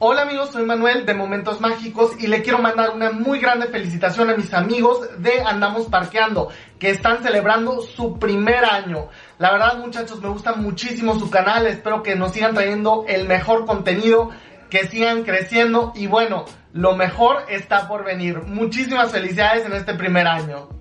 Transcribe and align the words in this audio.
Hola 0.00 0.22
amigos, 0.22 0.50
soy 0.52 0.64
Manuel 0.64 1.06
de 1.06 1.12
Momentos 1.12 1.60
Mágicos 1.60 2.12
y 2.20 2.28
le 2.28 2.40
quiero 2.40 2.58
mandar 2.58 2.90
una 2.90 3.10
muy 3.10 3.40
grande 3.40 3.66
felicitación 3.66 4.30
a 4.30 4.36
mis 4.36 4.54
amigos 4.54 5.00
de 5.20 5.40
Andamos 5.40 5.86
Parqueando, 5.86 6.50
que 6.78 6.90
están 6.90 7.20
celebrando 7.20 7.80
su 7.80 8.16
primer 8.16 8.64
año. 8.64 9.08
La 9.38 9.50
verdad 9.50 9.78
muchachos, 9.78 10.22
me 10.22 10.28
gusta 10.28 10.54
muchísimo 10.54 11.18
su 11.18 11.28
canal, 11.30 11.66
espero 11.66 12.04
que 12.04 12.14
nos 12.14 12.30
sigan 12.30 12.54
trayendo 12.54 13.06
el 13.08 13.26
mejor 13.26 13.66
contenido, 13.66 14.30
que 14.70 14.86
sigan 14.86 15.24
creciendo 15.24 15.92
y 15.96 16.06
bueno, 16.06 16.44
lo 16.72 16.94
mejor 16.94 17.38
está 17.48 17.88
por 17.88 18.04
venir. 18.04 18.42
Muchísimas 18.42 19.10
felicidades 19.10 19.66
en 19.66 19.72
este 19.72 19.94
primer 19.94 20.28
año. 20.28 20.77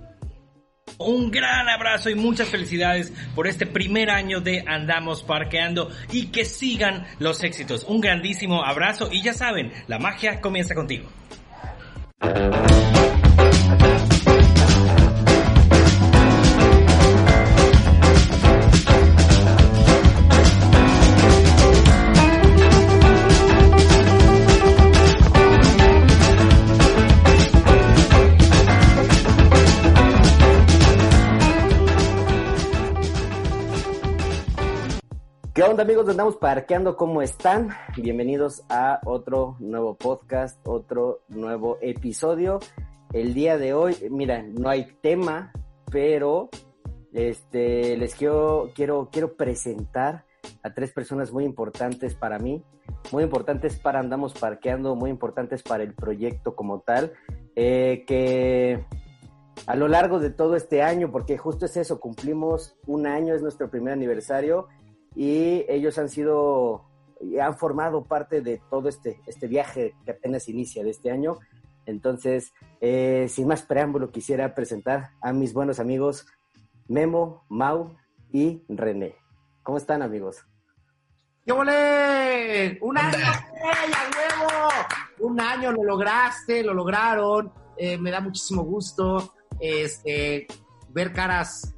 Un 0.98 1.30
gran 1.30 1.70
abrazo 1.70 2.10
y 2.10 2.16
muchas 2.16 2.50
felicidades 2.50 3.14
por 3.36 3.48
este 3.48 3.66
primer 3.66 4.10
año 4.10 4.42
de 4.42 4.64
Andamos 4.68 5.24
Parqueando 5.24 5.92
y 6.12 6.28
que 6.28 6.44
sigan 6.44 7.06
los 7.20 7.44
éxitos. 7.44 7.84
Un 7.84 8.02
grandísimo 8.02 8.64
abrazo 8.64 9.10
y 9.12 9.22
ya 9.22 9.34
saben, 9.34 9.72
la 9.88 10.00
magia 10.00 10.42
comienza 10.42 10.74
contigo. 10.74 11.08
¿Qué 35.58 35.64
onda 35.64 35.82
amigos? 35.82 36.08
Andamos 36.08 36.36
parqueando, 36.36 36.96
¿cómo 36.96 37.24
están? 37.24 37.70
Bienvenidos 37.98 38.62
a 38.70 39.02
otro 39.06 39.56
nuevo 39.60 39.96
podcast, 39.96 40.60
otro 40.68 41.22
nuevo 41.30 41.80
episodio. 41.82 42.60
El 43.12 43.34
día 43.34 43.58
de 43.58 43.74
hoy, 43.74 43.98
mira, 44.12 44.44
no 44.44 44.70
hay 44.70 44.86
tema, 45.02 45.52
pero 45.90 46.50
este 47.12 47.98
les 47.98 48.14
quiero, 48.14 48.70
quiero, 48.76 49.10
quiero 49.12 49.34
presentar 49.34 50.26
a 50.62 50.76
tres 50.76 50.92
personas 50.92 51.32
muy 51.32 51.44
importantes 51.44 52.14
para 52.14 52.38
mí, 52.38 52.64
muy 53.12 53.24
importantes 53.24 53.80
para 53.80 54.00
Andamos 54.00 54.36
Parqueando, 54.36 54.96
muy 54.96 55.10
importantes 55.10 55.64
para 55.64 55.82
el 55.82 55.96
proyecto 55.96 56.56
como 56.56 56.82
tal, 56.82 57.14
eh, 57.56 58.04
que 58.06 58.86
a 59.66 59.76
lo 59.76 59.88
largo 59.88 60.20
de 60.20 60.30
todo 60.30 60.56
este 60.56 60.84
año, 60.84 61.12
porque 61.12 61.40
justo 61.40 61.66
es 61.66 61.78
eso, 61.78 62.00
cumplimos 62.00 62.78
un 62.86 63.08
año, 63.08 63.34
es 63.34 63.42
nuestro 63.42 63.72
primer 63.72 63.94
aniversario 63.94 64.68
y 65.16 65.66
ellos 65.68 65.98
han 65.98 66.10
sido 66.10 66.86
y 67.20 67.40
han 67.40 67.58
formado 67.58 68.04
parte 68.04 68.42
de 68.42 68.62
todo 68.70 68.90
este, 68.90 69.22
este 69.26 69.48
viaje 69.48 69.96
que 70.06 70.12
apenas 70.12 70.48
inicia 70.50 70.84
de 70.84 70.92
este 70.92 71.12
año. 71.12 71.38
Entonces, 71.86 72.54
eh, 72.82 73.28
sin 73.30 73.48
más 73.48 73.64
preámbulo, 73.64 74.12
quisiera 74.12 74.54
presentar 74.54 75.12
a 75.22 75.34
mis 75.34 75.54
buenos 75.54 75.80
amigos 75.80 76.28
Memo, 76.88 77.46
Mau 77.50 77.98
y 78.32 78.64
René. 78.70 79.16
¿Cómo 79.64 79.78
están, 79.78 80.02
amigos? 80.02 80.46
¡Qué 81.46 81.54
volé! 81.54 82.78
¡Un 82.82 82.98
año! 82.98 83.18
¡Ey, 83.18 83.92
a 83.94 84.44
huevo! 84.44 84.70
Un 85.20 85.40
año 85.40 85.72
lo 85.72 85.84
lograste, 85.84 86.64
lo 86.64 86.74
lograron. 86.74 87.52
Eh, 87.78 87.98
me 87.98 88.12
da 88.12 88.20
muchísimo 88.20 88.64
gusto 88.64 89.34
este, 89.60 90.48
ver 90.90 91.14
caras 91.14 91.76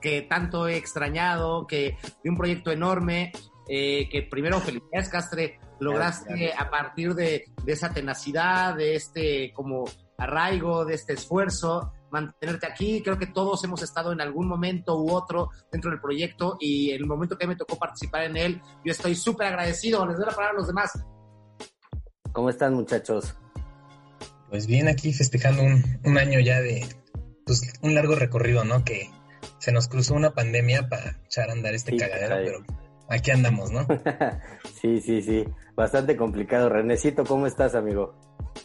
que 0.00 0.22
tanto 0.22 0.68
he 0.68 0.76
extrañado, 0.76 1.66
que 1.66 1.96
de 2.22 2.30
un 2.30 2.36
proyecto 2.36 2.70
enorme, 2.70 3.32
eh, 3.68 4.08
que 4.10 4.22
primero 4.22 4.60
felicidades, 4.60 5.08
Castre, 5.08 5.60
lograste 5.78 6.52
a 6.52 6.70
partir 6.70 7.14
de, 7.14 7.44
de, 7.64 7.72
esa 7.72 7.92
tenacidad, 7.92 8.74
de 8.74 8.96
este 8.96 9.52
como 9.52 9.84
arraigo, 10.18 10.84
de 10.84 10.94
este 10.94 11.14
esfuerzo, 11.14 11.92
mantenerte 12.10 12.66
aquí. 12.66 13.02
Creo 13.02 13.18
que 13.18 13.26
todos 13.26 13.62
hemos 13.64 13.82
estado 13.82 14.12
en 14.12 14.20
algún 14.20 14.48
momento 14.48 15.00
u 15.00 15.12
otro 15.12 15.50
dentro 15.70 15.90
del 15.90 16.00
proyecto 16.00 16.56
y 16.60 16.90
en 16.90 17.02
el 17.02 17.06
momento 17.06 17.38
que 17.38 17.46
me 17.46 17.56
tocó 17.56 17.78
participar 17.78 18.24
en 18.24 18.36
él, 18.36 18.62
yo 18.84 18.92
estoy 18.92 19.14
súper 19.14 19.48
agradecido. 19.48 20.06
Les 20.06 20.16
doy 20.16 20.26
la 20.26 20.32
palabra 20.32 20.56
a 20.56 20.58
los 20.58 20.66
demás. 20.66 20.90
¿Cómo 22.32 22.50
están, 22.50 22.74
muchachos? 22.74 23.34
Pues 24.50 24.66
bien, 24.66 24.88
aquí 24.88 25.12
festejando 25.12 25.62
un, 25.62 26.00
un 26.04 26.18
año 26.18 26.40
ya 26.40 26.60
de 26.60 26.84
pues, 27.46 27.72
un 27.82 27.94
largo 27.94 28.14
recorrido, 28.16 28.64
¿no? 28.64 28.84
Que 28.84 29.10
se 29.60 29.72
nos 29.72 29.88
cruzó 29.88 30.14
una 30.14 30.32
pandemia 30.32 30.88
para 30.88 31.18
echar 31.26 31.50
a 31.50 31.52
andar 31.52 31.74
este 31.74 31.92
sí, 31.92 31.98
cagadero, 31.98 32.36
pero 32.44 32.79
aquí 33.10 33.30
andamos, 33.30 33.70
¿no? 33.70 33.86
sí, 34.80 35.00
sí, 35.00 35.20
sí. 35.20 35.44
Bastante 35.74 36.16
complicado. 36.16 36.68
Renecito, 36.68 37.24
¿cómo 37.24 37.46
estás, 37.46 37.74
amigo? 37.74 38.14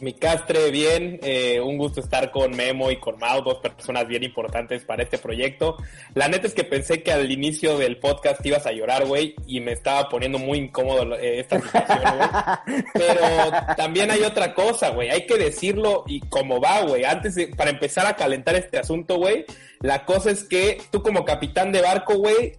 Mi 0.00 0.12
castre, 0.12 0.70
bien. 0.70 1.18
Eh, 1.22 1.60
un 1.60 1.78
gusto 1.78 2.00
estar 2.00 2.30
con 2.30 2.54
Memo 2.54 2.90
y 2.90 2.98
con 2.98 3.18
Mau, 3.18 3.42
dos 3.42 3.58
personas 3.58 4.06
bien 4.06 4.22
importantes 4.24 4.84
para 4.84 5.02
este 5.02 5.16
proyecto. 5.16 5.76
La 6.14 6.28
neta 6.28 6.46
es 6.46 6.54
que 6.54 6.64
pensé 6.64 7.02
que 7.02 7.12
al 7.12 7.30
inicio 7.30 7.78
del 7.78 7.98
podcast 7.98 8.44
ibas 8.44 8.66
a 8.66 8.72
llorar, 8.72 9.06
güey, 9.06 9.34
y 9.46 9.60
me 9.60 9.72
estaba 9.72 10.08
poniendo 10.08 10.38
muy 10.38 10.58
incómodo 10.58 11.16
eh, 11.16 11.40
esta 11.40 11.60
situación, 11.60 12.00
güey. 12.02 12.82
Pero 12.92 13.74
también 13.76 14.10
hay 14.10 14.22
otra 14.22 14.52
cosa, 14.54 14.90
güey. 14.90 15.08
Hay 15.08 15.26
que 15.26 15.38
decirlo 15.38 16.04
y 16.06 16.20
cómo 16.20 16.60
va, 16.60 16.82
güey. 16.82 17.04
Antes, 17.04 17.34
de, 17.34 17.48
para 17.48 17.70
empezar 17.70 18.06
a 18.06 18.16
calentar 18.16 18.54
este 18.54 18.78
asunto, 18.78 19.16
güey, 19.16 19.46
la 19.80 20.04
cosa 20.04 20.30
es 20.30 20.44
que 20.44 20.78
tú 20.90 21.02
como 21.02 21.24
capitán 21.24 21.72
de 21.72 21.80
barco, 21.80 22.16
güey, 22.18 22.52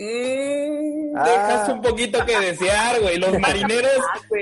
Mm, 0.00 1.14
ah. 1.14 1.24
Dejas 1.24 1.68
un 1.68 1.82
poquito 1.82 2.24
que 2.24 2.38
desear, 2.38 3.00
güey. 3.02 3.18
Los 3.18 3.38
marineros 3.38 4.00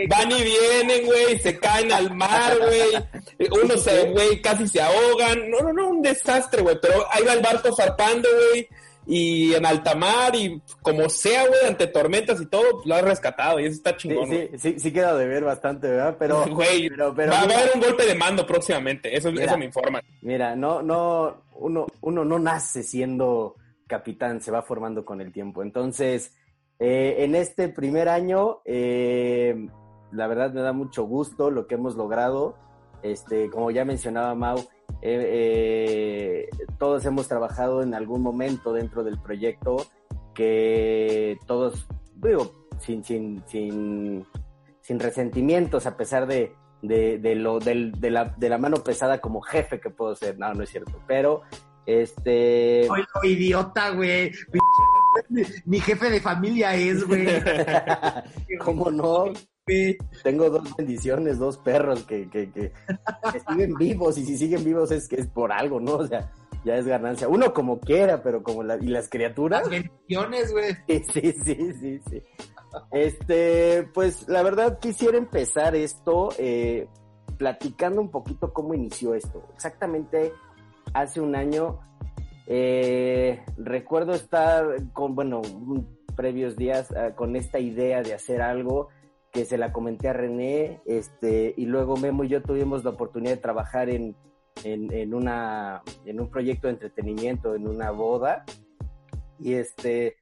van 0.08 0.30
y 0.30 0.42
vienen, 0.42 1.06
güey, 1.06 1.38
se 1.38 1.58
caen 1.58 1.92
al 1.92 2.14
mar, 2.14 2.56
güey. 2.58 3.50
Uno 3.64 3.76
se, 3.76 4.10
güey, 4.10 4.40
casi 4.40 4.68
se 4.68 4.80
ahogan. 4.80 5.50
No, 5.50 5.60
no, 5.60 5.72
no, 5.72 5.88
un 5.88 6.02
desastre, 6.02 6.62
güey. 6.62 6.78
Pero 6.80 7.04
ahí 7.10 7.24
va 7.24 7.32
el 7.32 7.42
barco 7.42 7.74
zarpando, 7.74 8.28
güey. 8.50 8.68
Y 9.10 9.54
en 9.54 9.64
alta 9.64 9.94
mar 9.94 10.36
y 10.36 10.60
como 10.82 11.08
sea, 11.08 11.48
güey, 11.48 11.64
ante 11.66 11.86
tormentas 11.86 12.42
y 12.42 12.46
todo, 12.46 12.62
pues, 12.72 12.86
lo 12.86 12.94
has 12.94 13.02
rescatado 13.02 13.58
y 13.58 13.64
eso 13.64 13.76
está 13.76 13.96
chingón. 13.96 14.28
Sí, 14.28 14.48
sí, 14.52 14.58
sí, 14.58 14.74
sí, 14.78 14.92
queda 14.92 15.16
de 15.16 15.26
ver 15.26 15.44
bastante, 15.44 15.88
¿verdad? 15.88 16.16
Pero, 16.18 16.44
güey, 16.50 16.90
pero, 16.90 17.14
pero, 17.14 17.32
va, 17.32 17.46
va, 17.46 17.54
a 17.54 17.58
haber 17.58 17.70
un 17.74 17.80
golpe 17.80 18.04
de 18.04 18.14
mando 18.14 18.46
próximamente, 18.46 19.16
eso, 19.16 19.32
mira, 19.32 19.46
eso 19.46 19.56
me 19.56 19.64
informa. 19.64 20.02
Mira, 20.20 20.54
no, 20.54 20.82
no, 20.82 21.44
uno, 21.54 21.86
uno 22.02 22.22
no 22.22 22.38
nace 22.38 22.82
siendo 22.82 23.56
capitán, 23.88 24.40
se 24.40 24.52
va 24.52 24.62
formando 24.62 25.04
con 25.04 25.20
el 25.20 25.32
tiempo. 25.32 25.62
Entonces, 25.62 26.36
eh, 26.78 27.16
en 27.24 27.34
este 27.34 27.68
primer 27.68 28.08
año, 28.08 28.60
eh, 28.64 29.66
la 30.12 30.28
verdad 30.28 30.52
me 30.52 30.60
da 30.60 30.72
mucho 30.72 31.04
gusto 31.04 31.50
lo 31.50 31.66
que 31.66 31.74
hemos 31.74 31.96
logrado. 31.96 32.54
Este, 33.02 33.50
como 33.50 33.70
ya 33.70 33.84
mencionaba 33.84 34.34
Mau, 34.34 34.58
eh, 35.02 36.48
todos 36.78 37.04
hemos 37.04 37.28
trabajado 37.28 37.82
en 37.82 37.94
algún 37.94 38.22
momento 38.22 38.72
dentro 38.72 39.02
del 39.04 39.20
proyecto 39.20 39.76
que 40.34 41.38
todos, 41.46 41.88
digo, 42.14 42.52
sin, 42.78 43.02
sin, 43.02 43.42
sin, 43.46 44.24
sin 44.80 45.00
resentimientos, 45.00 45.86
a 45.86 45.96
pesar 45.96 46.26
de, 46.26 46.52
de, 46.82 47.34
lo, 47.34 47.58
de, 47.58 47.92
de, 47.96 48.10
la, 48.10 48.24
de 48.36 48.48
la 48.48 48.58
mano 48.58 48.76
pesada 48.78 49.20
como 49.20 49.40
jefe 49.40 49.80
que 49.80 49.90
puedo 49.90 50.14
ser. 50.14 50.38
No, 50.38 50.52
no 50.54 50.62
es 50.62 50.70
cierto. 50.70 51.00
Pero 51.06 51.42
este. 51.88 52.86
Oye, 52.90 53.30
idiota, 53.30 53.90
güey. 53.90 54.30
Mi, 55.30 55.42
mi, 55.64 55.80
jefe 55.80 56.10
de 56.10 56.20
familia 56.20 56.74
es, 56.74 57.02
güey. 57.06 57.26
¿Cómo 58.60 58.90
no? 58.90 59.32
Tengo 60.22 60.50
dos 60.50 60.76
bendiciones, 60.76 61.38
dos 61.38 61.56
perros 61.56 62.04
que, 62.04 62.28
que, 62.28 62.50
que, 62.50 62.72
que, 63.32 63.40
siguen 63.48 63.74
vivos 63.74 64.18
y 64.18 64.24
si 64.24 64.36
siguen 64.36 64.64
vivos 64.64 64.90
es 64.90 65.08
que 65.08 65.16
es 65.16 65.26
por 65.28 65.50
algo, 65.50 65.80
¿no? 65.80 65.96
O 65.96 66.06
sea, 66.06 66.30
ya 66.64 66.76
es 66.76 66.86
ganancia. 66.86 67.26
Uno 67.26 67.54
como 67.54 67.80
quiera, 67.80 68.22
pero 68.22 68.42
como 68.42 68.62
la, 68.62 68.76
y 68.76 68.88
las 68.88 69.08
criaturas. 69.08 69.62
Las 69.62 69.70
bendiciones, 69.70 70.52
güey. 70.52 70.76
Sí, 70.86 71.32
sí, 71.44 71.72
sí, 71.72 72.00
sí. 72.10 72.22
Este, 72.92 73.88
pues 73.94 74.28
la 74.28 74.42
verdad 74.42 74.78
quisiera 74.78 75.16
empezar 75.16 75.74
esto 75.74 76.28
eh, 76.38 76.86
platicando 77.38 78.02
un 78.02 78.10
poquito 78.10 78.52
cómo 78.52 78.74
inició 78.74 79.14
esto. 79.14 79.42
Exactamente 79.54 80.34
hace 80.94 81.20
un 81.20 81.34
año. 81.34 81.80
Eh, 82.50 83.44
recuerdo 83.58 84.14
estar 84.14 84.64
con, 84.94 85.14
bueno, 85.14 85.42
previos 86.16 86.56
días 86.56 86.90
uh, 86.92 87.14
con 87.14 87.36
esta 87.36 87.58
idea 87.58 88.02
de 88.02 88.14
hacer 88.14 88.40
algo 88.40 88.88
que 89.30 89.44
se 89.44 89.58
la 89.58 89.70
comenté 89.70 90.08
a 90.08 90.14
René, 90.14 90.80
este, 90.86 91.52
y 91.58 91.66
luego 91.66 91.98
Memo 91.98 92.24
y 92.24 92.28
yo 92.28 92.42
tuvimos 92.42 92.84
la 92.84 92.90
oportunidad 92.90 93.32
de 93.34 93.42
trabajar 93.42 93.90
en, 93.90 94.16
en, 94.64 94.90
en, 94.94 95.12
una, 95.12 95.82
en 96.06 96.20
un 96.20 96.30
proyecto 96.30 96.68
de 96.68 96.72
entretenimiento, 96.72 97.54
en 97.54 97.68
una 97.68 97.90
boda, 97.90 98.46
y 99.38 99.52
este, 99.52 100.16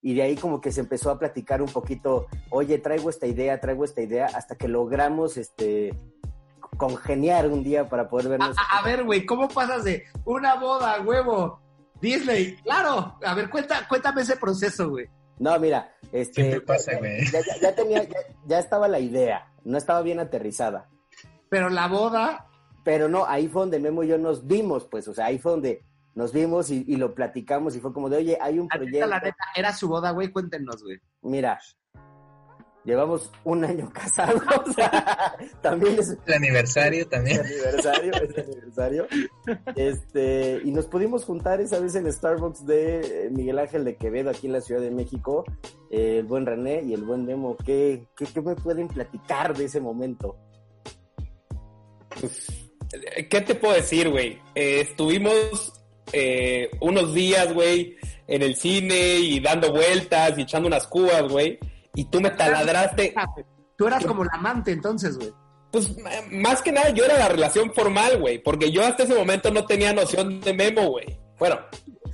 y 0.00 0.14
de 0.14 0.22
ahí 0.22 0.36
como 0.36 0.62
que 0.62 0.72
se 0.72 0.80
empezó 0.80 1.10
a 1.10 1.18
platicar 1.18 1.60
un 1.60 1.68
poquito, 1.68 2.26
oye, 2.48 2.78
traigo 2.78 3.10
esta 3.10 3.26
idea, 3.26 3.60
traigo 3.60 3.84
esta 3.84 4.00
idea, 4.00 4.30
hasta 4.34 4.56
que 4.56 4.66
logramos, 4.66 5.36
este, 5.36 5.94
congeniar 6.78 7.48
un 7.48 7.62
día 7.62 7.90
para 7.90 8.08
poder 8.08 8.30
vernos. 8.30 8.56
A, 8.58 8.78
a 8.78 8.82
ver, 8.82 9.04
güey, 9.04 9.26
¿cómo 9.26 9.48
pasas 9.48 9.84
de 9.84 10.04
una 10.24 10.54
boda, 10.54 11.02
huevo, 11.02 11.60
Disney? 12.00 12.56
Claro, 12.62 13.18
a 13.22 13.34
ver, 13.34 13.50
cuenta, 13.50 13.86
cuéntame 13.88 14.22
ese 14.22 14.36
proceso, 14.36 14.88
güey. 14.88 15.08
No, 15.38 15.58
mira, 15.58 15.92
este, 16.12 16.60
pasa, 16.60 16.96
güey. 16.98 17.24
Ya, 17.30 17.40
ya, 17.40 17.60
ya, 17.60 17.74
tenía, 17.74 18.02
ya, 18.04 18.18
ya, 18.46 18.58
estaba 18.58 18.88
la 18.88 18.98
idea, 18.98 19.52
no 19.64 19.76
estaba 19.76 20.02
bien 20.02 20.20
aterrizada. 20.20 20.88
Pero 21.48 21.68
la 21.68 21.88
boda. 21.88 22.46
Pero 22.84 23.08
no, 23.08 23.26
ahí 23.26 23.48
fue 23.48 23.62
donde 23.62 23.80
Memo 23.80 24.04
y 24.04 24.08
yo 24.08 24.16
nos 24.16 24.46
vimos, 24.46 24.86
pues, 24.86 25.08
o 25.08 25.14
sea, 25.14 25.26
ahí 25.26 25.38
fue 25.38 25.52
donde 25.52 25.84
nos 26.14 26.32
vimos 26.32 26.70
y, 26.70 26.84
y 26.86 26.96
lo 26.96 27.14
platicamos 27.14 27.74
y 27.74 27.80
fue 27.80 27.92
como 27.92 28.08
de, 28.08 28.18
oye, 28.18 28.38
hay 28.40 28.58
un 28.58 28.68
proyecto. 28.68 29.06
la 29.06 29.18
neta, 29.18 29.44
era 29.54 29.72
su 29.74 29.88
boda, 29.88 30.12
güey. 30.12 30.28
Cuéntenos, 30.28 30.82
güey. 30.82 30.98
Mira, 31.22 31.58
llevamos 32.86 33.30
un 33.44 33.64
año 33.64 33.90
casados. 33.94 34.42
también 35.60 35.98
es 35.98 36.16
El 36.26 36.34
aniversario 36.34 37.02
es 37.02 37.10
también. 37.10 37.40
aniversario, 37.40 38.12
es 38.14 38.38
aniversario. 38.38 39.06
Este, 39.74 40.60
y 40.64 40.70
nos 40.70 40.86
pudimos 40.86 41.24
juntar 41.24 41.60
esa 41.60 41.78
vez 41.80 41.94
en 41.96 42.06
el 42.06 42.12
Starbucks 42.12 42.64
de 42.64 43.00
eh, 43.26 43.30
Miguel 43.30 43.58
Ángel 43.58 43.84
de 43.84 43.96
Quevedo, 43.96 44.30
aquí 44.30 44.46
en 44.46 44.54
la 44.54 44.60
Ciudad 44.60 44.80
de 44.80 44.90
México, 44.90 45.44
eh, 45.90 46.18
el 46.20 46.24
buen 46.24 46.46
René 46.46 46.82
y 46.82 46.94
el 46.94 47.02
buen 47.02 47.26
Memo. 47.26 47.56
¿Qué, 47.56 48.06
qué, 48.16 48.24
qué 48.24 48.40
me 48.40 48.54
pueden 48.54 48.88
platicar 48.88 49.56
de 49.56 49.64
ese 49.66 49.80
momento? 49.80 50.36
¿Qué 53.28 53.40
te 53.40 53.54
puedo 53.54 53.74
decir, 53.74 54.08
güey? 54.08 54.38
Eh, 54.54 54.80
estuvimos 54.80 55.72
eh, 56.12 56.70
unos 56.80 57.12
días, 57.12 57.52
güey, 57.52 57.96
en 58.26 58.42
el 58.42 58.56
cine 58.56 59.16
y 59.18 59.40
dando 59.40 59.72
vueltas 59.72 60.38
y 60.38 60.42
echando 60.42 60.68
unas 60.68 60.86
cubas, 60.86 61.24
güey. 61.28 61.58
Y 61.96 62.04
tú 62.04 62.20
me 62.20 62.30
taladraste. 62.30 63.12
Tú 63.76 63.86
eras 63.88 64.04
como 64.06 64.24
la 64.24 64.30
amante 64.34 64.70
entonces, 64.70 65.16
güey. 65.18 65.32
Pues 65.72 65.90
m- 65.98 66.38
más 66.42 66.62
que 66.62 66.70
nada 66.72 66.90
yo 66.90 67.04
era 67.04 67.18
la 67.18 67.28
relación 67.28 67.72
formal, 67.74 68.18
güey. 68.20 68.38
Porque 68.42 68.70
yo 68.70 68.84
hasta 68.84 69.02
ese 69.02 69.14
momento 69.14 69.50
no 69.50 69.66
tenía 69.66 69.92
noción 69.92 70.40
de 70.40 70.54
memo, 70.54 70.90
güey. 70.90 71.18
Bueno, 71.38 71.58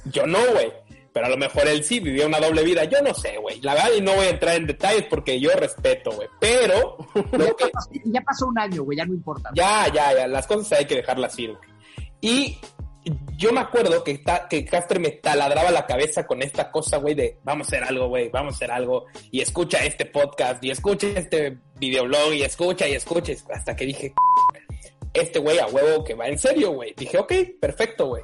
yo 0.07 0.27
no, 0.27 0.39
güey. 0.53 0.73
Pero 1.13 1.27
a 1.27 1.29
lo 1.29 1.37
mejor 1.37 1.69
él 1.69 1.85
sí 1.85 2.01
vivía 2.01 2.27
una 2.27 2.41
doble 2.41 2.65
vida. 2.65 2.85
Yo 2.85 3.03
no 3.03 3.13
sé, 3.13 3.37
güey. 3.39 3.61
La 3.61 3.75
verdad, 3.75 3.91
y 3.97 4.01
no 4.01 4.15
voy 4.15 4.25
a 4.27 4.31
entrar 4.31 4.57
en 4.57 4.67
detalles 4.67 5.05
porque 5.11 5.39
yo 5.39 5.51
respeto, 5.51 6.11
güey. 6.13 6.27
Pero 6.41 6.97
lo 7.33 7.55
que, 7.57 7.71
Ya 8.07 8.23
pasó 8.23 8.47
un 8.47 8.59
año, 8.59 8.83
güey, 8.83 8.97
ya 8.99 9.05
no 9.05 9.13
importa. 9.13 9.51
ya, 9.55 9.87
ya, 9.93 10.15
ya, 10.15 10.27
las 10.27 10.47
cosas 10.47 10.73
hay 10.79 10.87
que 10.87 10.97
dejarlas 10.97 11.39
ir. 11.39 11.51
güey. 11.55 11.69
Y 12.23 12.59
yo 13.37 13.53
me 13.53 13.61
acuerdo 13.61 14.05
que, 14.05 14.19
ta- 14.19 14.47
que 14.49 14.65
Castre 14.65 14.99
me 15.01 15.11
taladraba 15.11 15.71
la 15.71 15.87
cabeza 15.87 16.27
con 16.27 16.41
esta 16.43 16.71
cosa, 16.71 16.99
güey, 16.99 17.15
de 17.15 17.39
vamos 17.43 17.67
a 17.67 17.69
hacer 17.69 17.85
algo, 17.85 18.09
güey, 18.09 18.29
vamos 18.29 18.55
a 18.55 18.57
hacer 18.57 18.71
algo. 18.71 19.07
Y 19.31 19.41
escucha 19.41 19.85
este 19.85 20.07
podcast, 20.07 20.63
y 20.65 20.71
escucha 20.71 21.09
este 21.17 21.59
videoblog, 21.79 22.33
y 22.35 22.43
escucha, 22.43 22.87
y 22.89 22.93
escucha. 22.93 23.33
Hasta 23.53 23.75
que 23.75 23.87
dije, 23.87 24.13
este 25.15 25.39
güey 25.41 25.59
a 25.59 25.67
huevo 25.67 26.05
que 26.05 26.15
va 26.15 26.29
en 26.29 26.39
serio, 26.39 26.73
güey. 26.73 26.95
Dije, 26.97 27.19
ok, 27.19 27.33
perfecto, 27.61 28.07
güey. 28.09 28.23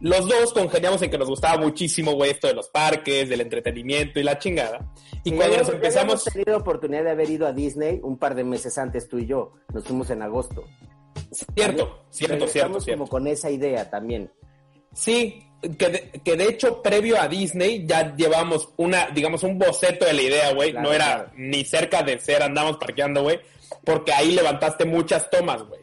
Los 0.00 0.28
dos 0.28 0.52
congeniamos 0.52 1.00
en 1.02 1.10
que 1.10 1.16
nos 1.16 1.28
gustaba 1.28 1.58
muchísimo, 1.58 2.12
güey, 2.12 2.30
esto 2.30 2.46
de 2.48 2.54
los 2.54 2.68
parques, 2.68 3.28
del 3.30 3.40
entretenimiento 3.40 4.20
y 4.20 4.24
la 4.24 4.38
chingada. 4.38 4.92
Y 5.24 5.30
Sí, 5.30 5.36
cuando 5.36 5.54
ya 5.56 5.62
nos 5.62 5.70
empezamos... 5.70 6.02
habíamos 6.02 6.24
tenido 6.24 6.56
oportunidad 6.58 7.04
de 7.04 7.10
haber 7.10 7.30
ido 7.30 7.46
a 7.46 7.52
Disney 7.52 8.00
un 8.02 8.18
par 8.18 8.34
de 8.34 8.44
meses 8.44 8.76
antes 8.76 9.08
tú 9.08 9.18
y 9.18 9.26
yo. 9.26 9.54
Nos 9.72 9.84
fuimos 9.84 10.10
en 10.10 10.20
agosto. 10.22 10.64
Cierto, 11.54 12.06
cierto, 12.10 12.46
cierto, 12.46 12.80
cierto. 12.80 12.98
como 12.98 13.08
con 13.08 13.26
esa 13.26 13.50
idea 13.50 13.88
también. 13.88 14.30
Sí, 14.92 15.42
que 15.78 15.88
de, 15.88 16.10
que 16.24 16.36
de 16.36 16.48
hecho 16.48 16.82
previo 16.82 17.20
a 17.20 17.28
Disney 17.28 17.86
ya 17.86 18.14
llevamos 18.14 18.70
una, 18.76 19.08
digamos, 19.10 19.42
un 19.42 19.58
boceto 19.58 20.04
de 20.04 20.12
la 20.12 20.22
idea, 20.22 20.52
güey. 20.54 20.72
Claro, 20.72 20.88
no 20.88 20.94
era 20.94 21.04
claro. 21.04 21.32
ni 21.36 21.64
cerca 21.64 22.02
de 22.02 22.18
ser 22.18 22.42
andamos 22.42 22.76
parqueando, 22.78 23.22
güey. 23.22 23.40
Porque 23.84 24.12
ahí 24.12 24.32
levantaste 24.32 24.84
muchas 24.84 25.28
tomas, 25.30 25.62
güey. 25.62 25.80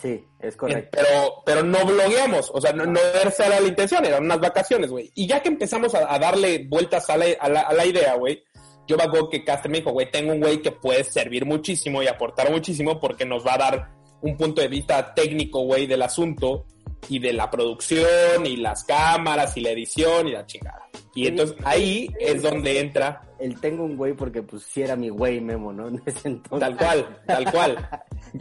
Sí, 0.00 0.24
es 0.40 0.56
correcto. 0.56 0.90
Pero, 0.92 1.42
pero 1.44 1.62
no 1.62 1.84
blogueamos, 1.84 2.50
o 2.54 2.60
sea, 2.60 2.72
no, 2.72 2.86
no 2.86 2.98
esa 3.22 3.46
era 3.46 3.60
la 3.60 3.68
intención, 3.68 4.04
eran 4.04 4.24
unas 4.24 4.40
vacaciones, 4.40 4.90
güey. 4.90 5.10
Y 5.14 5.26
ya 5.26 5.42
que 5.42 5.50
empezamos 5.50 5.94
a, 5.94 6.12
a 6.12 6.18
darle 6.18 6.66
vueltas 6.66 7.10
a 7.10 7.18
la, 7.18 7.26
a 7.38 7.48
la, 7.50 7.60
a 7.60 7.74
la 7.74 7.84
idea, 7.84 8.14
güey, 8.14 8.42
yo 8.90 8.96
me 8.96 9.04
acuerdo 9.04 9.30
que 9.30 9.44
Castre 9.44 9.70
me 9.70 9.78
dijo, 9.78 9.92
güey, 9.92 10.10
tengo 10.10 10.32
un 10.32 10.40
güey 10.40 10.62
que 10.62 10.72
puede 10.72 11.04
servir 11.04 11.44
muchísimo 11.44 12.02
y 12.02 12.08
aportar 12.08 12.50
muchísimo 12.50 12.98
porque 12.98 13.24
nos 13.24 13.46
va 13.46 13.54
a 13.54 13.58
dar 13.58 13.90
un 14.22 14.36
punto 14.36 14.60
de 14.60 14.68
vista 14.68 15.14
técnico, 15.14 15.62
güey, 15.62 15.86
del 15.86 16.02
asunto 16.02 16.66
y 17.08 17.18
de 17.18 17.32
la 17.32 17.50
producción 17.50 18.46
y 18.46 18.56
las 18.56 18.84
cámaras 18.84 19.56
y 19.56 19.60
la 19.60 19.70
edición 19.70 20.28
y 20.28 20.32
la 20.32 20.46
chingada. 20.46 20.88
Y 21.14 21.26
entonces 21.26 21.56
ahí 21.64 22.08
es 22.20 22.42
donde 22.42 22.78
entra 22.78 23.22
El 23.38 23.58
tengo 23.60 23.84
un 23.84 23.96
güey 23.96 24.12
porque 24.12 24.42
pues 24.42 24.62
sí 24.62 24.82
era 24.82 24.94
mi 24.96 25.08
güey 25.08 25.40
Memo, 25.40 25.72
¿no? 25.72 25.88
En 25.88 26.02
ese 26.06 26.28
entonces. 26.28 26.60
Tal 26.60 26.76
cual, 26.76 27.22
tal 27.26 27.50
cual. 27.50 27.88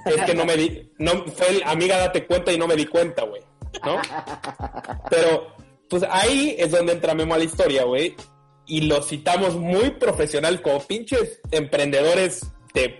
Es 0.05 0.23
que 0.23 0.35
no 0.35 0.45
me 0.45 0.55
di, 0.55 0.91
no, 0.99 1.25
fue 1.25 1.49
el, 1.49 1.63
amiga, 1.63 1.97
date 1.97 2.25
cuenta 2.25 2.51
y 2.51 2.57
no 2.57 2.67
me 2.67 2.75
di 2.75 2.85
cuenta, 2.85 3.23
güey. 3.23 3.41
¿No? 3.85 3.97
Pero, 5.09 5.55
pues 5.89 6.03
ahí 6.09 6.55
es 6.57 6.71
donde 6.71 6.93
entra 6.93 7.13
Memo 7.13 7.35
a 7.35 7.37
la 7.37 7.43
historia, 7.43 7.83
güey. 7.85 8.15
Y 8.67 8.81
lo 8.81 9.01
citamos 9.01 9.55
muy 9.55 9.91
profesional, 9.91 10.61
como 10.61 10.79
pinches 10.81 11.39
emprendedores 11.51 12.51
de 12.73 12.99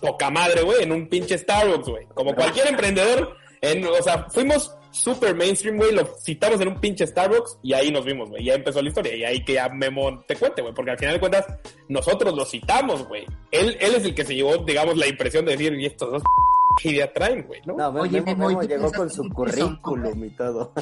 poca 0.00 0.30
madre, 0.30 0.62
güey, 0.62 0.82
en 0.82 0.92
un 0.92 1.08
pinche 1.08 1.38
Starbucks, 1.38 1.88
güey. 1.88 2.06
Como 2.14 2.34
cualquier 2.34 2.66
emprendedor, 2.68 3.36
en, 3.60 3.84
o 3.84 4.02
sea, 4.02 4.26
fuimos 4.30 4.74
super 4.92 5.34
mainstream, 5.34 5.76
güey, 5.76 5.92
lo 5.92 6.04
citamos 6.20 6.60
en 6.60 6.68
un 6.68 6.80
pinche 6.80 7.06
Starbucks 7.06 7.58
y 7.62 7.72
ahí 7.72 7.90
nos 7.90 8.04
vimos, 8.04 8.28
güey. 8.30 8.44
Ya 8.44 8.54
empezó 8.54 8.82
la 8.82 8.88
historia 8.88 9.14
y 9.14 9.24
ahí 9.24 9.44
que 9.44 9.54
ya 9.54 9.68
Memo 9.68 10.22
te 10.26 10.36
cuente, 10.36 10.62
güey, 10.62 10.74
porque 10.74 10.92
al 10.92 10.98
final 10.98 11.14
de 11.14 11.20
cuentas 11.20 11.46
nosotros 11.88 12.34
lo 12.34 12.44
citamos, 12.44 13.06
güey. 13.06 13.24
Él, 13.50 13.76
él 13.80 13.94
es 13.94 14.04
el 14.04 14.14
que 14.14 14.24
se 14.24 14.34
llevó, 14.34 14.56
digamos, 14.58 14.96
la 14.96 15.06
impresión 15.06 15.44
de 15.44 15.52
decir, 15.52 15.74
y 15.74 15.86
estos 15.86 16.10
dos 16.10 16.22
qué 16.80 16.90
idea 16.90 17.12
traen, 17.12 17.46
güey, 17.46 17.60
¿no? 17.66 17.76
No, 17.76 17.88
Oye, 18.00 18.20
Memo, 18.22 18.48
Memo, 18.48 18.50
¿y 18.50 18.54
Memo 18.54 18.60
tú 18.62 18.68
llegó 18.68 18.92
con 18.92 19.10
su 19.10 19.28
currículum 19.28 20.24
y 20.24 20.30
todo. 20.30 20.72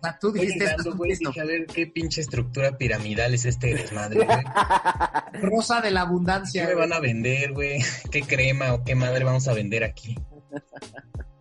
O 0.00 0.02
sea, 0.02 0.18
tú 0.18 0.32
dijiste 0.32 0.64
esto, 0.64 0.76
llegando, 0.78 0.96
güey, 0.96 1.12
esto. 1.12 1.28
dije, 1.28 1.40
a 1.40 1.44
ver 1.44 1.66
qué 1.66 1.86
pinche 1.86 2.22
estructura 2.22 2.78
piramidal 2.78 3.34
es 3.34 3.44
este 3.44 3.74
desmadre, 3.74 4.24
güey. 4.24 4.38
Rosa 5.42 5.82
de 5.82 5.90
la 5.90 6.00
¿Qué 6.00 6.06
abundancia. 6.06 6.62
me 6.62 6.74
güey. 6.74 6.88
van 6.88 6.92
a 6.94 7.00
vender, 7.00 7.52
güey? 7.52 7.80
¿Qué 8.10 8.22
crema 8.22 8.72
o 8.72 8.82
qué 8.82 8.94
madre 8.94 9.24
vamos 9.24 9.46
a 9.48 9.52
vender 9.52 9.84
aquí? 9.84 10.16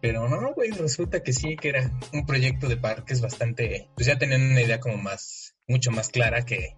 Pero 0.02 0.28
no, 0.28 0.54
güey, 0.54 0.72
resulta 0.72 1.24
que 1.24 1.32
sí, 1.32 1.56
que 1.56 1.70
era 1.70 1.90
un 2.14 2.26
proyecto 2.26 2.68
de 2.68 2.78
parques 2.78 3.22
bastante... 3.22 3.90
Pues 3.96 4.08
ya 4.08 4.18
tenían 4.18 4.42
una 4.42 4.62
idea 4.62 4.80
como 4.80 4.98
más, 4.98 5.56
mucho 5.68 5.92
más 5.92 6.10
clara 6.10 6.44
que, 6.44 6.76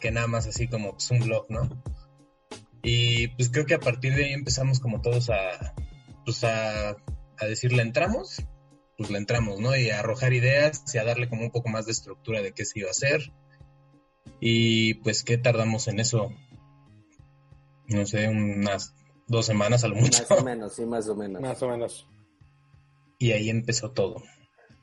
que 0.00 0.12
nada 0.12 0.28
más 0.28 0.46
así 0.46 0.68
como 0.68 0.92
pues, 0.92 1.10
un 1.10 1.20
blog, 1.20 1.46
¿no? 1.48 1.68
Y 2.82 3.28
pues 3.28 3.50
creo 3.50 3.66
que 3.66 3.74
a 3.74 3.80
partir 3.80 4.14
de 4.14 4.26
ahí 4.26 4.32
empezamos 4.32 4.78
como 4.78 5.00
todos 5.00 5.30
a, 5.30 5.74
pues 6.26 6.44
a, 6.44 6.90
a 6.90 7.46
decir, 7.46 7.72
¿le 7.72 7.82
entramos? 7.82 8.44
Pues 8.98 9.10
le 9.10 9.18
entramos, 9.18 9.60
¿no? 9.60 9.74
Y 9.76 9.90
a 9.90 10.00
arrojar 10.00 10.34
ideas 10.34 10.82
y 10.92 10.98
a 10.98 11.04
darle 11.04 11.28
como 11.28 11.42
un 11.42 11.50
poco 11.50 11.70
más 11.70 11.86
de 11.86 11.92
estructura 11.92 12.42
de 12.42 12.52
qué 12.52 12.64
se 12.64 12.80
iba 12.80 12.88
a 12.88 12.90
hacer. 12.90 13.32
Y 14.40 14.94
pues, 14.94 15.22
¿qué 15.22 15.38
tardamos 15.38 15.88
en 15.88 16.00
eso? 16.00 16.32
No 17.88 18.04
sé, 18.04 18.28
unas 18.28 18.94
dos 19.28 19.46
semanas 19.46 19.84
a 19.84 19.88
lo 19.88 19.94
mucho. 19.94 20.24
Más 20.28 20.40
o 20.40 20.44
menos, 20.44 20.74
sí, 20.74 20.84
más 20.84 21.08
o 21.08 21.14
menos. 21.14 21.40
Más 21.40 21.62
o 21.62 21.68
menos. 21.68 22.08
Y 23.18 23.32
ahí 23.32 23.48
empezó 23.48 23.92
todo. 23.92 24.22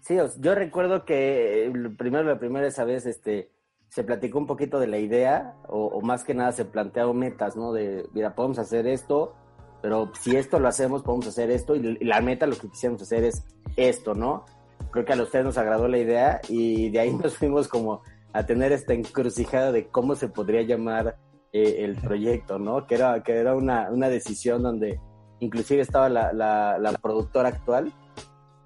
Sí, 0.01 0.15
yo 0.39 0.56
recuerdo 0.56 1.06
que 1.06 1.65
eh, 1.65 1.72
primero, 1.98 2.24
la 2.24 2.39
primera 2.39 2.68
esa 2.68 2.84
vez, 2.84 3.06
este, 3.06 3.51
se 3.89 4.03
platicó 4.03 4.38
un 4.38 4.48
poquito 4.48 4.79
de 4.79 4.88
la 4.88 4.98
idea, 4.98 5.56
o, 5.68 5.88
o 5.88 6.01
más 6.01 6.24
que 6.24 6.34
nada 6.34 6.51
se 6.51 6.65
plantearon 6.65 7.18
metas, 7.18 7.56
¿no? 7.56 7.74
De, 7.74 8.06
mira, 8.13 8.36
podemos 8.36 8.60
hacer 8.60 8.88
esto, 8.88 9.36
pero 9.84 10.10
si 10.20 10.36
esto 10.38 10.60
lo 10.60 10.70
hacemos, 10.70 11.04
podemos 11.04 11.28
hacer 11.28 11.52
esto, 11.52 11.75
y, 11.75 11.98
la 12.06 12.22
meta 12.22 12.48
lo 12.48 12.56
que 12.56 12.70
quisiéramos 12.70 13.02
hacer 13.02 13.25
es 13.25 13.44
esto, 13.75 14.13
¿no? 14.16 14.46
Creo 14.92 15.04
que 15.04 15.12
a 15.12 15.18
los 15.18 15.30
tres 15.30 15.44
nos 15.44 15.58
agradó 15.58 15.90
la 15.90 15.98
idea, 15.98 16.40
y 16.48 16.90
de 16.90 17.02
ahí 17.02 17.12
nos 17.13 17.38
fuimos 17.38 17.68
como 17.68 18.02
a 18.32 18.46
tener 18.46 18.72
esta 18.72 18.94
encrucijada 18.94 19.74
de 19.74 19.88
cómo 19.88 20.16
se 20.16 20.30
podría 20.30 20.62
llamar 20.62 21.18
eh, 21.52 21.80
el 21.80 21.98
proyecto, 21.98 22.58
¿no? 22.60 22.88
Que 22.88 22.96
era, 22.96 23.22
que 23.24 23.34
era 23.34 23.56
una, 23.56 23.92
una 23.92 24.08
decisión 24.08 24.63
donde 24.63 25.00
inclusive 25.42 25.82
estaba 25.82 26.08
la, 26.08 26.32
la, 26.32 26.78
la 26.80 26.94
productora 26.94 27.50
actual, 27.50 27.92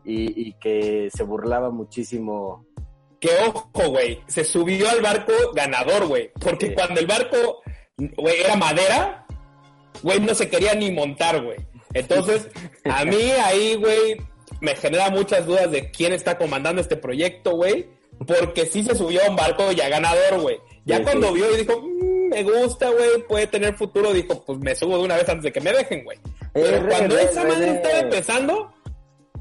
y, 0.06 0.50
y 0.50 0.54
que 0.60 1.10
se 1.12 1.24
burlaba 1.24 1.72
muchísimo. 1.72 2.64
Que 3.20 3.30
ojo, 3.48 3.90
güey, 3.90 4.22
se 4.28 4.44
subió 4.44 4.88
al 4.90 5.02
barco 5.02 5.34
ganador, 5.56 6.06
güey. 6.08 6.32
Porque 6.40 6.68
Sí. 6.68 6.74
cuando 6.76 7.00
el 7.02 7.08
barco, 7.08 7.62
güey, 8.16 8.36
era 8.40 8.56
madera, 8.56 9.26
güey, 10.04 10.20
no 10.20 10.34
se 10.36 10.50
quería 10.50 10.74
ni 10.75 10.92
montar, 10.92 11.42
güey. 11.44 11.58
Entonces, 11.94 12.48
a 12.86 13.06
mí 13.06 13.32
ahí, 13.44 13.75
güey, 13.75 14.18
me 14.62 14.75
genera 14.75 15.10
muchas 15.10 15.46
dudas 15.46 15.72
de 15.72 15.89
quién 15.92 16.13
está 16.13 16.38
comandando 16.38 16.82
este 16.82 16.98
proyecto, 16.98 17.51
güey. 17.51 17.88
Porque 18.25 18.66
sí 18.66 18.84
se 18.84 18.96
subió 18.96 19.24
a 19.24 19.30
un 19.30 19.36
barco 19.36 19.72
ya 19.72 19.89
ganador, 19.89 20.42
güey. 20.42 20.58
Ya 20.86 20.98
Sí, 20.98 21.04
cuando 21.04 21.27
sí. 21.27 21.34
vio 21.36 21.54
y 21.54 21.58
dijo, 21.63 21.80
"Mm, 21.82 22.30
me 22.30 22.44
gusta, 22.44 22.89
güey, 22.89 23.22
puede 23.27 23.46
tener 23.48 23.75
futuro, 23.75 24.12
dijo, 24.12 24.44
pues 24.44 24.58
me 24.60 24.74
subo 24.75 24.98
de 24.98 25.04
una 25.04 25.16
vez 25.18 25.30
antes 25.30 25.44
de 25.44 25.51
que 25.51 25.62
me 25.62 25.72
dejen, 25.72 26.04
güey. 26.04 26.18
Pero 26.54 26.77
Eh, 26.77 26.84
cuando 26.89 27.16
René, 27.16 27.30
esa 27.30 27.44
madre 27.44 27.70
estaba 27.75 28.00
empezando, 28.00 28.74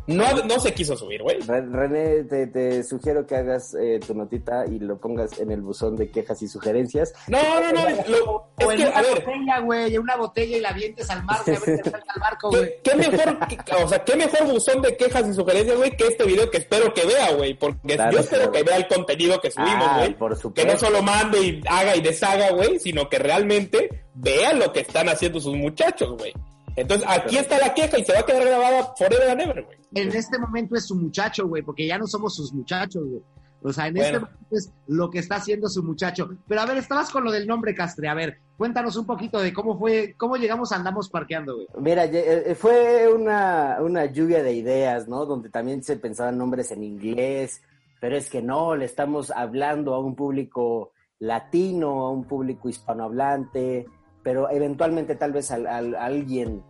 no, 0.07 0.33
no 0.45 0.61
se 0.61 0.73
quiso 0.75 0.97
subir, 0.97 1.23
güey. 1.23 1.41
Re- 1.41 1.67
René, 1.67 2.25
te, 2.25 2.47
te 2.47 2.85
sugiero 2.85 3.27
que 3.27 3.37
hagas 3.37 3.75
eh, 3.75 3.99
tu 4.07 4.15
notita 4.15 4.65
y 4.67 4.79
lo 4.79 4.99
pongas 4.99 5.39
en 5.41 5.51
el 5.51 5.61
buzón 5.63 5.97
de 5.97 6.11
quejas 6.11 6.41
y 6.43 6.49
sugerencias. 6.49 7.13
No, 7.29 7.39
no, 7.61 7.73
no. 7.73 7.83
lo- 8.09 8.33
O 8.35 8.49
es 8.59 8.69
en 8.71 8.77
que, 8.77 8.85
a 8.85 8.89
una 8.91 9.03
ver, 9.03 9.25
botella, 9.25 9.59
güey, 9.61 9.99
una 9.99 10.17
botella 10.17 10.57
y 10.57 10.61
la 10.61 10.69
avientes 10.71 11.11
al 11.11 11.25
mar, 11.25 11.39
güey, 11.45 11.57
a 11.57 11.61
ver 11.61 11.83
qué 11.83 11.91
salga 11.91 12.07
al 12.15 12.21
barco, 12.21 12.51
güey. 12.51 12.63
¿qué, 12.83 12.91
qué 12.91 12.97
mejor, 12.97 13.39
que- 13.49 13.75
o 13.85 13.89
sea, 13.89 14.05
qué 14.05 14.17
mejor 14.17 14.47
buzón 14.47 14.83
de 14.83 14.97
quejas 14.97 15.29
y 15.29 15.35
sugerencias, 15.35 15.77
güey, 15.77 15.97
que 15.97 16.05
este 16.07 16.25
video 16.25 16.51
que 16.51 16.59
espero 16.59 16.93
que 16.95 17.05
vea, 17.07 17.33
güey, 17.33 17.55
porque 17.55 17.95
Claro, 17.97 18.13
yo 18.13 18.19
espero 18.21 18.43
claro. 18.51 18.53
que 18.53 18.63
vea 18.63 18.77
el 18.77 18.87
contenido 18.89 19.41
que 19.41 19.51
subimos, 19.51 19.87
Ah, 19.89 19.99
güey. 19.99 20.53
que 20.55 20.65
no 20.65 20.79
solo 20.79 21.03
mande 21.03 21.41
y 21.41 21.61
haga 21.69 21.97
y 21.97 22.01
deshaga, 22.01 22.51
güey, 22.53 22.79
sino 22.79 23.09
que 23.09 23.19
realmente 23.19 24.07
vea 24.15 24.53
lo 24.53 24.73
que 24.73 24.81
están 24.81 25.09
haciendo 25.09 25.41
sus 25.41 25.55
muchachos, 25.57 26.17
güey. 26.19 26.33
Entonces, 26.77 27.07
aquí 27.11 27.39
está 27.39 27.59
la 27.59 27.73
queja 27.75 27.99
y 27.99 28.05
se 28.05 28.13
va 28.13 28.21
a 28.21 28.27
quedar 28.27 28.45
grabada 28.45 28.95
forever 28.97 29.31
and 29.31 29.41
ever, 29.41 29.65
güey. 29.65 29.79
En 29.95 30.09
este 30.15 30.39
momento 30.39 30.77
es 30.77 30.87
su 30.87 30.95
muchacho, 30.95 31.49
güey, 31.49 31.63
porque 31.63 31.87
ya 31.87 31.99
no 31.99 32.07
somos 32.07 32.35
sus 32.37 32.53
muchachos, 32.53 33.03
güey. 33.09 33.23
O 33.63 33.73
sea, 33.73 33.89
en 33.89 33.97
este 33.97 34.19
momento 34.21 34.39
es 34.51 34.71
lo 34.87 35.11
que 35.11 35.19
está 35.19 35.37
haciendo 35.37 35.69
su 35.69 35.83
muchacho. 35.83 36.29
Pero 36.47 36.61
a 36.61 36.67
ver, 36.67 36.77
estabas 36.77 37.11
con 37.11 37.25
lo 37.25 37.33
del 37.33 37.47
nombre, 37.49 37.75
Castre. 37.75 38.07
A 38.09 38.15
ver, 38.15 38.39
cuéntanos 38.57 38.97
un 38.97 39.07
poquito 39.07 39.41
de 39.41 39.53
cómo 39.53 39.77
fue, 39.79 40.15
cómo 40.17 40.37
llegamos 40.37 40.71
a 40.71 40.77
Andamos 40.77 41.09
Parqueando, 41.09 41.55
güey. 41.57 41.67
Mira, 41.81 42.05
ye- 42.07 42.51
eh, 42.51 42.55
fue 42.55 43.13
una, 43.13 43.79
una 43.81 44.05
lluvia 44.05 44.43
de 44.43 44.53
ideas, 44.53 45.09
¿no? 45.09 45.25
Donde 45.27 45.49
también 45.49 45.83
se 45.83 45.97
pensaban 45.97 46.37
nombres 46.39 46.71
en 46.71 46.85
inglés, 46.85 47.63
pero 48.01 48.17
es 48.17 48.29
que 48.31 48.43
no, 48.43 48.77
le 48.77 48.85
estamos 48.85 49.31
hablando 49.31 49.95
a 49.95 49.99
un 50.01 50.15
público 50.15 50.93
latino, 51.19 52.07
a 52.07 52.11
un 52.13 52.25
público 52.25 52.69
hispanohablante, 52.69 53.87
pero 54.27 54.51
eventualmente 54.51 55.15
tal 55.15 55.31
vez 55.31 55.53
al- 55.53 55.69
al- 55.69 55.95
a 55.95 56.05
alguien 56.07 56.61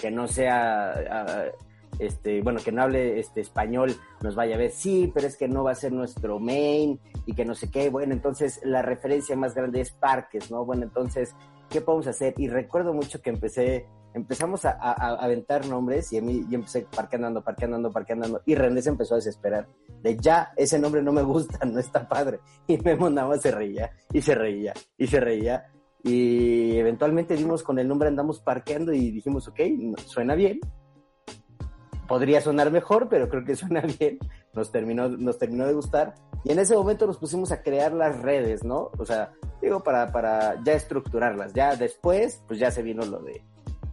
que 0.00 0.10
no 0.10 0.26
sea, 0.26 0.92
ah, 1.10 1.44
este, 1.98 2.40
bueno, 2.40 2.58
que 2.64 2.72
no 2.72 2.82
hable 2.84 3.20
este 3.20 3.42
español 3.42 3.94
nos 4.22 4.34
vaya 4.34 4.54
a 4.54 4.58
ver, 4.58 4.70
sí, 4.70 5.12
pero 5.14 5.26
es 5.26 5.36
que 5.36 5.46
no 5.46 5.62
va 5.62 5.72
a 5.72 5.74
ser 5.74 5.92
nuestro 5.92 6.38
main 6.40 6.98
y 7.26 7.34
que 7.34 7.44
no 7.44 7.54
sé 7.54 7.70
qué. 7.70 7.90
Bueno, 7.90 8.14
entonces 8.14 8.60
la 8.64 8.80
referencia 8.80 9.36
más 9.36 9.54
grande 9.54 9.82
es 9.82 9.90
parques, 9.92 10.50
¿no? 10.50 10.64
Bueno, 10.64 10.84
entonces, 10.84 11.36
¿qué 11.68 11.82
podemos 11.82 12.06
hacer? 12.06 12.32
Y 12.38 12.48
recuerdo 12.48 12.94
mucho 12.94 13.20
que 13.20 13.28
empecé 13.28 13.86
empezamos 14.14 14.64
a, 14.64 14.70
a- 14.70 14.92
a 14.92 15.24
aventar 15.24 15.66
nombres 15.66 16.10
y 16.14 16.18
a 16.18 16.22
mí 16.22 16.46
yo 16.48 16.56
empecé 16.56 16.86
parqueando, 16.96 17.26
ando, 17.28 17.42
parqueando, 17.44 17.76
ando, 17.76 17.92
parqueando, 17.92 18.24
ando, 18.26 18.42
y 18.46 18.54
René 18.54 18.80
se 18.80 18.88
empezó 18.88 19.14
a 19.14 19.16
desesperar 19.18 19.68
de 20.02 20.16
ya, 20.16 20.52
ese 20.56 20.78
nombre 20.78 21.02
no 21.02 21.12
me 21.12 21.22
gusta, 21.22 21.58
no 21.66 21.78
está 21.78 22.08
padre. 22.08 22.40
Y 22.66 22.78
Memo 22.78 23.10
nada 23.10 23.28
más 23.28 23.42
se 23.42 23.50
reía 23.50 23.90
y 24.14 24.22
se 24.22 24.34
reía 24.34 24.72
y 24.96 25.06
se 25.06 25.20
reía. 25.20 25.66
Y 26.04 26.76
eventualmente 26.76 27.36
dimos 27.36 27.62
con 27.62 27.78
el 27.78 27.86
nombre, 27.86 28.08
andamos 28.08 28.40
parqueando 28.40 28.92
y 28.92 29.10
dijimos, 29.10 29.46
ok, 29.48 29.60
suena 30.06 30.34
bien. 30.34 30.60
Podría 32.08 32.40
sonar 32.40 32.70
mejor, 32.70 33.08
pero 33.08 33.28
creo 33.28 33.44
que 33.44 33.56
suena 33.56 33.82
bien. 33.82 34.18
Nos 34.52 34.72
terminó, 34.72 35.08
nos 35.08 35.38
terminó 35.38 35.66
de 35.66 35.74
gustar. 35.74 36.14
Y 36.44 36.52
en 36.52 36.58
ese 36.58 36.76
momento 36.76 37.06
nos 37.06 37.18
pusimos 37.18 37.52
a 37.52 37.62
crear 37.62 37.92
las 37.92 38.20
redes, 38.20 38.64
¿no? 38.64 38.90
O 38.98 39.06
sea, 39.06 39.32
digo, 39.60 39.82
para, 39.82 40.10
para 40.10 40.62
ya 40.64 40.72
estructurarlas. 40.72 41.52
Ya 41.52 41.76
después, 41.76 42.42
pues 42.48 42.58
ya 42.58 42.70
se 42.70 42.82
vino 42.82 43.04
lo 43.04 43.20
de 43.20 43.44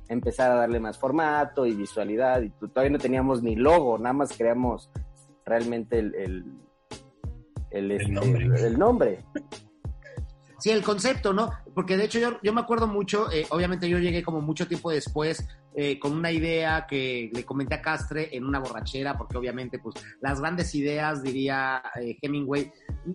empezar 0.10 0.51
a 0.51 0.56
darle 0.56 0.80
más 0.80 0.98
formato 0.98 1.66
y 1.66 1.75
visualidad. 1.75 2.42
Y 2.42 2.50
todavía 2.50 2.92
no 2.92 2.98
teníamos 2.98 3.44
ni 3.44 3.56
logo, 3.56 3.98
nada 4.00 4.13
más 4.13 4.36
creamos 4.36 4.89
realmente 5.46 6.00
el, 6.00 6.16
el, 6.16 6.46
el, 7.72 7.92
este, 7.92 8.12
nombre. 8.12 8.68
el 8.68 8.80
nombre. 8.80 9.25
Sí, 10.60 10.70
el 10.72 10.84
concepto, 10.84 11.34
¿no? 11.34 11.50
Porque 11.74 11.96
de 11.98 12.06
hecho 12.06 12.20
yo, 12.20 12.39
yo 12.44 12.54
me 12.54 12.62
acuerdo 12.62 12.86
mucho, 12.88 13.32
eh, 13.32 13.46
obviamente 13.50 13.88
yo 13.89 13.98
llegué 14.00 14.22
como 14.24 14.42
mucho 14.42 14.68
tiempo 14.68 14.92
después 14.92 15.48
eh, 15.75 15.98
con 16.00 16.12
una 16.13 16.32
idea 16.32 16.86
que 16.88 17.30
le 17.34 17.46
comenté 17.46 17.75
a 17.75 17.82
Castre 17.82 18.36
en 18.36 18.44
una 18.44 18.60
borrachera, 18.60 19.18
porque 19.18 19.38
obviamente 19.38 19.80
pues 19.80 19.96
las 20.20 20.42
grandes 20.42 20.74
ideas, 20.75 21.24
diría 21.24 21.82
eh, 22.01 22.18
Hemingway, 22.22 22.72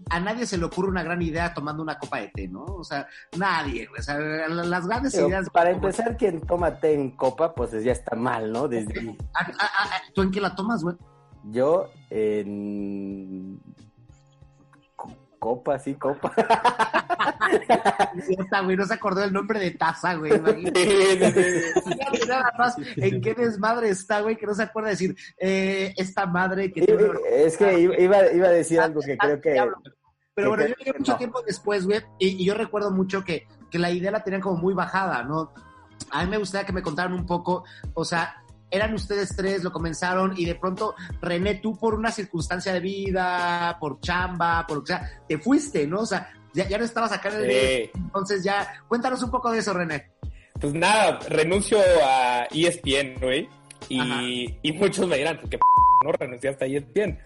a 0.08 0.20
nadie 0.20 0.46
se 0.46 0.56
le 0.56 0.64
ocurre 0.64 0.88
una 0.88 1.02
gran 1.02 1.20
idea 1.20 1.52
tomando 1.52 1.82
una 1.82 1.98
copa 1.98 2.18
de 2.20 2.28
té, 2.28 2.48
¿no? 2.48 2.64
O 2.64 2.84
sea, 2.84 3.06
nadie, 3.36 3.88
o 3.98 4.00
sea, 4.02 4.18
la- 4.18 4.64
las 4.64 4.86
grandes 4.86 5.12
Pero 5.14 5.28
ideas... 5.28 5.50
para 5.50 5.72
como- 5.72 5.84
empezar, 5.86 6.16
quien 6.16 6.40
toma 6.40 6.78
té 6.80 6.94
en 6.94 7.10
copa, 7.10 7.54
pues 7.54 7.72
ya 7.84 7.92
está 7.92 8.16
mal, 8.16 8.50
¿no? 8.52 8.68
Desde. 8.68 8.94
Ah, 9.34 9.46
ah, 9.60 9.70
ah, 9.80 9.90
¿Tú 10.14 10.22
en 10.22 10.30
qué 10.30 10.40
la 10.40 10.54
tomas, 10.54 10.82
güey? 10.82 10.96
yo 11.50 11.90
en 12.08 13.60
copa, 15.44 15.78
sí, 15.78 15.94
copa. 15.94 16.32
Esta, 18.38 18.60
güey, 18.62 18.76
no 18.76 18.86
se 18.86 18.94
acordó 18.94 19.20
del 19.20 19.32
nombre 19.32 19.60
de 19.60 19.72
taza, 19.72 20.14
güey. 20.14 20.34
imagínate. 20.34 21.72
Nada 22.26 22.50
más 22.58 22.76
en 22.96 23.20
qué 23.20 23.34
desmadre 23.34 23.90
está, 23.90 24.20
güey, 24.22 24.36
que 24.36 24.46
no 24.46 24.54
se 24.54 24.62
acuerda 24.62 24.88
de 24.88 24.94
decir, 24.94 25.16
eh, 25.38 25.92
esta 25.98 26.24
madre 26.24 26.72
que 26.72 26.80
tiene 26.82 27.04
es 27.30 27.58
que 27.58 27.78
iba, 27.78 28.00
iba- 28.32 28.46
a 28.46 28.50
decir 28.50 28.80
algo 28.80 29.00
que 29.02 29.18
creo 29.18 29.38
que... 29.40 29.62
Pero 30.34 30.48
bueno, 30.48 30.66
yo 30.66 30.74
llegué 30.76 30.98
mucho 30.98 31.12
no. 31.12 31.18
tiempo 31.18 31.42
después, 31.42 31.84
güey, 31.86 32.00
y, 32.18 32.42
y 32.42 32.44
yo 32.46 32.54
recuerdo 32.54 32.90
mucho 32.90 33.22
que, 33.22 33.46
que 33.70 33.78
la 33.78 33.90
idea 33.90 34.10
la 34.10 34.24
tenían 34.24 34.40
como 34.40 34.56
muy 34.56 34.72
bajada, 34.72 35.22
¿no? 35.24 35.52
A 36.10 36.24
mí 36.24 36.30
me 36.30 36.38
gustaría 36.38 36.66
que 36.66 36.72
me 36.72 36.82
contaran 36.82 37.12
un 37.12 37.26
poco, 37.26 37.64
o 37.92 38.04
sea, 38.04 38.42
eran 38.70 38.94
ustedes 38.94 39.34
tres, 39.36 39.62
lo 39.62 39.72
comenzaron, 39.72 40.34
y 40.36 40.44
de 40.44 40.54
pronto, 40.54 40.94
René, 41.20 41.56
tú 41.56 41.76
por 41.76 41.94
una 41.94 42.10
circunstancia 42.10 42.72
de 42.72 42.80
vida, 42.80 43.76
por 43.80 44.00
chamba, 44.00 44.64
por 44.66 44.78
lo 44.78 44.82
que 44.84 44.92
sea, 44.92 45.22
te 45.28 45.38
fuiste, 45.38 45.86
¿no? 45.86 46.00
O 46.00 46.06
sea, 46.06 46.32
ya, 46.52 46.68
ya 46.68 46.78
no 46.78 46.84
estabas 46.84 47.12
acá 47.12 47.28
en 47.30 47.44
el 47.44 47.50
Sí. 47.50 47.90
entonces 47.94 48.42
ya, 48.44 48.82
cuéntanos 48.88 49.22
un 49.22 49.30
poco 49.30 49.50
de 49.50 49.58
eso, 49.58 49.72
René. 49.72 50.10
Pues 50.60 50.72
nada, 50.72 51.18
renuncio 51.28 51.78
a 52.04 52.46
ESPN, 52.50 53.20
güey. 53.20 53.48
Y, 53.88 54.56
y 54.62 54.72
muchos 54.72 55.06
me 55.06 55.18
dirán, 55.18 55.38
¿qué 55.50 55.58
p 55.58 55.64
no 56.04 56.12
renunciaste 56.12 56.64
a 56.64 56.68
E 56.68 56.76
ESPN? 56.78 57.18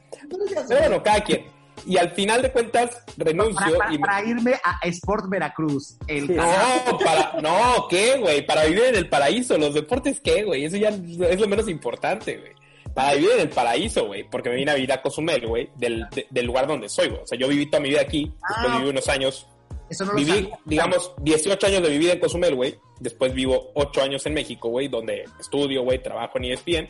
Pero 0.68 0.80
bueno, 0.80 1.02
cada 1.02 1.20
quien. 1.22 1.44
Y 1.86 1.96
al 1.96 2.10
final 2.10 2.42
de 2.42 2.50
cuentas, 2.52 3.02
renuncio 3.16 3.54
para, 3.56 3.78
para- 3.78 3.94
y... 3.94 3.98
para 3.98 4.24
irme 4.24 4.54
a 4.64 4.78
Sport 4.88 5.28
Veracruz, 5.28 5.96
el 6.06 6.26
Sí. 6.26 6.34
No, 6.34 6.98
para, 6.98 7.34
no, 7.40 7.86
¿qué, 7.88 8.16
güey? 8.18 8.44
Para 8.46 8.64
vivir 8.64 8.84
en 8.84 8.96
el 8.96 9.08
paraíso, 9.08 9.56
los 9.58 9.74
deportes, 9.74 10.20
¿qué, 10.20 10.42
güey? 10.44 10.64
Eso 10.64 10.76
ya 10.76 10.88
es 10.90 11.40
lo 11.40 11.48
menos 11.48 11.68
importante, 11.68 12.36
güey. 12.36 12.52
Para 12.94 13.14
vivir 13.14 13.30
en 13.34 13.40
el 13.40 13.48
paraíso, 13.50 14.06
güey, 14.06 14.24
porque 14.28 14.50
me 14.50 14.56
vine 14.56 14.70
a 14.72 14.74
vivir 14.74 14.92
a 14.92 15.00
Cozumel, 15.02 15.46
güey, 15.46 15.70
del, 15.76 16.04
de- 16.10 16.26
del 16.30 16.46
lugar 16.46 16.66
donde 16.66 16.88
soy, 16.88 17.08
güey. 17.08 17.22
O 17.22 17.26
sea, 17.26 17.38
yo 17.38 17.46
viví 17.48 17.66
toda 17.66 17.80
mi 17.80 17.90
vida 17.90 18.00
aquí, 18.00 18.24
después 18.48 18.66
Ah, 18.72 18.78
viví 18.78 18.90
unos 18.90 19.08
años, 19.08 19.46
Eso 19.88 20.04
no 20.04 20.12
lo 20.12 20.18
viví, 20.18 20.30
sabía. 20.32 20.58
digamos, 20.64 21.12
18 21.22 21.66
años 21.66 21.82
de 21.82 21.88
vivir 21.90 22.10
en 22.10 22.18
Cozumel, 22.18 22.54
güey. 22.54 22.76
Después 23.00 23.32
vivo 23.32 23.70
8 23.74 24.02
años 24.02 24.26
en 24.26 24.34
México, 24.34 24.68
güey, 24.70 24.88
donde 24.88 25.24
estudio, 25.38 25.82
güey, 25.82 26.02
trabajo 26.02 26.38
en 26.38 26.46
ESPN. 26.46 26.88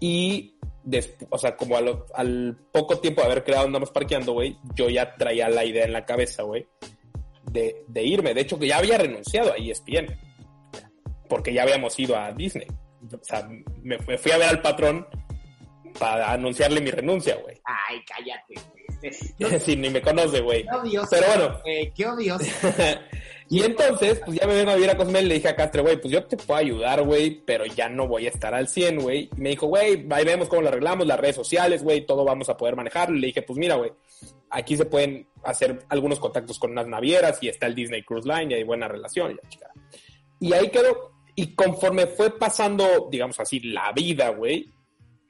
Y, 0.00 0.54
o 1.30 1.38
sea, 1.38 1.56
como 1.56 1.80
lo- 1.80 2.06
al 2.14 2.56
poco 2.72 2.98
tiempo 2.98 3.20
de 3.22 3.26
haber 3.28 3.44
creado 3.44 3.66
Andamos 3.66 3.90
Parqueando, 3.90 4.32
güey, 4.32 4.56
yo 4.74 4.88
ya 4.88 5.14
traía 5.16 5.48
la 5.48 5.64
idea 5.64 5.84
en 5.84 5.92
la 5.92 6.04
cabeza, 6.04 6.42
güey, 6.42 6.66
de, 7.50 7.84
de 7.88 8.02
irme. 8.04 8.34
De 8.34 8.40
hecho, 8.42 8.58
que 8.58 8.66
ya 8.68 8.78
había 8.78 8.98
renunciado 8.98 9.52
a 9.52 9.56
ESPN. 9.56 10.16
Porque 11.28 11.52
ya 11.54 11.62
habíamos 11.62 11.98
ido 11.98 12.16
a 12.16 12.32
Disney. 12.32 12.66
O 13.10 13.24
sea, 13.24 13.48
me, 13.82 13.96
me 14.06 14.18
fui 14.18 14.32
a 14.32 14.38
ver 14.38 14.48
al 14.48 14.60
patrón 14.60 15.06
para 15.98 16.32
anunciarle 16.32 16.80
mi 16.80 16.90
renuncia, 16.90 17.36
güey. 17.36 17.60
Ay, 17.64 18.00
cállate. 18.06 18.54
güey. 18.70 19.60
si 19.60 19.76
ni 19.76 19.88
me 19.90 20.00
conoce, 20.02 20.40
güey. 20.40 20.62
Qué 20.64 20.74
odioso. 20.76 21.08
Pero 21.10 21.26
bueno, 21.28 21.58
eh, 21.64 21.92
qué 21.94 22.06
odioso. 22.06 22.44
y 23.52 23.62
entonces, 23.64 24.18
pues 24.24 24.38
ya 24.40 24.46
me 24.46 24.54
vengo 24.54 24.70
a 24.70 24.76
vivir 24.76 24.88
a 24.88 24.96
Cozumel 24.96 25.26
y 25.26 25.28
le 25.28 25.34
dije 25.34 25.48
a 25.48 25.54
Castre, 25.54 25.82
güey, 25.82 26.00
pues 26.00 26.10
yo 26.10 26.24
te 26.24 26.38
puedo 26.38 26.58
ayudar, 26.58 27.02
güey, 27.02 27.42
pero 27.44 27.66
ya 27.66 27.86
no 27.86 28.08
voy 28.08 28.24
a 28.24 28.30
estar 28.30 28.54
al 28.54 28.66
100, 28.66 29.00
güey. 29.02 29.28
Y 29.36 29.40
me 29.42 29.50
dijo, 29.50 29.66
güey, 29.66 30.06
ahí 30.08 30.24
vemos 30.24 30.48
cómo 30.48 30.62
lo 30.62 30.68
arreglamos, 30.68 31.06
las 31.06 31.20
redes 31.20 31.36
sociales, 31.36 31.82
güey, 31.82 32.06
todo 32.06 32.24
vamos 32.24 32.48
a 32.48 32.56
poder 32.56 32.76
manejarlo. 32.76 33.14
Y 33.14 33.20
le 33.20 33.26
dije, 33.26 33.42
pues 33.42 33.58
mira, 33.58 33.74
güey, 33.74 33.92
aquí 34.48 34.74
se 34.74 34.86
pueden 34.86 35.28
hacer 35.44 35.84
algunos 35.90 36.18
contactos 36.18 36.58
con 36.58 36.70
unas 36.70 36.86
navieras 36.86 37.42
y 37.42 37.48
está 37.50 37.66
el 37.66 37.74
Disney 37.74 38.02
Cruise 38.02 38.24
Line 38.24 38.52
y 38.52 38.54
hay 38.54 38.64
buena 38.64 38.88
relación. 38.88 39.32
Y, 39.32 39.34
la 39.34 39.48
chingada. 39.50 39.74
y 40.40 40.52
ahí 40.54 40.70
quedó. 40.70 41.12
Y 41.34 41.54
conforme 41.54 42.06
fue 42.06 42.30
pasando, 42.38 43.08
digamos 43.10 43.38
así, 43.38 43.60
la 43.60 43.92
vida, 43.92 44.30
güey, 44.30 44.66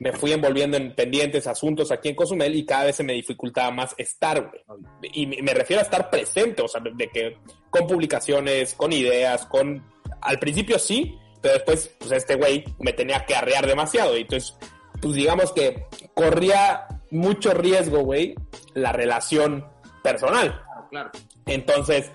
me 0.03 0.13
fui 0.13 0.33
envolviendo 0.33 0.77
en 0.77 0.97
pendientes 0.97 1.47
asuntos 1.47 1.93
aquí 1.93 2.09
en 2.09 2.17
Cozumel 2.17 2.57
y 2.57 2.67
cada 2.67 2.87
vez 2.87 2.97
se 2.97 3.05
me 3.05 3.13
dificultaba 3.13 3.71
más 3.71 3.95
estar, 3.97 4.51
güey. 4.51 4.65
Y 5.13 5.27
me 5.27 5.55
refiero 5.55 5.79
a 5.79 5.85
estar 5.85 6.11
presente, 6.11 6.61
o 6.61 6.67
sea, 6.67 6.81
de 6.81 7.09
que 7.09 7.39
con 7.71 7.87
publicaciones, 7.87 8.75
con 8.75 8.93
ideas, 8.93 9.47
con... 9.47 9.81
Al 10.21 10.41
principio 10.41 10.81
sí, 10.81 11.17
pero 11.41 11.55
después, 11.55 11.95
pues 12.01 12.11
este 12.11 12.35
güey 12.35 12.65
me 12.81 12.93
tenía 12.93 13.25
que 13.25 13.37
arrear 13.37 13.65
demasiado. 13.65 14.19
Y 14.19 14.23
entonces, 14.23 14.57
pues 15.01 15.15
digamos 15.15 15.53
que 15.53 15.87
corría 16.15 16.89
mucho 17.13 17.55
riesgo, 17.55 18.01
güey, 18.01 18.35
la 18.75 18.91
relación 18.93 19.69
personal. 20.03 20.63
Claro, 20.65 20.89
claro. 20.91 21.11
Entonces, 21.47 22.11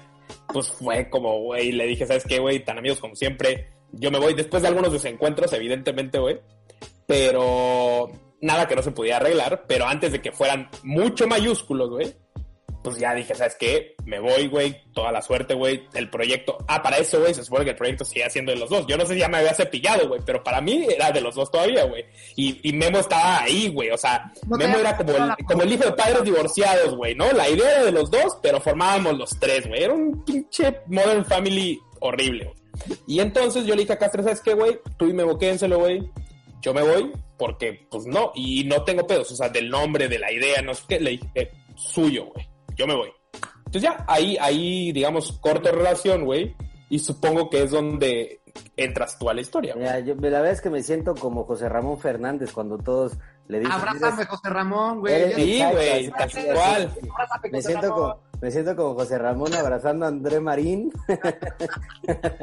pues 0.51 0.69
fue 0.71 1.09
como, 1.09 1.39
güey, 1.39 1.71
le 1.71 1.85
dije, 1.85 2.05
¿sabes 2.05 2.25
qué, 2.25 2.39
güey? 2.39 2.65
Tan 2.65 2.79
amigos 2.79 2.99
como 2.99 3.15
siempre. 3.15 3.69
Yo 3.93 4.11
me 4.11 4.19
voy 4.19 4.33
después 4.33 4.61
de 4.61 4.67
algunos 4.67 4.91
desencuentros, 4.91 5.53
evidentemente, 5.53 6.19
güey. 6.19 6.41
Pero 7.05 8.11
nada 8.41 8.67
que 8.67 8.75
no 8.75 8.83
se 8.83 8.91
pudiera 8.91 9.17
arreglar. 9.17 9.65
Pero 9.67 9.85
antes 9.87 10.11
de 10.11 10.21
que 10.21 10.31
fueran 10.31 10.69
mucho 10.83 11.27
mayúsculos, 11.27 11.89
güey, 11.89 12.13
pues 12.83 12.99
ya 12.99 13.13
dije, 13.13 13.35
¿sabes 13.35 13.57
qué? 13.59 13.95
Me 14.05 14.19
voy, 14.19 14.47
güey. 14.47 14.81
Toda 14.93 15.11
la 15.11 15.21
suerte, 15.21 15.53
güey. 15.53 15.87
El 15.93 16.09
proyecto. 16.09 16.57
Ah, 16.67 16.81
para 16.81 16.97
eso, 16.97 17.19
güey, 17.19 17.33
se 17.33 17.43
supone 17.43 17.65
que 17.65 17.71
el 17.71 17.75
proyecto 17.75 18.05
sigue 18.05 18.29
siendo 18.29 18.51
de 18.53 18.57
los 18.57 18.69
dos. 18.69 18.85
Yo 18.87 18.97
no 18.97 19.05
sé 19.05 19.15
si 19.15 19.19
ya 19.19 19.27
me 19.27 19.37
había 19.37 19.53
cepillado, 19.53 20.07
güey, 20.07 20.21
pero 20.25 20.41
para 20.43 20.61
mí 20.61 20.87
era 20.89 21.11
de 21.11 21.19
los 21.19 21.35
dos 21.35 21.51
todavía, 21.51 21.83
güey. 21.83 22.05
Y, 22.35 22.59
y 22.63 22.73
Memo 22.73 22.99
estaba 22.99 23.41
ahí, 23.41 23.69
güey. 23.69 23.89
O 23.89 23.97
sea, 23.97 24.31
No 24.47 24.55
Memo 24.57 24.77
era 24.77 24.91
el, 24.91 25.45
como 25.45 25.63
el 25.63 25.73
hijo 25.73 25.83
de 25.83 25.91
padres 25.93 26.23
divorciados, 26.23 26.95
güey, 26.95 27.13
¿no? 27.13 27.29
La 27.33 27.49
idea 27.49 27.71
era 27.71 27.83
de 27.83 27.91
los 27.91 28.09
dos, 28.09 28.37
pero 28.41 28.61
formábamos 28.61 29.17
los 29.17 29.37
tres, 29.37 29.67
güey. 29.67 29.83
Era 29.83 29.93
un 29.93 30.23
pinche 30.23 30.81
Modern 30.87 31.25
Family 31.25 31.79
horrible, 31.99 32.45
güey. 32.45 32.57
Y 33.07 33.19
entonces 33.19 33.65
yo 33.65 33.75
le 33.75 33.81
dije 33.81 33.93
a 33.93 33.97
Castro, 33.97 34.23
¿sabes 34.23 34.39
qué, 34.39 34.53
güey? 34.53 34.79
Tú 34.97 35.07
y 35.07 35.13
Memo, 35.13 35.37
quédenselo, 35.37 35.79
güey. 35.79 36.09
Yo 36.67 36.73
me 36.73 36.81
voy, 36.81 37.13
porque, 37.37 37.87
pues 37.89 38.05
no, 38.07 38.33
y 38.35 38.65
no 38.65 38.83
tengo 38.83 39.07
pedos, 39.07 39.31
o 39.31 39.35
sea, 39.37 39.47
del 39.47 39.69
nombre, 39.69 40.09
de 40.09 40.19
la 40.19 40.29
idea, 40.33 40.61
no 40.61 40.73
sé 40.73 40.83
qué. 40.85 40.99
Le 40.99 41.11
dije, 41.11 41.29
eh, 41.33 41.51
suyo, 41.77 42.25
güey. 42.25 42.45
Yo 42.75 42.85
me 42.85 42.93
voy. 42.93 43.09
Entonces 43.59 43.83
ya, 43.83 44.03
ahí, 44.05 44.35
ahí, 44.41 44.91
digamos, 44.91 45.31
corto 45.39 45.71
relación, 45.71 46.25
güey. 46.25 46.57
Y 46.89 46.99
supongo 46.99 47.49
que 47.49 47.63
es 47.63 47.71
donde 47.71 48.41
entras 48.75 49.17
tú 49.17 49.29
a 49.29 49.33
la 49.33 49.39
historia. 49.39 49.75
Mira, 49.77 50.01
yo- 50.01 50.15
la 50.15 50.41
verdad 50.41 50.51
es 50.51 50.59
que 50.59 50.69
me 50.69 50.83
siento 50.83 51.15
como 51.15 51.45
José 51.45 51.69
Ramón 51.69 51.99
Fernández 52.01 52.51
cuando 52.51 52.77
todos 52.77 53.13
le 53.47 53.59
dicen... 53.59 53.71
Abrázame, 53.71 54.25
José 54.25 54.49
Ramón, 54.49 54.99
güey. 54.99 55.33
Sí, 55.35 55.63
güey, 55.71 56.09
tal 56.09 56.29
cual. 56.53 56.91
Me 57.49 57.61
siento, 57.61 57.93
como, 57.93 58.19
me 58.41 58.51
siento 58.51 58.75
como 58.75 58.93
José 58.95 59.17
Ramón 59.17 59.53
abrazando 59.53 60.03
a 60.03 60.09
André 60.09 60.41
Marín, 60.41 60.91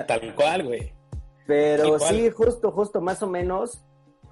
Tal 0.07 0.35
cual, 0.35 0.63
güey. 0.65 0.95
pero 1.47 1.85
Igual. 1.97 2.01
sí, 2.15 2.31
justo, 2.31 2.71
justo, 2.73 3.03
más 3.03 3.23
o 3.23 3.27
menos, 3.29 3.85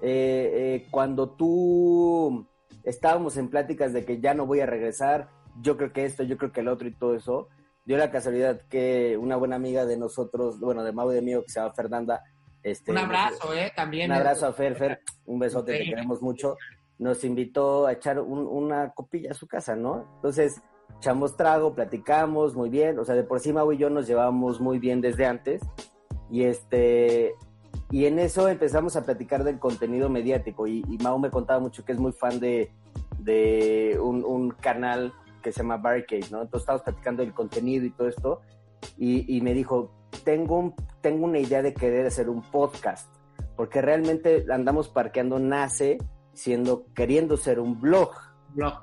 eh, 0.05 0.51
eh, 0.83 0.87
cuando 0.91 1.29
tú 1.29 2.45
estábamos 2.83 3.37
en 3.37 3.49
pláticas 3.49 3.93
de 3.93 4.03
que 4.03 4.19
ya 4.19 4.33
no 4.33 4.45
voy 4.45 4.59
a 4.59 4.65
regresar, 4.65 5.29
yo 5.61 5.77
creo 5.77 5.93
que 5.93 6.03
esto, 6.05 6.23
yo 6.23 6.37
creo 6.37 6.51
que 6.51 6.59
el 6.59 6.67
otro 6.67 6.87
y 6.87 6.93
todo 6.93 7.15
eso, 7.15 7.47
dio 7.85 7.97
la 7.97 8.11
casualidad 8.11 8.61
que 8.69 9.17
una 9.17 9.35
buena 9.37 9.55
amiga 9.55 9.85
de 9.85 9.95
nosotros, 9.97 10.59
bueno, 10.59 10.83
de 10.83 10.91
Mau 10.91 11.09
y 11.11 11.15
de 11.15 11.21
mío, 11.21 11.41
que 11.43 11.51
se 11.51 11.59
llama 11.61 11.73
Fernanda, 11.73 12.21
este, 12.63 12.91
Un 12.91 12.97
abrazo, 12.97 13.53
¿eh? 13.53 13.71
También. 13.75 14.11
un 14.11 14.17
abrazo 14.17 14.45
a 14.47 14.53
Fer, 14.53 14.75
Fer, 14.75 14.99
un 15.25 15.39
besote, 15.39 15.77
te 15.77 15.83
queremos 15.85 16.21
mucho. 16.21 16.57
Nos 16.97 17.23
invitó 17.23 17.85
a 17.87 17.93
echar 17.93 18.19
un- 18.19 18.47
una 18.47 18.91
copilla 18.93 19.31
a 19.31 19.33
su 19.33 19.47
casa, 19.47 19.75
¿no? 19.75 20.05
Entonces, 20.15 20.61
echamos 20.97 21.35
trago, 21.35 21.73
platicamos 21.75 22.55
muy 22.55 22.69
bien, 22.69 22.99
o 22.99 23.05
sea, 23.05 23.15
de 23.15 23.23
por 23.23 23.39
sí 23.39 23.51
Mau 23.51 23.71
y 23.71 23.77
yo 23.77 23.89
nos 23.89 24.07
llevábamos 24.07 24.59
muy 24.61 24.79
bien 24.79 25.01
desde 25.01 25.25
antes. 25.25 25.61
Y 26.31 26.43
este, 26.43 27.33
y 27.93 28.07
en 28.07 28.17
eso 28.17 28.49
empezamos 28.49 28.95
a 28.95 29.05
platicar 29.05 29.43
del 29.43 29.59
contenido 29.59 30.09
mediático. 30.09 30.65
Y, 30.65 30.83
y 30.89 30.97
Mau 30.97 31.19
me 31.19 31.29
contaba 31.29 31.59
mucho 31.59 31.85
que 31.85 31.91
es 31.91 31.99
muy 31.99 32.11
fan 32.11 32.39
de, 32.39 32.71
de 33.19 33.99
un, 34.01 34.25
un 34.25 34.49
canal 34.49 35.13
que 35.43 35.51
se 35.51 35.59
llama 35.59 35.77
Barricade, 35.77 36.25
¿no? 36.31 36.41
Entonces 36.41 36.61
estábamos 36.61 36.83
platicando 36.85 37.21
del 37.21 37.35
contenido 37.35 37.85
y 37.85 37.91
todo 37.91 38.07
esto. 38.07 38.41
Y, 38.97 39.37
y 39.37 39.41
me 39.41 39.53
dijo, 39.53 39.91
tengo, 40.23 40.57
un, 40.57 40.73
tengo 41.01 41.25
una 41.25 41.37
idea 41.37 41.61
de 41.61 41.75
querer 41.75 42.07
hacer 42.07 42.29
un 42.29 42.41
podcast. 42.41 43.15
Porque 43.55 43.79
realmente 43.79 44.43
andamos 44.49 44.89
parqueando 44.89 45.37
nace 45.37 45.99
siendo, 46.33 46.87
queriendo 46.95 47.37
ser 47.37 47.59
un 47.59 47.79
blog. 47.79 48.09
Blog. 48.55 48.73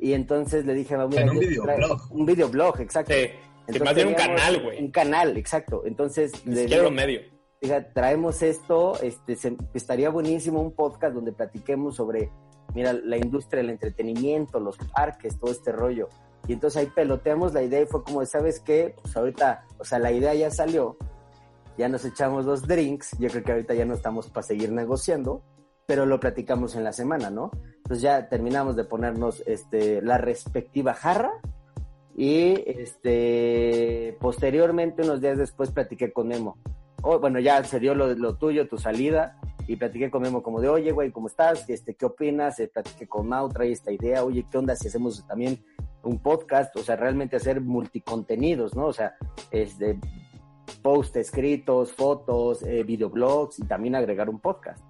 Y 0.00 0.14
entonces 0.14 0.64
le 0.64 0.72
dije, 0.72 0.96
Mau, 0.96 1.10
mira, 1.10 1.24
un 1.30 1.34
yo 1.34 1.40
videoblog. 1.40 2.12
Un 2.12 2.24
videoblog, 2.24 2.80
exacto. 2.80 3.12
Sí. 3.12 3.18
Que 3.18 3.74
Entonces 3.74 3.84
más 3.84 3.94
bien 3.94 4.08
un 4.08 4.14
canal, 4.14 4.62
güey. 4.62 4.82
Un 4.82 4.90
canal, 4.90 5.36
exacto. 5.36 5.82
Entonces, 5.84 6.32
Ni 6.46 6.54
le 6.54 6.62
siquiera 6.62 6.88
un 6.88 6.94
medio. 6.94 7.20
Diga, 7.60 7.92
traemos 7.92 8.42
esto, 8.42 9.00
este, 9.02 9.36
se- 9.36 9.56
estaría 9.74 10.10
buenísimo 10.10 10.60
un 10.60 10.72
podcast 10.72 11.14
donde 11.14 11.32
platiquemos 11.32 11.96
sobre, 11.96 12.30
mira, 12.74 12.92
la 12.92 13.16
industria 13.16 13.62
del 13.62 13.70
entretenimiento, 13.70 14.60
los 14.60 14.76
parques, 14.94 15.38
todo 15.38 15.50
este 15.50 15.72
rollo. 15.72 16.08
Y 16.46 16.52
entonces 16.54 16.80
ahí 16.80 16.86
peloteamos 16.94 17.52
la 17.52 17.62
idea 17.62 17.80
y 17.82 17.86
fue 17.86 18.02
como, 18.04 18.24
¿sabes 18.24 18.60
qué? 18.60 18.94
Pues 19.02 19.16
ahorita, 19.16 19.64
o 19.78 19.84
sea, 19.84 19.98
la 19.98 20.12
idea 20.12 20.32
ya 20.34 20.50
salió, 20.50 20.96
ya 21.76 21.88
nos 21.88 22.04
echamos 22.04 22.44
los 22.44 22.62
drinks, 22.66 23.16
yo 23.18 23.28
creo 23.28 23.42
que 23.42 23.52
ahorita 23.52 23.74
ya 23.74 23.84
no 23.84 23.94
estamos 23.94 24.28
para 24.30 24.46
seguir 24.46 24.72
negociando, 24.72 25.42
pero 25.86 26.06
lo 26.06 26.20
platicamos 26.20 26.74
en 26.76 26.84
la 26.84 26.92
semana, 26.92 27.30
¿no? 27.30 27.50
Entonces 27.78 28.02
ya 28.02 28.28
terminamos 28.28 28.76
de 28.76 28.84
ponernos 28.84 29.42
este, 29.46 30.00
la 30.02 30.18
respectiva 30.18 30.92
jarra 30.94 31.32
y 32.16 32.62
este 32.66 34.16
posteriormente, 34.20 35.02
unos 35.02 35.20
días 35.20 35.38
después, 35.38 35.70
platiqué 35.70 36.12
con 36.12 36.28
Memo. 36.28 36.56
Oh, 37.02 37.18
bueno, 37.18 37.38
ya 37.38 37.62
se 37.62 37.78
dio 37.78 37.94
lo, 37.94 38.14
lo 38.14 38.36
tuyo, 38.36 38.68
tu 38.68 38.76
salida, 38.76 39.38
y 39.68 39.76
platiqué 39.76 40.10
con 40.10 40.22
Memo 40.22 40.42
como 40.42 40.60
de, 40.60 40.68
oye, 40.68 40.92
güey, 40.92 41.12
¿cómo 41.12 41.28
estás? 41.28 41.68
Este, 41.68 41.94
¿Qué 41.94 42.06
opinas? 42.06 42.58
Eh, 42.58 42.68
platiqué 42.68 43.06
con 43.06 43.28
Mau, 43.28 43.48
trae 43.50 43.70
esta 43.70 43.92
idea, 43.92 44.24
oye, 44.24 44.44
¿qué 44.50 44.58
onda 44.58 44.74
si 44.74 44.88
hacemos 44.88 45.24
también 45.26 45.62
un 46.02 46.18
podcast? 46.18 46.74
O 46.76 46.80
sea, 46.80 46.96
realmente 46.96 47.36
hacer 47.36 47.60
multicontenidos, 47.60 48.74
¿no? 48.74 48.86
O 48.86 48.92
sea, 48.92 49.14
este, 49.50 49.98
posts 50.82 51.16
escritos, 51.16 51.92
fotos, 51.92 52.62
eh, 52.62 52.82
videoblogs 52.82 53.58
y 53.58 53.66
también 53.66 53.94
agregar 53.94 54.30
un 54.30 54.40
podcast. 54.40 54.82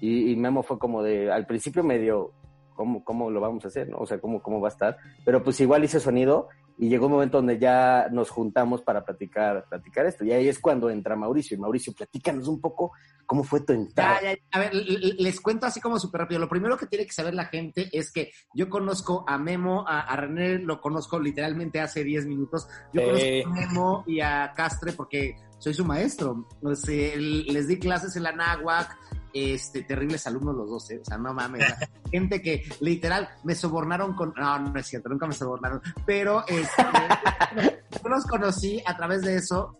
Y, 0.00 0.32
y 0.32 0.36
Memo 0.36 0.62
fue 0.62 0.78
como 0.78 1.04
de, 1.04 1.30
al 1.30 1.46
principio 1.46 1.84
medio, 1.84 2.32
¿cómo, 2.74 3.04
cómo 3.04 3.30
lo 3.30 3.40
vamos 3.40 3.64
a 3.64 3.68
hacer? 3.68 3.88
¿no? 3.88 3.98
O 3.98 4.06
sea, 4.06 4.18
¿cómo, 4.18 4.42
¿cómo 4.42 4.60
va 4.60 4.68
a 4.68 4.72
estar? 4.72 4.96
Pero 5.24 5.42
pues 5.42 5.60
igual 5.60 5.84
hice 5.84 6.00
sonido 6.00 6.48
y 6.78 6.88
llegó 6.88 7.06
un 7.06 7.12
momento 7.12 7.38
donde 7.38 7.58
ya 7.58 8.08
nos 8.12 8.30
juntamos 8.30 8.82
para 8.82 9.04
platicar, 9.04 9.66
platicar 9.68 10.06
esto. 10.06 10.24
Y 10.24 10.32
ahí 10.32 10.46
es 10.48 10.58
cuando 10.58 10.90
entra 10.90 11.16
Mauricio. 11.16 11.56
Y 11.56 11.60
Mauricio, 11.60 11.92
platícanos 11.94 12.48
un 12.48 12.60
poco 12.60 12.92
cómo 13.24 13.42
fue 13.44 13.60
tu 13.60 13.72
entrada. 13.72 14.20
Ya, 14.22 14.32
ya, 14.34 14.38
a 14.52 14.58
ver, 14.60 14.74
les 14.74 15.40
cuento 15.40 15.66
así 15.66 15.80
como 15.80 15.98
súper 15.98 16.22
rápido. 16.22 16.38
Lo 16.40 16.48
primero 16.48 16.76
que 16.76 16.86
tiene 16.86 17.06
que 17.06 17.12
saber 17.12 17.34
la 17.34 17.46
gente 17.46 17.88
es 17.92 18.12
que 18.12 18.30
yo 18.54 18.68
conozco 18.68 19.24
a 19.26 19.38
Memo, 19.38 19.84
a, 19.88 20.00
a 20.00 20.16
René 20.16 20.58
lo 20.58 20.80
conozco 20.80 21.18
literalmente 21.18 21.80
hace 21.80 22.04
10 22.04 22.26
minutos. 22.26 22.68
Yo 22.92 23.00
Eh. 23.02 23.42
conozco 23.44 23.48
a 23.48 23.66
Memo 23.66 24.04
y 24.06 24.20
a 24.20 24.52
Castre 24.54 24.92
porque 24.92 25.34
soy 25.58 25.72
su 25.72 25.84
maestro. 25.84 26.46
Sea, 26.74 27.14
el- 27.14 27.46
les 27.46 27.68
di 27.68 27.78
clases 27.78 28.14
en 28.16 28.22
la 28.24 28.32
náhuac, 28.32 28.96
este, 29.36 29.82
terribles 29.82 30.26
alumnos 30.26 30.54
los 30.54 30.70
dos, 30.70 30.90
¿eh? 30.90 31.00
o 31.00 31.04
sea, 31.04 31.18
no 31.18 31.34
mames. 31.34 31.64
gente 32.10 32.40
que 32.40 32.64
literal 32.80 33.28
me 33.44 33.54
sobornaron 33.54 34.14
con, 34.14 34.32
no, 34.36 34.58
no 34.58 34.78
es 34.78 34.86
cierto, 34.86 35.08
nunca 35.08 35.26
me 35.26 35.34
sobornaron, 35.34 35.82
pero 36.04 36.44
este, 36.46 36.82
yo 38.02 38.08
los 38.08 38.24
conocí 38.24 38.82
a 38.86 38.96
través 38.96 39.22
de 39.22 39.36
eso 39.36 39.78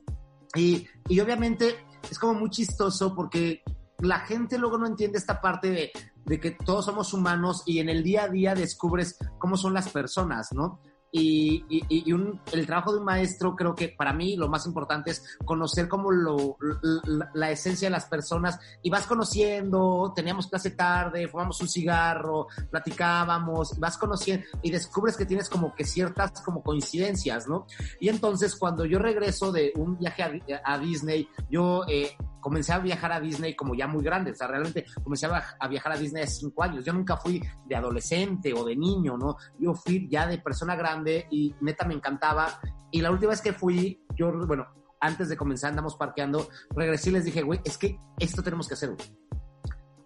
y, 0.54 0.86
y 1.08 1.20
obviamente 1.20 1.76
es 2.10 2.18
como 2.18 2.34
muy 2.34 2.50
chistoso 2.50 3.14
porque 3.14 3.62
la 4.00 4.20
gente 4.20 4.58
luego 4.58 4.78
no 4.78 4.86
entiende 4.86 5.18
esta 5.18 5.40
parte 5.40 5.70
de, 5.70 5.90
de 6.26 6.40
que 6.40 6.50
todos 6.50 6.84
somos 6.84 7.14
humanos 7.14 7.62
y 7.66 7.78
en 7.78 7.88
el 7.88 8.02
día 8.02 8.24
a 8.24 8.28
día 8.28 8.54
descubres 8.54 9.16
cómo 9.38 9.56
son 9.56 9.72
las 9.72 9.88
personas, 9.88 10.52
¿no? 10.52 10.80
Y, 11.12 11.64
el 12.52 12.66
trabajo 12.66 12.92
de 12.92 12.98
un 12.98 13.04
maestro 13.04 13.54
creo 13.56 13.74
que 13.74 13.88
para 13.88 14.12
mí 14.12 14.36
lo 14.36 14.48
más 14.48 14.66
importante 14.66 15.10
es 15.10 15.38
conocer 15.44 15.88
como 15.88 16.10
lo, 16.10 16.56
la, 17.04 17.30
la 17.34 17.50
esencia 17.50 17.86
de 17.86 17.92
las 17.92 18.06
personas 18.06 18.58
y 18.82 18.90
vas 18.90 19.06
conociendo, 19.06 20.12
teníamos 20.14 20.48
clase 20.48 20.70
tarde, 20.70 21.28
fumamos 21.28 21.60
un 21.60 21.68
cigarro, 21.68 22.48
platicábamos, 22.70 23.78
vas 23.78 23.96
conociendo 23.98 24.46
y 24.62 24.70
descubres 24.70 25.16
que 25.16 25.26
tienes 25.26 25.48
como 25.48 25.74
que 25.74 25.84
ciertas 25.84 26.40
como 26.42 26.62
coincidencias, 26.62 27.48
¿no? 27.48 27.66
Y 28.00 28.08
entonces 28.08 28.56
cuando 28.56 28.84
yo 28.84 28.98
regreso 28.98 29.52
de 29.52 29.72
un 29.76 29.98
viaje 29.98 30.22
a, 30.22 30.74
a 30.74 30.78
Disney, 30.78 31.28
yo 31.50 31.84
eh, 31.88 32.16
comencé 32.46 32.72
a 32.72 32.78
viajar 32.78 33.10
a 33.10 33.18
Disney 33.18 33.56
como 33.56 33.74
ya 33.74 33.88
muy 33.88 34.04
grande, 34.04 34.30
o 34.30 34.34
sea, 34.36 34.46
realmente 34.46 34.86
comencé 35.02 35.26
a, 35.26 35.30
viaj- 35.30 35.56
a 35.58 35.66
viajar 35.66 35.90
a 35.92 35.96
Disney 35.96 36.22
hace 36.22 36.36
cinco 36.36 36.62
años, 36.62 36.84
yo 36.84 36.92
nunca 36.92 37.16
fui 37.16 37.42
de 37.66 37.74
adolescente 37.74 38.54
o 38.54 38.64
de 38.64 38.76
niño, 38.76 39.18
¿no? 39.18 39.36
Yo 39.58 39.74
fui 39.74 40.08
ya 40.08 40.28
de 40.28 40.38
persona 40.38 40.76
grande 40.76 41.26
y 41.28 41.52
neta 41.60 41.84
me 41.84 41.94
encantaba. 41.94 42.60
Y 42.92 43.00
la 43.00 43.10
última 43.10 43.30
vez 43.30 43.40
que 43.40 43.52
fui, 43.52 44.00
yo, 44.16 44.30
bueno, 44.46 44.64
antes 45.00 45.28
de 45.28 45.36
comenzar 45.36 45.70
andamos 45.70 45.96
parqueando, 45.96 46.48
regresé 46.70 47.10
y 47.10 47.14
les 47.14 47.24
dije, 47.24 47.42
güey, 47.42 47.58
es 47.64 47.76
que 47.78 47.98
esto 48.20 48.44
tenemos 48.44 48.68
que 48.68 48.74
hacer, 48.74 48.90
güey. 48.94 49.08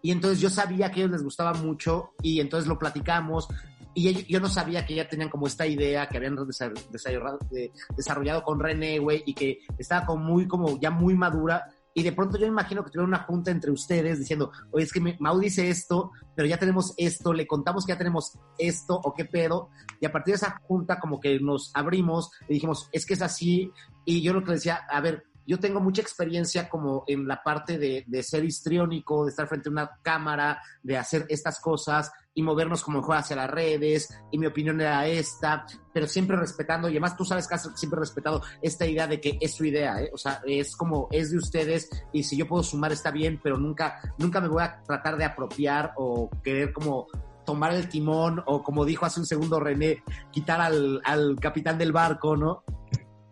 Y 0.01 0.11
entonces 0.11 0.41
yo 0.41 0.49
sabía 0.49 0.91
que 0.91 1.01
a 1.01 1.05
ellos 1.05 1.13
les 1.13 1.23
gustaba 1.23 1.53
mucho 1.53 2.15
y 2.23 2.41
entonces 2.41 2.67
lo 2.67 2.79
platicamos. 2.79 3.49
Y 3.93 4.25
yo 4.33 4.41
no 4.41 4.49
sabía 4.49 4.87
que 4.87 4.95
ya 4.95 5.09
tenían 5.09 5.29
como 5.29 5.47
esta 5.47 5.67
idea 5.67 6.09
que 6.09 6.17
habían 6.17 6.37
desa- 6.37 6.73
desarrollado, 6.91 7.39
de- 7.51 7.71
desarrollado 7.97 8.43
con 8.45 8.61
René, 8.61 8.99
güey, 8.99 9.23
y 9.27 9.35
que 9.35 9.59
estaba 9.77 10.07
como 10.07 10.25
muy, 10.25 10.47
como 10.49 10.79
ya 10.81 10.91
muy 10.91 11.15
madura. 11.17 11.67
Y 11.95 12.03
de 12.03 12.13
pronto 12.13 12.39
yo 12.39 12.47
me 12.47 12.53
imagino 12.53 12.85
que 12.85 12.91
tuvieron 12.91 13.11
una 13.11 13.25
junta 13.25 13.51
entre 13.51 13.71
ustedes 13.71 14.19
diciendo, 14.19 14.53
oye, 14.71 14.85
es 14.85 14.93
que 14.93 15.17
Mau 15.19 15.39
dice 15.39 15.69
esto, 15.69 16.13
pero 16.37 16.47
ya 16.47 16.59
tenemos 16.59 16.95
esto, 16.97 17.33
le 17.33 17.47
contamos 17.47 17.85
que 17.85 17.93
ya 17.93 17.99
tenemos 17.99 18.39
esto, 18.59 19.01
o 19.03 19.13
qué 19.15 19.25
pedo. 19.25 19.71
Y 20.01 20.07
a 20.07 20.13
partir 20.13 20.33
de 20.33 20.37
esa 20.37 20.61
junta 20.63 21.01
como 21.01 21.21
que 21.21 21.41
nos 21.41 21.73
abrimos 21.75 22.31
y 22.49 22.55
dijimos, 22.55 22.89
es 22.93 23.07
que 23.07 23.15
es 23.15 23.23
así. 23.23 23.73
Y 24.05 24.23
yo 24.23 24.33
lo 24.33 24.45
que 24.45 24.53
decía, 24.53 24.81
a 24.89 25.01
ver, 25.01 25.25
yo 25.51 25.59
tengo 25.59 25.81
mucha 25.81 26.01
experiencia 26.01 26.69
como 26.69 27.03
en 27.09 27.27
la 27.27 27.43
parte 27.43 27.77
de, 27.77 28.23
ser 28.23 28.45
histriónico, 28.45 29.25
de 29.25 29.31
estar 29.31 29.49
frente 29.49 29.69
a 29.69 29.73
una 29.73 29.99
cámara, 30.01 30.63
de 30.81 30.97
hacer 30.97 31.27
estas 31.29 31.59
cosas 31.59 32.13
y 32.33 32.41
movernos 32.45 32.85
como 32.85 33.01
mejor 33.01 33.17
hacia 33.17 33.35
las 33.35 33.51
redes, 33.51 34.17
y 34.31 34.39
mi 34.39 34.47
opinión 34.47 34.81
era 34.81 35.05
esta, 35.09 35.67
pero 35.93 36.07
siempre 36.07 36.37
respetando, 36.37 36.89
y 36.89 36.93
además 36.93 37.17
tú 37.17 37.25
sabes, 37.25 37.49
que 37.49 37.59
siempre 37.75 37.97
he 37.97 38.01
respetado 38.01 38.43
esta 38.63 38.87
idea 38.87 39.09
de 39.09 39.21
que 39.21 39.39
es 39.41 39.53
su 39.57 39.65
idea, 39.65 40.01
¿eh? 40.01 40.13
o 40.15 40.19
sea, 40.19 40.41
es 40.47 40.77
como, 40.77 41.09
es 41.11 41.33
de 41.33 41.39
ustedes, 41.39 41.91
y 42.13 42.23
si 42.23 42.37
yo 42.37 42.47
puedo 42.47 42.63
sumar 42.63 42.93
está 42.93 43.11
bien, 43.11 43.41
pero 43.43 43.59
nunca, 43.59 44.01
nunca 44.19 44.41
me 44.41 44.47
voy 44.47 44.63
a 44.63 44.81
tratar 44.85 45.17
de 45.17 45.25
apropiar 45.25 45.95
o 45.97 46.31
querer 46.45 46.73
como 46.73 47.09
tomar 47.45 47.75
el 47.75 47.89
timón, 47.89 48.41
o 48.47 48.63
como 48.63 48.85
dijo 48.85 49.05
hace 49.05 49.19
un 49.19 49.27
segundo 49.27 49.59
René, 49.59 50.05
quitar 50.31 50.61
al, 50.61 51.01
al 51.05 51.35
capitán 51.41 51.77
del 51.77 51.91
barco, 51.91 52.37
¿no? 52.37 52.63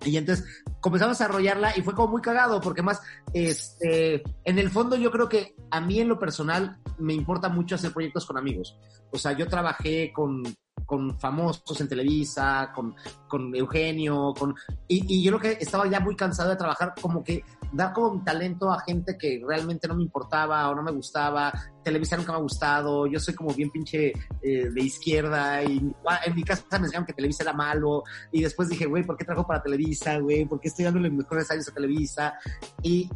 Y 0.04 0.16
entonces 0.16 0.44
comenzamos 0.80 1.20
a 1.20 1.24
desarrollarla 1.24 1.76
y 1.76 1.82
fue 1.82 1.94
como 1.94 2.12
muy 2.12 2.22
cagado, 2.22 2.60
porque 2.60 2.82
más, 2.82 3.00
este, 3.32 4.22
en 4.44 4.58
el 4.58 4.70
fondo 4.70 4.96
yo 4.96 5.10
creo 5.10 5.28
que 5.28 5.54
a 5.70 5.80
mí 5.80 6.00
en 6.00 6.08
lo 6.08 6.18
personal 6.18 6.78
me 6.98 7.14
importa 7.14 7.48
mucho 7.48 7.74
hacer 7.74 7.92
proyectos 7.92 8.26
con 8.26 8.38
amigos. 8.38 8.76
O 9.10 9.18
sea, 9.18 9.32
yo 9.32 9.48
trabajé 9.48 10.12
con, 10.12 10.42
con 10.84 11.18
famosos 11.18 11.80
en 11.80 11.88
Televisa, 11.88 12.70
con, 12.74 12.94
con 13.26 13.54
Eugenio, 13.54 14.34
con, 14.38 14.54
y, 14.86 15.22
yo 15.22 15.38
creo 15.38 15.56
que 15.56 15.62
estaba 15.62 15.86
ya 15.88 16.00
muy 16.00 16.16
cansado 16.16 16.50
de 16.50 16.56
trabajar 16.56 16.94
como 17.00 17.22
que 17.22 17.44
dar 17.72 17.92
como 17.92 18.14
mi 18.14 18.24
talento 18.24 18.70
a 18.70 18.80
gente 18.80 19.18
que 19.18 19.42
realmente 19.46 19.86
no 19.86 19.94
me 19.94 20.02
importaba 20.02 20.68
o 20.70 20.74
no 20.74 20.82
me 20.82 20.92
gustaba. 20.92 21.52
Televisa 21.82 22.16
nunca 22.16 22.32
me 22.32 22.38
ha 22.38 22.42
gustado, 22.42 23.06
yo 23.06 23.20
soy 23.20 23.34
como 23.34 23.52
bien 23.54 23.70
pinche 23.70 24.12
eh, 24.42 24.70
de 24.70 24.80
izquierda 24.80 25.62
y 25.62 25.78
en 25.78 26.34
mi 26.34 26.42
casa 26.42 26.64
me 26.72 26.78
enseñaron 26.86 27.06
que 27.06 27.12
Televisa 27.12 27.42
era 27.42 27.52
malo 27.52 28.04
y 28.32 28.42
después 28.42 28.68
dije, 28.68 28.86
güey, 28.86 29.04
¿por 29.04 29.16
qué 29.16 29.24
trabajo 29.24 29.46
para 29.46 29.62
Televisa, 29.62 30.18
güey? 30.18 30.44
¿Por 30.44 30.60
qué 30.60 30.68
estoy 30.68 30.84
dándole 30.84 31.10
mejores 31.10 31.50
años 31.50 31.68
a 31.68 31.74
Televisa? 31.74 32.34
Y 32.82 33.10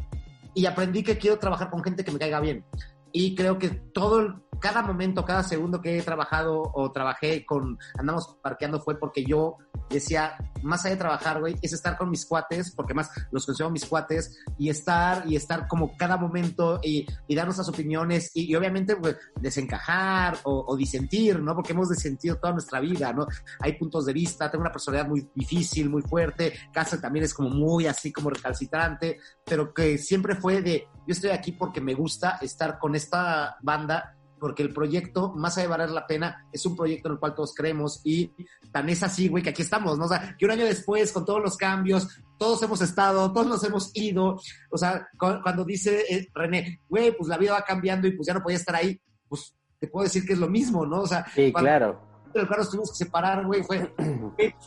y 0.53 0.65
aprendí 0.65 1.03
que 1.03 1.17
quiero 1.17 1.39
trabajar 1.39 1.69
con 1.69 1.83
gente 1.83 2.03
que 2.03 2.11
me 2.11 2.19
caiga 2.19 2.39
bien. 2.39 2.63
Y 3.11 3.35
creo 3.35 3.57
que 3.57 3.69
todo, 3.69 4.19
el- 4.19 4.35
cada 4.63 4.81
momento, 4.81 5.25
cada 5.25 5.43
segundo 5.43 5.81
que 5.81 5.97
he 5.97 6.01
trabajado 6.01 6.71
o 6.73 6.89
trabajé 6.89 7.45
con 7.45 7.77
Andamos 7.99 8.37
Parqueando 8.41 8.79
fue 8.79 8.97
porque 8.97 9.25
yo 9.25 9.57
decía, 9.89 10.37
más 10.61 10.85
allá 10.85 10.95
de 10.95 10.99
trabajar, 10.99 11.41
güey, 11.41 11.57
es 11.61 11.73
estar 11.73 11.97
con 11.97 12.09
mis 12.09 12.25
cuates, 12.25 12.71
porque 12.71 12.93
más 12.93 13.11
los 13.31 13.45
considero 13.45 13.69
mis 13.69 13.85
cuates, 13.85 14.39
y 14.57 14.69
estar, 14.69 15.27
y 15.27 15.35
estar 15.35 15.67
como 15.67 15.97
cada 15.97 16.15
momento 16.15 16.79
y, 16.81 17.05
y 17.27 17.35
dar 17.35 17.43
nuestras 17.43 17.67
opiniones 17.67 18.31
y, 18.33 18.55
obviamente 18.55 18.95
pues, 18.95 19.17
desencajar 19.35 20.37
o, 20.43 20.63
o 20.65 20.77
disentir, 20.77 21.41
¿no? 21.41 21.55
Porque 21.55 21.73
hemos 21.73 21.89
disentido 21.89 22.37
toda 22.37 22.53
nuestra 22.53 22.79
vida, 22.79 23.11
¿no? 23.11 23.27
Hay 23.59 23.73
puntos 23.73 24.05
de 24.05 24.13
vista, 24.13 24.49
tengo 24.49 24.61
una 24.61 24.71
personalidad 24.71 25.09
muy 25.09 25.27
difícil, 25.35 25.89
muy 25.89 26.03
fuerte, 26.03 26.53
Casa 26.71 27.01
también 27.01 27.25
es 27.25 27.33
como 27.33 27.49
muy 27.49 27.85
así 27.85 28.13
como 28.13 28.29
recalcitrante, 28.29 29.19
pero 29.43 29.73
que 29.73 29.97
siempre 29.97 30.37
fue 30.37 30.61
de, 30.61 30.87
yo 31.05 31.11
estoy 31.11 31.31
aquí 31.31 31.51
porque 31.51 31.81
me 31.81 31.95
gusta 31.95 32.37
estar 32.41 32.79
con 32.79 32.95
esta 32.95 33.57
banda 33.61 34.15
porque 34.43 34.61
el 34.61 34.73
proyecto, 34.73 35.31
más 35.37 35.55
allá 35.57 35.67
de 35.67 35.69
valer 35.71 35.89
la 35.91 36.05
pena, 36.05 36.45
es 36.51 36.65
un 36.65 36.75
proyecto 36.75 37.07
en 37.07 37.13
el 37.13 37.19
cual 37.19 37.33
todos 37.33 37.55
creemos 37.55 38.01
y 38.03 38.29
tan 38.73 38.89
es 38.89 39.01
así, 39.03 39.29
güey, 39.29 39.41
que 39.41 39.51
aquí 39.51 39.61
estamos, 39.61 39.97
¿no? 39.97 40.03
O 40.03 40.07
sea, 40.09 40.35
que 40.37 40.43
un 40.43 40.51
año 40.51 40.65
después, 40.65 41.13
con 41.13 41.23
todos 41.23 41.41
los 41.41 41.55
cambios, 41.55 42.09
todos 42.37 42.61
hemos 42.61 42.81
estado, 42.81 43.31
todos 43.31 43.47
nos 43.47 43.63
hemos 43.63 43.91
ido, 43.93 44.37
o 44.69 44.77
sea, 44.77 45.07
cu- 45.17 45.39
cuando 45.41 45.63
dice 45.63 46.03
eh, 46.09 46.27
René, 46.35 46.81
güey, 46.89 47.15
pues 47.15 47.29
la 47.29 47.37
vida 47.37 47.53
va 47.53 47.61
cambiando 47.61 48.05
y 48.05 48.11
pues 48.17 48.27
ya 48.27 48.33
no 48.33 48.41
podía 48.43 48.57
estar 48.57 48.75
ahí, 48.75 48.99
pues 49.29 49.55
te 49.79 49.87
puedo 49.87 50.03
decir 50.03 50.25
que 50.25 50.33
es 50.33 50.39
lo 50.39 50.49
mismo, 50.49 50.85
¿no? 50.85 51.03
O 51.03 51.07
sea, 51.07 51.25
Sí, 51.33 51.49
cuando- 51.53 51.69
claro. 51.69 52.12
Cual 52.33 52.59
nos 52.59 52.69
tuvimos 52.69 52.91
que 52.91 52.97
separar, 52.97 53.45
güey, 53.45 53.63
fue 53.63 53.93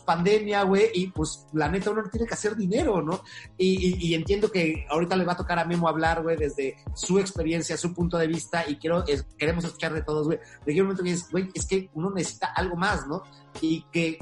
pandemia, 0.05 0.62
güey, 0.62 0.90
y 0.94 1.09
pues 1.09 1.46
la 1.52 1.68
neta 1.68 1.90
uno 1.90 2.02
tiene 2.11 2.26
que 2.26 2.35
hacer 2.35 2.57
dinero, 2.57 3.02
¿no? 3.02 3.22
Y, 3.59 4.07
y- 4.07 4.14
entiendo 4.14 4.50
que 4.50 4.87
ahorita 4.88 5.16
le 5.16 5.24
va 5.24 5.33
a 5.33 5.37
tocar 5.37 5.59
a 5.59 5.64
Memo 5.64 5.88
hablar, 5.88 6.22
güey, 6.22 6.37
desde 6.37 6.76
su 6.94 7.18
experiencia, 7.18 7.76
su 7.76 7.92
punto 7.92 8.16
de 8.18 8.26
vista, 8.26 8.68
y 8.68 8.76
quiero, 8.76 9.05
es- 9.07 9.24
queremos 9.37 9.64
escuchar 9.64 9.92
de 9.92 10.02
todos, 10.02 10.26
güey. 10.26 10.38
De 10.64 10.72
un 10.74 10.83
momento 10.87 11.02
que 11.02 11.11
dices, 11.11 11.31
güey, 11.31 11.48
es 11.55 11.66
que 11.66 11.90
uno 11.94 12.11
necesita 12.11 12.46
algo 12.55 12.76
más, 12.76 13.07
¿no? 13.07 13.22
Y 13.61 13.83
que 13.92 14.18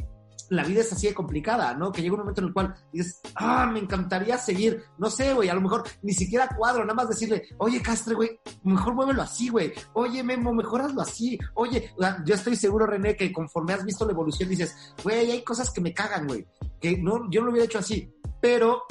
la 0.50 0.64
vida 0.64 0.80
es 0.80 0.92
así 0.92 1.07
de 1.07 1.14
complicada, 1.14 1.74
¿no? 1.74 1.92
Que 1.92 2.02
llega 2.02 2.14
un 2.14 2.20
momento 2.20 2.40
en 2.40 2.48
el 2.48 2.52
cual 2.52 2.74
dices, 2.92 3.20
ah, 3.35 3.66
me 3.66 3.78
encantaría 3.78 4.38
seguir, 4.38 4.83
no 4.98 5.11
sé, 5.11 5.35
güey, 5.35 5.48
a 5.48 5.54
lo 5.54 5.61
mejor 5.61 5.85
ni 6.02 6.12
siquiera 6.12 6.48
cuadro, 6.57 6.85
nada 6.85 6.94
más 6.94 7.09
decirle, 7.09 7.42
oye, 7.59 7.80
Castre, 7.83 8.14
güey, 8.14 8.38
mejor 8.62 8.94
muévelo 8.94 9.22
así, 9.22 9.48
güey, 9.48 9.72
oye, 9.94 10.22
Memo, 10.22 10.52
mejor 10.52 10.83
hazlo 10.83 11.00
así, 11.00 11.38
oye, 11.54 11.92
yo 12.24 12.35
estoy 12.35 12.57
seguro, 12.57 12.87
René, 12.87 13.16
que 13.16 13.33
conforme 13.33 13.72
has 13.72 13.85
visto 13.85 14.04
la 14.04 14.12
evolución 14.12 14.48
dices, 14.48 14.94
güey, 15.02 15.30
hay 15.30 15.42
cosas 15.42 15.70
que 15.70 15.80
me 15.80 15.94
cagan, 15.94 16.26
güey, 16.26 16.46
que 16.80 16.98
no, 16.98 17.30
yo 17.30 17.40
no 17.40 17.46
lo 17.46 17.52
hubiera 17.52 17.66
hecho 17.66 17.78
así, 17.78 18.12
pero 18.40 18.85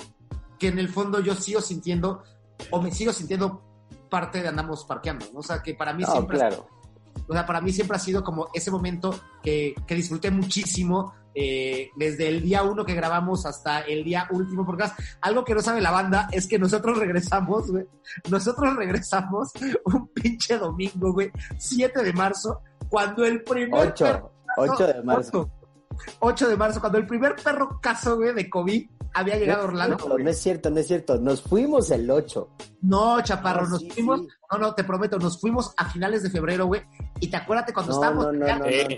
que 0.60 0.68
en 0.70 0.80
el 0.80 0.90
fondo 0.90 1.20
yo 1.20 1.36
sigo 1.36 1.62
sintiendo, 1.62 2.24
o 2.72 2.82
me 2.82 2.92
sigo 2.92 3.12
sintiendo 3.12 3.62
parte 4.10 4.42
de 4.42 4.48
andamos 4.48 4.86
parqueando, 4.86 5.26
¿no? 5.34 5.40
O 5.40 5.44
sea, 5.44 5.62
que 5.62 5.74
para 5.74 5.94
mí 5.94 6.04
No, 6.04 6.12
siempre 6.12 6.38
claro. 6.38 6.68
O 7.28 7.34
sea, 7.34 7.46
para 7.46 7.62
mí 7.62 7.72
siempre 7.72 7.98
ha 7.98 8.00
sido 8.00 8.24
como 8.24 8.48
ese 8.54 8.72
momento 8.72 9.14
que, 9.42 9.74
que 9.88 9.96
disfruté 9.96 10.32
muchísimo, 10.32 11.14
eh, 11.36 11.90
desde 11.96 12.28
el 12.28 12.42
día 12.44 12.62
uno 12.64 12.86
que 12.86 12.94
grabamos 12.94 13.46
hasta 13.48 13.80
el 13.82 14.04
día 14.04 14.28
último, 14.32 14.66
porque 14.66 14.86
algo 15.22 15.44
que 15.44 15.56
no 15.56 15.62
sabe 15.62 15.82
la 15.82 15.90
banda 15.92 16.28
es 16.32 16.48
que 16.48 16.60
nosotros 16.60 16.98
regresamos, 17.00 17.72
güey, 17.72 17.86
nosotros 18.30 18.76
regresamos 18.76 19.50
un 19.86 20.08
pinche 20.10 20.58
domingo, 20.58 21.12
güey, 21.14 21.32
7 21.58 22.04
de 22.04 22.14
marzo, 22.14 22.62
cuando 22.90 23.26
el 23.26 23.44
primer 23.44 23.72
perro 23.72 23.90
8, 23.94 24.06
caso- 24.06 24.32
8 24.58 24.88
de 24.88 25.04
marzo. 25.04 25.50
8 26.20 26.50
de 26.50 26.58
marzo, 26.58 26.80
cuando 26.80 26.98
el 26.98 27.08
primer 27.08 27.36
perro 27.36 27.80
caso, 27.82 28.16
güey, 28.18 28.34
de 28.34 28.50
COVID 28.50 28.90
había 29.16 29.38
llegado 29.38 29.64
a 29.64 29.66
Orlando. 29.66 29.98
No, 30.08 30.18
no 30.18 30.30
es 30.30 30.42
cierto, 30.42 30.70
no 30.70 30.80
es 30.80 30.88
cierto. 30.88 31.18
Nos 31.20 31.42
fuimos 31.42 31.92
el 31.92 32.10
8. 32.10 32.50
No, 32.82 33.22
chaparro, 33.22 33.64
No, 33.64 33.70
nos 33.70 33.80
sí, 33.82 33.92
fuimos, 33.92 34.22
sí. 34.22 34.28
no, 34.52 34.58
no, 34.58 34.74
te 34.76 34.84
prometo, 34.84 35.20
nos 35.20 35.40
fuimos 35.40 35.74
a 35.78 35.90
finales 35.90 36.24
de 36.24 36.30
febrero, 36.30 36.66
güey, 36.66 36.82
y 37.20 37.28
te 37.30 37.38
acuérdate 37.38 37.74
cuando 37.74 37.94
estábamos 37.94 38.28
Eh. 38.66 38.98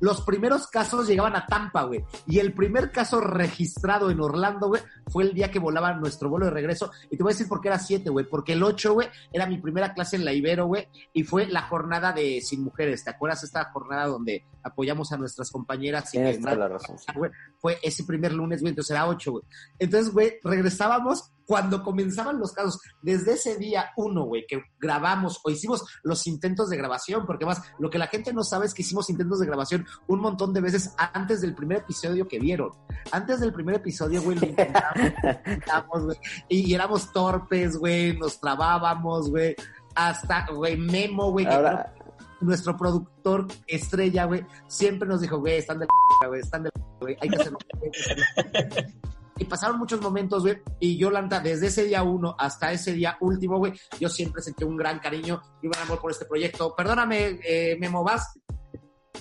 los 0.00 0.20
primeros 0.22 0.66
casos 0.66 1.06
llegaban 1.06 1.34
a 1.36 1.46
Tampa, 1.46 1.84
güey. 1.84 2.04
Y 2.26 2.38
el 2.40 2.52
primer 2.52 2.90
caso 2.90 3.20
registrado 3.20 4.10
en 4.10 4.20
Orlando, 4.20 4.66
güey, 4.68 4.82
fue 5.06 5.22
el 5.24 5.32
día 5.32 5.50
que 5.50 5.58
volaba 5.60 5.94
nuestro 5.94 6.28
vuelo 6.28 6.46
de 6.46 6.50
regreso. 6.52 6.90
Y 7.10 7.16
te 7.16 7.22
voy 7.22 7.30
a 7.30 7.34
decir 7.34 7.48
por 7.48 7.60
qué 7.60 7.68
era 7.68 7.78
7, 7.78 8.10
güey. 8.10 8.26
Porque 8.28 8.52
el 8.54 8.62
8, 8.62 8.92
güey, 8.92 9.08
era 9.32 9.46
mi 9.46 9.58
primera 9.58 9.94
clase 9.94 10.16
en 10.16 10.24
la 10.26 10.32
Ibero, 10.34 10.66
güey. 10.66 10.88
Y 11.14 11.22
fue 11.22 11.46
la 11.46 11.62
jornada 11.62 12.12
de 12.12 12.40
Sin 12.42 12.64
Mujeres. 12.64 13.04
¿Te 13.04 13.10
acuerdas 13.10 13.44
esta 13.44 13.70
jornada 13.72 14.06
donde 14.06 14.44
apoyamos 14.64 15.12
a 15.12 15.16
nuestras 15.16 15.50
compañeras? 15.50 16.12
y 16.14 16.18
que- 16.18 16.40
la 16.40 16.68
razón. 16.68 16.96
güey, 17.14 17.30
fue 17.58 17.78
ese 17.82 18.04
primer 18.04 18.32
lunes, 18.32 18.60
güey, 18.60 18.70
entonces 18.70 18.90
era 18.90 19.06
8, 19.06 19.30
güey. 19.32 19.44
Entonces, 19.78 20.12
güey, 20.12 20.34
regresábamos 20.42 21.30
cuando 21.46 21.82
comenzaban 21.82 22.38
los 22.38 22.52
casos. 22.52 22.80
Desde 23.02 23.34
ese 23.34 23.56
día 23.56 23.90
uno, 23.96 24.24
güey, 24.24 24.46
que 24.46 24.62
grabamos 24.80 25.40
o 25.44 25.50
hicimos 25.50 25.84
los 26.02 26.26
intentos 26.26 26.70
de 26.70 26.76
grabación, 26.76 27.26
porque 27.26 27.44
más, 27.44 27.62
lo 27.78 27.90
que 27.90 27.98
la 27.98 28.06
gente 28.06 28.32
no 28.32 28.42
sabe 28.42 28.66
es 28.66 28.74
que 28.74 28.82
hicimos 28.82 29.10
intentos 29.10 29.40
de 29.40 29.46
grabación 29.46 29.86
un 30.06 30.20
montón 30.20 30.52
de 30.52 30.60
veces 30.60 30.94
antes 30.96 31.40
del 31.42 31.54
primer 31.54 31.78
episodio 31.78 32.26
que 32.26 32.38
vieron. 32.38 32.70
Antes 33.12 33.40
del 33.40 33.52
primer 33.52 33.76
episodio, 33.76 34.22
güey, 34.22 34.38
lo 34.38 34.46
intentamos, 34.46 35.06
intentamos, 35.06 36.02
güey, 36.04 36.18
y, 36.48 36.74
éramos 36.74 37.12
torpes, 37.12 37.76
güey, 37.76 38.16
nos 38.16 38.40
trabábamos, 38.40 39.30
güey. 39.30 39.54
Hasta, 39.94 40.46
güey, 40.52 40.76
Memo, 40.76 41.30
güey, 41.30 41.46
que 41.46 41.54
Ahora, 41.54 41.94
nuestro 42.40 42.76
productor 42.76 43.46
estrella, 43.66 44.24
güey, 44.24 44.44
siempre 44.66 45.08
nos 45.08 45.20
dijo, 45.20 45.38
güey, 45.38 45.58
están 45.58 45.78
de 45.78 45.86
la 45.86 46.28
güey, 46.28 46.40
están 46.40 46.62
de 46.64 46.70
la 46.74 46.84
güey, 47.00 47.16
hay 47.20 47.28
que 47.28 47.36
hacerlo. 47.36 47.58
hay 47.82 47.90
que 47.90 48.00
hacerlo". 48.00 48.24
Y 49.36 49.44
pasaron 49.46 49.78
muchos 49.78 50.00
momentos, 50.00 50.44
güey, 50.44 50.62
y 50.78 50.96
yo, 50.96 51.10
Lanta, 51.10 51.40
desde 51.40 51.66
ese 51.66 51.84
día 51.84 52.04
uno 52.04 52.36
hasta 52.38 52.70
ese 52.70 52.92
día 52.92 53.16
último, 53.20 53.58
güey, 53.58 53.72
yo 53.98 54.08
siempre 54.08 54.42
sentí 54.42 54.62
un 54.62 54.76
gran 54.76 55.00
cariño 55.00 55.42
y 55.60 55.66
un 55.66 55.72
gran 55.72 55.86
amor 55.86 56.00
por 56.00 56.12
este 56.12 56.24
proyecto. 56.24 56.74
Perdóname, 56.76 57.40
eh, 57.42 57.76
Memo, 57.80 58.04
¿vas? 58.04 58.38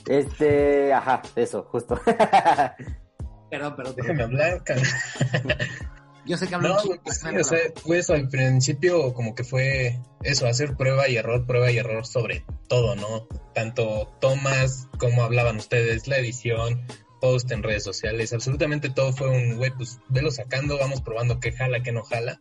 este, 0.08 0.94
ajá, 0.94 1.22
eso, 1.36 1.64
justo. 1.64 2.00
Perdón, 3.50 3.76
perdón. 3.76 3.94
Déjame 3.96 4.18
perdón. 4.18 4.42
hablar, 4.42 4.64
cara. 4.64 4.82
Yo 6.26 6.38
sé 6.38 6.48
que 6.48 6.56
hablo 6.56 6.70
No, 6.70 6.76
pues 7.04 7.20
sí, 7.20 7.28
o 7.28 7.44
sea, 7.44 7.58
hablar. 7.58 7.74
pues 7.86 8.10
al 8.10 8.30
principio 8.30 9.14
como 9.14 9.36
que 9.36 9.44
fue 9.44 10.00
eso, 10.24 10.48
hacer 10.48 10.76
prueba 10.76 11.08
y 11.10 11.18
error, 11.18 11.46
prueba 11.46 11.72
y 11.72 11.78
error 11.78 12.06
sobre 12.06 12.46
todo, 12.68 12.96
¿no? 12.96 13.28
Tanto 13.54 14.16
tomas, 14.22 14.88
como 14.98 15.24
hablaban 15.24 15.58
ustedes, 15.58 16.08
la 16.08 16.18
edición, 16.18 16.86
post 17.20 17.52
en 17.52 17.64
redes 17.64 17.84
sociales, 17.84 18.34
absolutamente 18.34 18.90
todo 18.90 19.14
fue 19.14 19.30
un, 19.30 19.58
güey, 19.58 19.72
pues 19.72 20.00
velo 20.10 20.32
sacando, 20.32 20.78
vamos 20.78 21.02
probando 21.02 21.40
qué 21.40 21.52
jala, 21.52 21.84
qué 21.84 21.92
no 21.92 22.04
jala. 22.04 22.40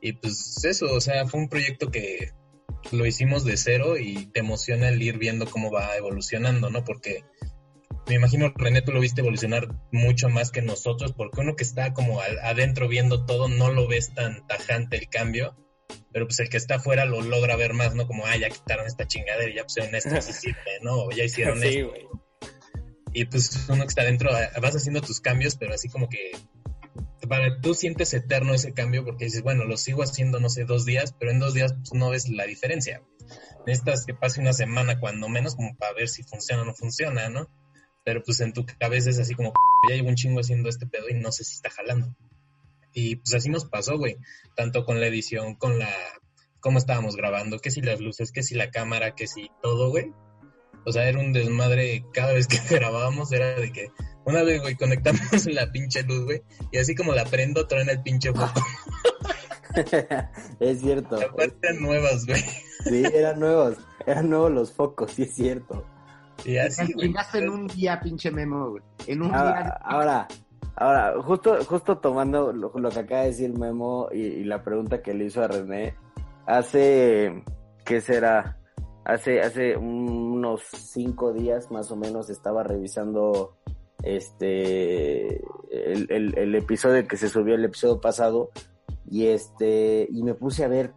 Y 0.00 0.12
pues 0.12 0.64
eso, 0.64 0.92
o 0.92 1.00
sea, 1.00 1.26
fue 1.26 1.40
un 1.40 1.48
proyecto 1.48 1.90
que 1.90 2.32
lo 2.92 3.06
hicimos 3.06 3.44
de 3.44 3.56
cero 3.56 3.96
y 3.98 4.26
te 4.26 4.40
emociona 4.40 4.88
el 4.88 5.02
ir 5.02 5.18
viendo 5.18 5.46
cómo 5.46 5.70
va 5.70 5.96
evolucionando, 5.96 6.70
¿no? 6.70 6.84
Porque 6.84 7.24
me 8.08 8.14
imagino, 8.14 8.52
René, 8.56 8.82
tú 8.82 8.92
lo 8.92 9.00
viste 9.00 9.20
evolucionar 9.20 9.68
mucho 9.92 10.28
más 10.28 10.50
que 10.50 10.62
nosotros, 10.62 11.12
porque 11.12 11.40
uno 11.40 11.56
que 11.56 11.64
está 11.64 11.92
como 11.92 12.20
adentro 12.20 12.88
viendo 12.88 13.26
todo, 13.26 13.48
no 13.48 13.70
lo 13.70 13.88
ves 13.88 14.14
tan 14.14 14.46
tajante 14.46 14.96
el 14.96 15.08
cambio, 15.08 15.56
pero 16.12 16.26
pues 16.26 16.38
el 16.40 16.48
que 16.48 16.56
está 16.56 16.76
afuera 16.76 17.04
lo 17.04 17.20
logra 17.20 17.56
ver 17.56 17.72
más, 17.74 17.94
¿no? 17.94 18.06
Como, 18.06 18.26
ah, 18.26 18.36
ya 18.36 18.48
quitaron 18.48 18.86
esta 18.86 19.06
chingadera, 19.06 19.50
y 19.50 19.54
ya 19.54 19.64
pusieron 19.64 19.94
esto, 19.94 20.20
sí 20.22 20.32
sirve, 20.40 20.78
¿no? 20.82 21.04
O 21.04 21.10
ya 21.10 21.24
hicieron 21.24 21.60
Sí, 21.60 21.68
esto. 21.68 21.88
güey. 21.90 22.06
Y 23.12 23.24
pues 23.24 23.66
uno 23.68 23.82
que 23.82 23.88
está 23.88 24.02
adentro, 24.02 24.30
ah, 24.32 24.60
vas 24.60 24.76
haciendo 24.76 25.00
tus 25.00 25.20
cambios, 25.20 25.56
pero 25.56 25.74
así 25.74 25.88
como 25.88 26.08
que 26.08 26.32
para, 27.28 27.60
tú 27.60 27.74
sientes 27.74 28.12
eterno 28.14 28.54
ese 28.54 28.72
cambio 28.72 29.04
porque 29.04 29.24
dices, 29.24 29.42
bueno, 29.42 29.64
lo 29.64 29.76
sigo 29.76 30.02
haciendo, 30.02 30.38
no 30.38 30.48
sé, 30.48 30.64
dos 30.64 30.84
días, 30.84 31.14
pero 31.18 31.32
en 31.32 31.38
dos 31.40 31.54
días 31.54 31.72
pues, 31.72 31.92
no 31.94 32.10
ves 32.10 32.28
la 32.28 32.44
diferencia. 32.44 33.02
Necesitas 33.66 34.06
que 34.06 34.14
pase 34.14 34.40
una 34.40 34.52
semana 34.52 35.00
cuando 35.00 35.28
menos 35.28 35.56
como 35.56 35.76
para 35.76 35.92
ver 35.94 36.08
si 36.08 36.22
funciona 36.22 36.62
o 36.62 36.64
no 36.66 36.74
funciona, 36.74 37.28
¿no? 37.28 37.48
Pero 38.06 38.22
pues 38.22 38.38
en 38.38 38.52
tu 38.52 38.64
cabeza 38.78 39.10
es 39.10 39.18
así 39.18 39.34
como, 39.34 39.52
ya 39.88 39.96
llevo 39.96 40.10
un 40.10 40.14
chingo 40.14 40.38
haciendo 40.38 40.68
este 40.68 40.86
pedo 40.86 41.08
y 41.08 41.14
no 41.14 41.32
sé 41.32 41.42
si 41.42 41.56
está 41.56 41.70
jalando. 41.70 42.14
Y 42.92 43.16
pues 43.16 43.34
así 43.34 43.50
nos 43.50 43.64
pasó, 43.64 43.98
güey. 43.98 44.16
Tanto 44.54 44.84
con 44.84 45.00
la 45.00 45.08
edición, 45.08 45.56
con 45.56 45.80
la... 45.80 45.90
cómo 46.60 46.78
estábamos 46.78 47.16
grabando, 47.16 47.58
que 47.58 47.72
si 47.72 47.82
las 47.82 48.00
luces, 48.00 48.30
que 48.30 48.44
si 48.44 48.54
la 48.54 48.70
cámara, 48.70 49.16
que 49.16 49.26
si 49.26 49.50
todo, 49.60 49.90
güey. 49.90 50.12
O 50.84 50.92
sea, 50.92 51.08
era 51.08 51.18
un 51.18 51.32
desmadre 51.32 52.06
cada 52.12 52.32
vez 52.32 52.46
que 52.46 52.58
grabábamos, 52.70 53.32
era 53.32 53.56
de 53.58 53.72
que 53.72 53.88
una 54.24 54.44
vez, 54.44 54.62
güey, 54.62 54.76
conectamos 54.76 55.46
la 55.46 55.72
pinche 55.72 56.04
luz, 56.04 56.26
güey, 56.26 56.42
y 56.70 56.78
así 56.78 56.94
como 56.94 57.12
la 57.12 57.24
prendo, 57.24 57.66
traen 57.66 57.90
el 57.90 58.02
pinche 58.02 58.32
foco. 58.32 58.64
es 60.60 60.80
cierto. 60.80 61.16
Aparte 61.16 61.56
eran 61.60 61.82
nuevas, 61.82 62.24
güey. 62.24 62.40
Sí, 62.84 63.02
eran 63.12 63.40
nuevos. 63.40 63.78
Eran 64.06 64.30
nuevos 64.30 64.52
los 64.52 64.72
focos, 64.72 65.10
sí 65.10 65.24
es 65.24 65.34
cierto. 65.34 65.84
Y 66.44 66.58
así, 66.58 66.92
güey. 66.92 67.14
En 67.34 67.48
un 67.50 67.66
día, 67.66 68.00
pinche 68.00 68.30
Memo, 68.30 68.70
güey. 68.70 68.82
En 69.06 69.22
un 69.22 69.34
Ahora, 69.34 69.62
día. 69.62 69.78
ahora, 69.82 70.28
ahora, 70.76 71.22
justo, 71.22 71.56
justo 71.64 71.98
tomando 71.98 72.52
lo, 72.52 72.72
lo 72.74 72.90
que 72.90 73.00
acaba 73.00 73.22
de 73.22 73.28
decir 73.28 73.58
Memo 73.58 74.08
y, 74.12 74.20
y 74.20 74.44
la 74.44 74.62
pregunta 74.62 75.02
que 75.02 75.14
le 75.14 75.24
hizo 75.24 75.42
a 75.42 75.48
René, 75.48 75.94
hace, 76.46 77.42
¿qué 77.84 78.00
será? 78.00 78.58
Hace, 79.04 79.40
hace 79.40 79.76
unos 79.76 80.62
cinco 80.62 81.32
días 81.32 81.70
más 81.70 81.90
o 81.92 81.96
menos 81.96 82.28
estaba 82.28 82.64
revisando 82.64 83.56
este 84.02 85.36
el, 85.70 86.06
el, 86.10 86.36
el 86.36 86.54
episodio 86.54 87.06
que 87.06 87.16
se 87.16 87.28
subió 87.28 87.54
el 87.54 87.64
episodio 87.64 88.00
pasado 88.00 88.50
y 89.08 89.26
este, 89.28 90.08
y 90.10 90.22
me 90.22 90.34
puse 90.34 90.64
a 90.64 90.68
ver 90.68 90.92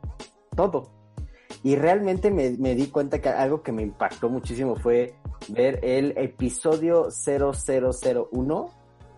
todo. 0.55 0.91
Y 1.61 1.75
realmente 1.75 2.31
me, 2.31 2.51
me 2.57 2.73
di 2.73 2.87
cuenta 2.87 3.19
que 3.19 3.29
algo 3.29 3.61
que 3.61 3.71
me 3.71 3.83
impactó 3.83 4.29
muchísimo 4.29 4.75
fue 4.75 5.13
ver 5.47 5.79
el 5.83 6.17
episodio 6.17 7.09
0001 7.09 8.69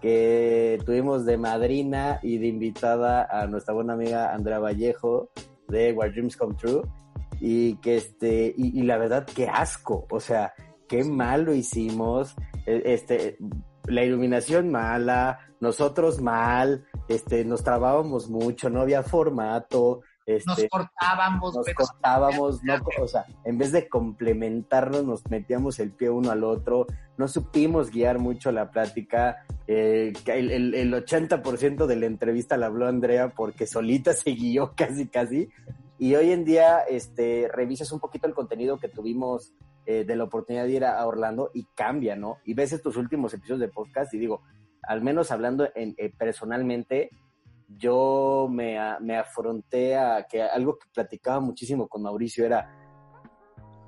que 0.02 0.80
tuvimos 0.86 1.26
de 1.26 1.38
madrina 1.38 2.20
y 2.24 2.38
de 2.38 2.48
invitada 2.48 3.28
a 3.30 3.46
nuestra 3.48 3.74
buena 3.74 3.94
amiga 3.94 4.34
Andrea 4.34 4.60
Vallejo 4.60 5.30
de 5.68 5.94
Where 5.94 6.12
Dreams 6.12 6.36
Come 6.38 6.56
True. 6.56 6.82
Y 7.40 7.76
que 7.78 7.98
este 7.98 8.54
y, 8.56 8.80
y 8.80 8.84
la 8.84 8.98
verdad 8.98 9.26
qué 9.26 9.48
asco, 9.48 10.06
o 10.12 10.20
sea, 10.20 10.54
qué 10.88 11.04
mal 11.04 11.44
lo 11.44 11.56
hicimos, 11.56 12.36
e- 12.68 12.84
este 12.86 13.38
la 13.88 14.04
iluminación 14.04 14.70
mala, 14.70 15.40
nosotros 15.60 16.22
mal, 16.22 16.86
este 17.08 17.44
nos 17.46 17.64
trabábamos 17.64 18.30
mucho, 18.30 18.70
no 18.70 18.82
había 18.82 19.02
formato, 19.02 20.02
Nos 20.46 20.58
este 20.58 20.70
cortábamos, 20.70 21.56
nos 21.56 21.67
cortábamos, 21.74 22.63
no, 22.63 22.74
o 23.02 23.08
sea, 23.08 23.26
en 23.44 23.58
vez 23.58 23.72
de 23.72 23.88
complementarnos, 23.89 25.06
nos 25.06 25.30
metíamos 25.30 25.80
el 25.80 25.91
pie 25.91 26.10
uno 26.10 26.32
al 26.32 26.44
otro, 26.44 26.88
no 27.17 27.28
supimos 27.28 27.91
guiar 27.91 28.20
mucho 28.20 28.52
la 28.52 28.72
plática, 28.72 29.46
eh, 29.67 30.13
el, 30.26 30.52
el, 30.52 30.74
el 30.74 30.94
80% 30.94 31.86
de 31.86 31.96
la 31.96 32.06
entrevista 32.06 32.58
la 32.58 32.67
habló 32.67 32.88
Andrea 32.88 33.30
porque 33.30 33.67
solita 33.67 34.13
se 34.13 34.32
guió 34.32 34.74
casi, 34.76 35.08
casi, 35.08 35.50
y 35.98 36.15
hoy 36.15 36.32
en 36.32 36.44
día, 36.46 36.80
este, 36.80 37.48
revisas 37.54 37.91
un 37.91 38.00
poquito 38.00 38.28
el 38.28 38.34
contenido 38.34 38.80
que 38.80 38.89
tuvimos 38.89 39.54
eh, 39.86 40.04
de 40.04 40.15
la 40.15 40.24
oportunidad 40.24 40.65
de 40.65 40.72
ir 40.72 40.84
a, 40.84 41.00
a 41.00 41.06
Orlando 41.06 41.52
y 41.54 41.65
cambia, 41.76 42.15
¿no? 42.15 42.38
Y 42.44 42.56
ves 42.56 42.74
estos 42.74 42.98
últimos 42.98 43.34
episodios 43.36 43.60
de 43.60 43.67
podcast 43.67 44.12
y 44.13 44.17
digo, 44.17 44.41
al 44.84 45.02
menos 45.02 45.32
hablando 45.32 45.70
en, 45.76 45.94
eh, 45.98 46.12
personalmente, 46.17 47.12
yo 47.78 48.48
me, 48.50 48.78
me 49.00 49.18
afronté 49.18 49.96
a 49.98 50.26
que 50.30 50.42
algo 50.42 50.78
que 50.78 50.88
platicaba 50.94 51.40
muchísimo 51.40 51.88
con 51.88 52.04
Mauricio 52.04 52.46
era, 52.46 52.70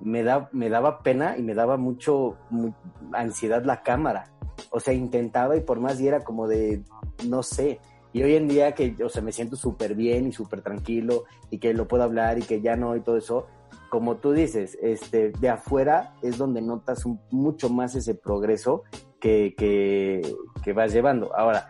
me, 0.02 0.24
da, 0.24 0.50
me 0.52 0.70
daba 0.70 1.02
pena 1.02 1.38
y 1.38 1.44
me 1.44 1.54
daba 1.54 1.78
mucho 1.78 2.38
mu- 2.50 2.74
ansiedad 3.14 3.64
la 3.64 3.82
cámara. 3.84 4.26
O 4.70 4.80
sea, 4.80 4.94
intentaba 4.94 5.56
y 5.56 5.62
por 5.62 5.80
más 5.80 6.00
y 6.00 6.08
era 6.08 6.24
como 6.24 6.48
de, 6.48 6.84
no 7.28 7.44
sé. 7.44 7.80
Y 8.12 8.22
hoy 8.22 8.36
en 8.36 8.48
día 8.48 8.74
que, 8.74 8.96
o 9.04 9.10
sea, 9.10 9.22
me 9.22 9.32
siento 9.32 9.56
súper 9.56 9.96
bien 9.96 10.28
y 10.28 10.32
súper 10.32 10.62
tranquilo 10.62 11.24
y 11.50 11.58
que 11.58 11.74
lo 11.74 11.88
puedo 11.88 12.04
hablar 12.04 12.38
y 12.38 12.44
que 12.44 12.62
ya 12.62 12.76
no 12.76 12.96
y 12.96 13.02
todo 13.02 13.18
eso, 13.18 13.48
como 13.90 14.18
tú 14.18 14.32
dices, 14.34 14.78
este, 14.82 15.32
de 15.32 15.50
afuera 15.50 16.16
es 16.22 16.38
donde 16.38 16.62
notas 16.62 17.04
mucho 17.32 17.70
más 17.70 17.96
ese 17.96 18.14
progreso 18.16 18.84
que, 19.20 19.56
que, 19.58 20.22
que 20.64 20.74
vas 20.74 20.94
llevando. 20.94 21.36
Ahora, 21.36 21.70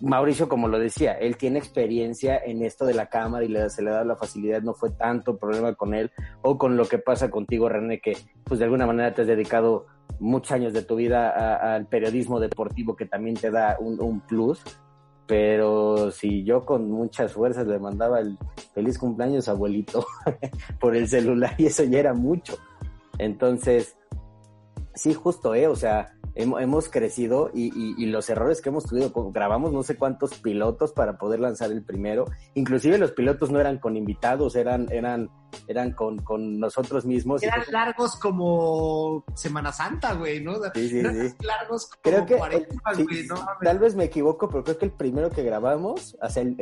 Mauricio, 0.00 0.48
como 0.48 0.68
lo 0.68 0.78
decía, 0.78 1.12
él 1.12 1.36
tiene 1.36 1.58
experiencia 1.58 2.38
en 2.38 2.62
esto 2.62 2.86
de 2.86 2.94
la 2.94 3.06
cámara 3.06 3.44
y 3.44 3.48
le, 3.48 3.68
se 3.68 3.82
le 3.82 3.90
da 3.90 4.04
la 4.04 4.16
facilidad, 4.16 4.62
no 4.62 4.74
fue 4.74 4.90
tanto 4.90 5.36
problema 5.36 5.74
con 5.74 5.94
él 5.94 6.10
o 6.42 6.56
con 6.56 6.76
lo 6.76 6.86
que 6.86 6.98
pasa 6.98 7.30
contigo, 7.30 7.68
René, 7.68 8.00
que 8.00 8.16
pues 8.44 8.58
de 8.58 8.64
alguna 8.64 8.86
manera 8.86 9.14
te 9.14 9.22
has 9.22 9.28
dedicado 9.28 9.86
muchos 10.18 10.52
años 10.52 10.72
de 10.72 10.82
tu 10.82 10.96
vida 10.96 11.74
al 11.74 11.86
periodismo 11.86 12.40
deportivo 12.40 12.96
que 12.96 13.06
también 13.06 13.36
te 13.36 13.50
da 13.50 13.76
un, 13.78 14.00
un 14.00 14.20
plus. 14.20 14.62
Pero 15.26 16.10
si 16.10 16.42
yo 16.42 16.64
con 16.66 16.90
muchas 16.90 17.32
fuerzas 17.32 17.66
le 17.66 17.78
mandaba 17.78 18.18
el 18.18 18.36
feliz 18.74 18.98
cumpleaños 18.98 19.48
abuelito 19.48 20.04
por 20.80 20.96
el 20.96 21.06
celular 21.06 21.54
y 21.56 21.66
eso 21.66 21.84
ya 21.84 22.00
era 22.00 22.14
mucho. 22.14 22.58
Entonces, 23.18 23.96
sí, 24.94 25.14
justo, 25.14 25.54
¿eh? 25.54 25.68
O 25.68 25.76
sea, 25.76 26.16
hemos 26.42 26.88
crecido 26.88 27.50
y, 27.54 27.66
y- 27.74 27.94
y 28.02 28.06
los 28.06 28.28
errores 28.30 28.60
que 28.60 28.68
hemos 28.70 28.84
tenido, 28.84 29.10
grabamos 29.32 29.72
no 29.72 29.82
sé 29.82 29.96
cuántos 29.96 30.34
pilotos 30.38 30.92
para 30.92 31.18
poder 31.18 31.40
lanzar 31.40 31.70
el 31.72 31.82
primero, 31.82 32.24
inclusive 32.54 32.98
los 32.98 33.12
pilotos 33.12 33.50
no 33.50 33.60
eran 33.60 33.78
con 33.78 33.96
invitados, 33.96 34.56
eran, 34.56 34.86
eran, 34.90 35.30
eran 35.68 35.92
con, 35.92 36.18
con 36.18 36.58
nosotros 36.60 37.04
mismos. 37.04 37.42
Eran 37.42 37.60
pues, 37.60 37.70
largos 37.72 38.16
como 38.16 39.24
Semana 39.34 39.72
Santa, 39.72 40.14
güey, 40.14 40.42
¿no? 40.42 40.54
Sí, 40.74 40.88
sí, 40.88 40.98
Eran 41.00 41.28
sí. 41.30 41.34
largos 41.44 41.86
como 41.86 42.00
creo 42.02 42.26
que, 42.26 42.34
el- 42.34 43.04
güey, 43.06 43.26
no 43.26 43.36
tal 43.62 43.78
vez 43.78 43.94
me 43.94 44.04
equivoco, 44.04 44.48
pero 44.48 44.64
creo 44.64 44.78
que 44.78 44.84
el 44.86 44.92
primero 44.92 45.30
que 45.30 45.42
grabamos, 45.42 46.16
o 46.20 46.28
sea, 46.28 46.42
el, 46.42 46.56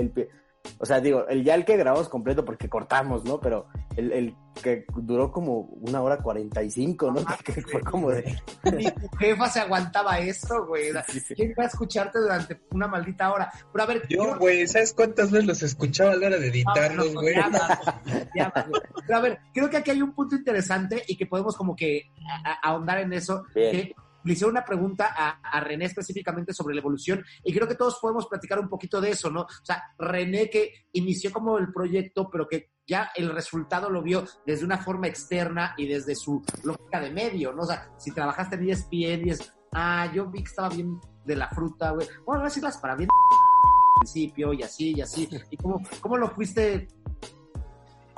o 0.79 0.87
sea, 0.87 1.01
digo, 1.01 1.27
el 1.29 1.45
ya 1.45 1.55
el 1.55 1.65
que 1.65 1.77
grabamos 1.77 2.09
completo 2.09 2.45
porque 2.45 2.69
cortamos, 2.69 3.25
¿no? 3.25 3.41
Pero 3.41 3.67
el, 3.97 4.13
el 4.13 4.37
que 4.63 4.85
duró 4.97 5.33
como 5.33 5.61
una 5.61 6.03
hora 6.03 6.19
cuarenta 6.19 6.63
y 6.63 6.71
cinco, 6.71 7.11
¿no? 7.11 7.25
Que 7.45 7.63
fue 7.63 7.81
como 7.81 8.11
de... 8.11 8.41
Ni 8.77 8.91
tu 8.91 9.09
jefa 9.19 9.49
se 9.49 9.61
aguantaba 9.61 10.19
eso, 10.19 10.67
güey. 10.67 10.91
Sí, 11.09 11.21
sí. 11.21 11.35
¿Quién 11.35 11.55
va 11.59 11.65
a 11.65 11.67
escucharte 11.67 12.19
durante 12.19 12.61
una 12.71 12.87
maldita 12.87 13.33
hora? 13.33 13.51
Pero 13.73 13.83
a 13.83 13.87
ver, 13.87 14.03
Yo, 14.09 14.39
güey, 14.39 14.67
¿sabes 14.67 14.93
cuántas 14.93 15.31
veces 15.31 15.47
los 15.47 15.63
escuchaba 15.63 16.13
a 16.13 16.17
la 16.17 16.27
hora 16.27 16.39
de 16.39 16.47
Ah, 16.47 16.51
editarlos, 16.51 17.13
no, 17.13 17.21
güey? 17.21 17.35
güey. 18.05 18.83
Pero 19.07 19.19
a 19.19 19.21
ver, 19.21 19.39
creo 19.53 19.71
que 19.71 19.77
aquí 19.79 19.91
hay 19.91 20.03
un 20.03 20.13
punto 20.15 20.37
interesante 20.37 21.03
y 21.07 21.17
que 21.17 21.27
podemos 21.27 21.57
como 21.57 21.75
que 21.75 22.11
ahondar 22.63 22.99
en 22.99 23.13
eso. 23.13 23.45
Bien. 23.55 23.71
Que 23.73 23.95
le 24.29 24.35
hicieron 24.35 24.53
una 24.53 24.65
pregunta 24.65 25.15
a, 25.17 25.61
René 25.61 25.87
específicamente 25.87 26.53
sobre 26.53 26.75
la 26.75 26.81
evolución 26.81 27.25
y 27.43 27.53
creo 27.53 27.67
que 27.67 27.75
todos 27.75 27.99
podemos 28.01 28.27
platicar 28.27 28.61
un 28.61 28.69
poquito 28.69 29.01
de 29.01 29.11
eso, 29.11 29.31
¿no? 29.31 29.41
O 29.41 29.65
sea, 29.65 29.83
René 29.99 30.51
que 30.51 30.87
inició 30.93 31.33
como 31.33 31.59
el 31.59 31.73
proyecto, 31.73 32.29
pero 32.31 32.47
que 32.47 32.71
ya 32.87 33.11
el 33.17 33.31
resultado 33.31 33.89
lo 33.89 34.03
vio 34.03 34.25
desde 34.47 34.67
una 34.67 34.79
forma 34.79 35.09
externa 35.09 35.75
y 35.79 35.87
desde 35.87 36.15
su 36.15 36.43
lógica 36.63 37.01
de 37.01 37.11
medio, 37.11 37.53
¿no? 37.53 37.63
O 37.63 37.67
sea, 37.67 37.91
si 37.97 38.13
trabajaste 38.13 38.57
en 38.57 38.69
ESPN 38.69 39.27
y 39.27 39.31
es, 39.31 39.53
ah, 39.73 40.11
yo 40.15 40.27
vi 40.27 40.41
que 40.41 40.49
estaba 40.49 40.69
bien 40.69 41.01
de 41.25 41.37
la 41.37 41.49
fruta, 41.49 41.93
güey. 41.93 42.07
Bueno, 42.27 42.45
las 42.45 42.77
para 42.77 42.97
bien 42.97 43.09
principio 44.01 44.53
y 44.53 44.63
así 44.63 44.95
y 44.95 45.01
así. 45.01 45.29
¿Y 45.51 45.57
cómo, 45.57 45.81
cómo 46.01 46.19
lo 46.19 46.29
fuiste? 46.31 46.87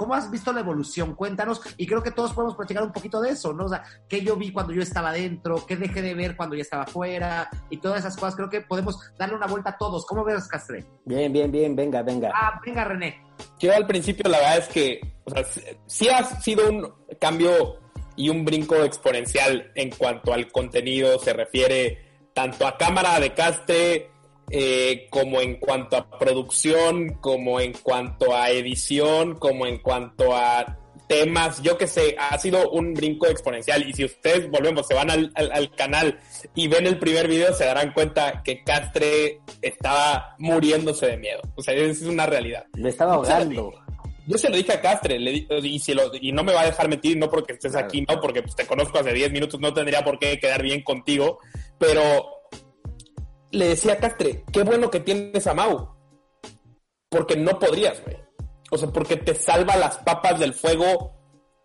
¿Cómo 0.01 0.15
has 0.15 0.31
visto 0.31 0.51
la 0.51 0.61
evolución? 0.61 1.15
Cuéntanos. 1.15 1.61
Y 1.77 1.87
creo 1.87 2.03
que 2.03 2.11
todos 2.11 2.33
podemos 2.33 2.57
platicar 2.57 2.83
un 2.83 2.91
poquito 2.91 3.21
de 3.21 3.33
eso, 3.33 3.53
¿no? 3.53 3.67
O 3.67 3.69
sea, 3.69 3.83
qué 4.09 4.23
yo 4.23 4.35
vi 4.35 4.51
cuando 4.51 4.73
yo 4.73 4.81
estaba 4.81 5.13
dentro, 5.13 5.67
qué 5.67 5.77
dejé 5.77 6.01
de 6.01 6.15
ver 6.15 6.37
cuando 6.37 6.57
ya 6.57 6.63
estaba 6.63 6.85
afuera 6.85 7.51
y 7.69 7.77
todas 7.77 7.99
esas 8.01 8.17
cosas. 8.17 8.35
Creo 8.35 8.49
que 8.49 8.63
podemos 8.63 8.99
darle 9.19 9.37
una 9.37 9.47
vuelta 9.47 9.69
a 9.69 9.77
todos. 9.77 10.07
¿Cómo 10.07 10.25
ves, 10.25 10.49
Castre? 10.49 10.87
Bien, 11.05 11.31
bien, 11.31 11.53
bien, 11.53 11.77
venga, 11.77 12.03
venga. 12.03 12.33
Ah, 12.35 12.59
venga, 12.65 12.83
René. 12.85 13.23
Yo 13.59 13.77
al 13.77 13.87
principio 13.87 14.31
la 14.31 14.39
verdad 14.39 14.57
es 14.57 14.69
que, 14.69 15.01
o 15.25 15.31
sea, 15.33 15.45
sí- 15.45 15.61
sí 15.85 16.09
ha 16.09 16.25
sido 16.25 16.71
un 16.71 16.91
cambio 17.21 17.77
y 18.17 18.31
un 18.31 18.43
brinco 18.43 18.77
exponencial 18.77 19.71
en 19.75 19.91
cuanto 19.91 20.33
al 20.33 20.51
contenido 20.51 21.19
se 21.19 21.35
refiere 21.35 22.31
tanto 22.33 22.67
a 22.67 22.79
cámara 22.79 23.21
de 23.21 23.35
castre 23.35 24.11
eh, 24.51 25.07
como 25.11 25.41
en 25.41 25.57
cuanto 25.57 25.97
a 25.97 26.11
producción, 26.19 27.15
como 27.21 27.61
en 27.61 27.73
cuanto 27.83 28.35
a 28.37 28.51
edición, 28.51 29.37
como 29.37 29.67
en 29.67 29.79
cuanto 29.79 30.35
a 30.37 30.77
temas, 31.07 31.61
yo 31.63 31.77
que 31.77 31.89
sé, 31.89 32.15
ha 32.19 32.39
sido 32.39 32.71
un 32.71 32.95
brinco 32.95 33.27
exponencial 33.27 33.89
y 33.89 33.93
si 33.93 34.05
ustedes 34.05 34.49
volvemos, 34.49 34.87
se 34.87 34.95
van 34.95 35.11
al, 35.11 35.33
al- 35.35 35.51
al 35.51 35.75
canal 35.75 36.19
y 36.55 36.69
ven 36.69 36.87
el 36.87 36.99
primer 37.01 37.27
video, 37.27 37.53
se 37.53 37.65
darán 37.65 37.93
cuenta 37.93 38.43
que 38.45 38.63
Castre 38.63 39.41
estaba 39.61 40.37
muriéndose 40.39 41.07
de 41.07 41.17
miedo. 41.17 41.41
O 41.57 41.63
sea, 41.63 41.75
es 41.75 42.03
una 42.03 42.27
realidad. 42.27 42.65
Me 42.77 42.91
estaba 42.91 43.15
ahogando. 43.15 43.73
Yo 44.27 44.39
se 44.39 44.49
lo 44.51 44.57
dije 44.57 44.73
a 44.73 44.81
Castre, 44.81 45.19
le 45.19 45.33
di- 45.33 45.49
y, 45.65 45.79
si 45.81 45.95
lo- 45.95 46.13
y 46.21 46.31
no 46.31 46.45
me 46.45 46.53
va 46.53 46.61
a 46.61 46.67
dejar 46.67 46.89
mentir, 46.89 47.17
no 47.17 47.29
porque 47.29 47.55
estés 47.55 47.73
Claro. 47.73 47.87
aquí, 47.89 48.05
no, 48.09 48.21
porque 48.21 48.43
pues, 48.43 48.55
te 48.55 48.65
conozco 48.67 48.99
hace 49.01 49.13
10 49.13 49.33
minutos, 49.33 49.59
no 49.59 49.75
tendría 49.75 50.05
por 50.05 50.19
qué 50.21 50.39
quedar 50.39 50.63
bien 50.63 50.83
contigo, 50.83 51.41
pero 51.77 52.40
le 53.51 53.69
decía 53.69 53.95
a 53.95 53.99
Castre, 53.99 54.45
qué 54.53 54.63
bueno 54.63 54.91
que 54.91 55.01
tienes 55.01 55.47
a 55.47 55.55
Mau, 55.55 55.95
porque 57.09 57.37
no 57.37 57.59
podrías, 57.59 58.03
güey. 58.05 58.17
O 58.71 58.79
sea, 58.79 58.89
porque 58.89 59.17
te 59.17 59.35
salva 59.35 59.77
las 59.77 59.99
papas 59.99 60.39
del 60.39 60.55
fuego 60.55 61.13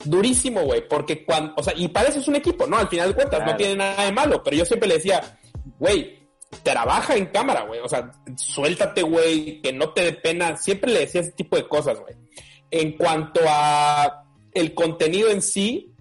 durísimo, 0.04 0.62
güey, 0.62 0.88
porque 0.88 1.24
cuando, 1.24 1.54
o 1.58 1.64
sea, 1.64 1.74
y 1.76 1.88
para 1.88 2.10
eso 2.10 2.20
es 2.20 2.28
un 2.28 2.36
equipo, 2.36 2.66
¿no? 2.68 2.78
Al 2.78 2.88
final 2.90 3.10
de 3.10 3.16
cuentas, 3.16 3.40
Claro. 3.40 3.52
no 3.52 3.58
tiene 3.58 3.76
nada 3.76 4.06
de 4.06 4.12
malo, 4.12 4.42
pero 4.44 4.58
yo 4.58 4.66
siempre 4.66 4.90
le 4.90 4.96
decía, 4.96 5.38
güey, 5.80 6.28
trabaja 6.64 7.16
en 7.16 7.28
cámara, 7.28 7.62
güey. 7.64 7.80
O 7.82 7.88
sea, 7.90 8.12
suéltate, 8.38 9.04
güey, 9.04 9.62
que 9.62 9.72
no 9.74 9.90
te 9.92 10.04
dé 10.04 10.14
pena. 10.14 10.58
Siempre 10.58 10.92
le 10.92 11.02
decía 11.02 11.22
ese 11.22 11.32
tipo 11.34 11.56
de 11.56 11.68
cosas, 11.68 12.00
güey. 12.00 12.16
En 12.72 12.98
cuanto 12.98 13.42
a 13.48 14.26
el 14.54 14.74
contenido 14.74 15.30
en 15.30 15.42
sí, 15.42 15.94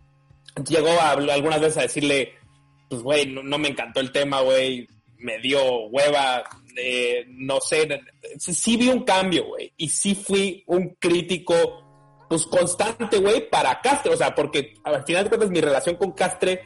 llegó 0.69 0.89
a, 0.91 1.11
algunas 1.11 1.61
veces 1.61 1.79
a 1.79 1.83
decirle, 1.83 2.33
pues, 2.89 3.03
güey, 3.03 3.27
no, 3.27 3.43
no 3.43 3.59
me 3.59 3.69
encantó 3.69 4.01
el 4.01 4.13
tema, 4.13 4.41
güey, 4.41 4.87
me 5.19 5.39
dio 5.39 5.87
hueva, 5.87 6.45
eh, 6.77 7.25
no 7.29 7.61
sé, 7.61 7.89
sí, 8.39 8.77
vi 8.77 8.89
un 8.89 9.05
cambio, 9.05 9.47
güey, 9.47 9.73
y 9.77 9.89
sí 9.89 10.15
fui 10.15 10.65
un 10.67 10.97
crítico, 10.99 11.55
pues, 12.29 12.47
constante, 12.47 13.19
güey, 13.19 13.49
para 13.49 13.81
Castre, 13.81 14.13
o 14.13 14.17
sea, 14.17 14.35
porque 14.35 14.75
al 14.85 15.05
final 15.05 15.25
de 15.25 15.31
cuentas 15.31 15.51
mi 15.51 15.61
relación 15.61 15.97
con 15.97 16.13
Castre, 16.13 16.63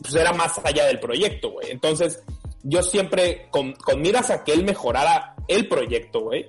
pues, 0.00 0.14
era 0.14 0.32
más 0.32 0.60
allá 0.64 0.86
del 0.86 1.00
proyecto, 1.00 1.50
güey, 1.50 1.70
entonces, 1.70 2.22
yo 2.62 2.82
siempre, 2.82 3.48
con, 3.50 3.72
con 3.72 4.00
miras 4.00 4.30
a 4.30 4.44
que 4.44 4.52
él 4.52 4.64
mejorara 4.64 5.36
el 5.48 5.68
proyecto, 5.68 6.20
güey, 6.20 6.48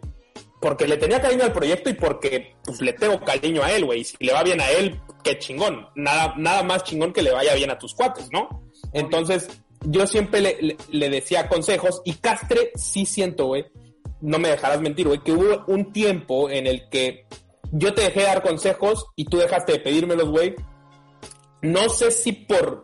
porque 0.66 0.88
le 0.88 0.98
tenía 0.98 1.22
cariño 1.22 1.44
al 1.44 1.54
proyecto 1.54 1.92
y 1.92 1.94
porque 1.94 2.56
pues 2.64 2.82
le 2.82 2.94
tengo 2.94 3.20
cariño 3.20 3.62
a 3.62 3.72
él, 3.72 3.86
güey. 3.86 4.02
Y 4.02 4.04
si 4.04 4.18
le 4.20 4.34
va 4.34 4.42
bien 4.42 4.60
a 4.60 4.68
él, 4.72 5.00
qué 5.24 5.38
chingón. 5.38 5.88
Nada, 5.94 6.34
nada 6.38 6.64
más 6.64 6.84
chingón 6.84 7.14
que 7.14 7.22
le 7.22 7.32
vaya 7.32 7.54
bien 7.54 7.70
a 7.70 7.78
tus 7.78 7.94
cuates, 7.94 8.30
¿no? 8.32 8.64
Entonces, 8.92 9.48
yo 9.86 10.08
siempre 10.08 10.42
le, 10.42 10.78
le- 10.92 11.10
decía 11.10 11.48
consejos 11.48 12.02
y 12.06 12.14
Castre 12.14 12.72
sí 12.76 13.06
siento, 13.06 13.46
güey. 13.48 13.66
no 14.22 14.40
me 14.40 14.50
dejarás 14.50 14.82
mentir, 14.82 15.08
güey, 15.08 15.22
que 15.24 15.32
hubo 15.32 15.64
un 15.68 15.92
tiempo 15.94 16.50
en 16.50 16.68
el 16.68 16.90
que 16.90 17.26
yo 17.72 17.94
te 17.94 18.04
dejé 18.04 18.24
dar 18.24 18.42
consejos 18.42 19.06
y 19.16 19.26
tú 19.26 19.38
dejaste 19.38 19.74
de 19.74 19.80
pedírmelos, 19.80 20.30
güey. 20.30 20.56
No 21.62 21.90
sé 21.90 22.12
si 22.12 22.32
por 22.32 22.84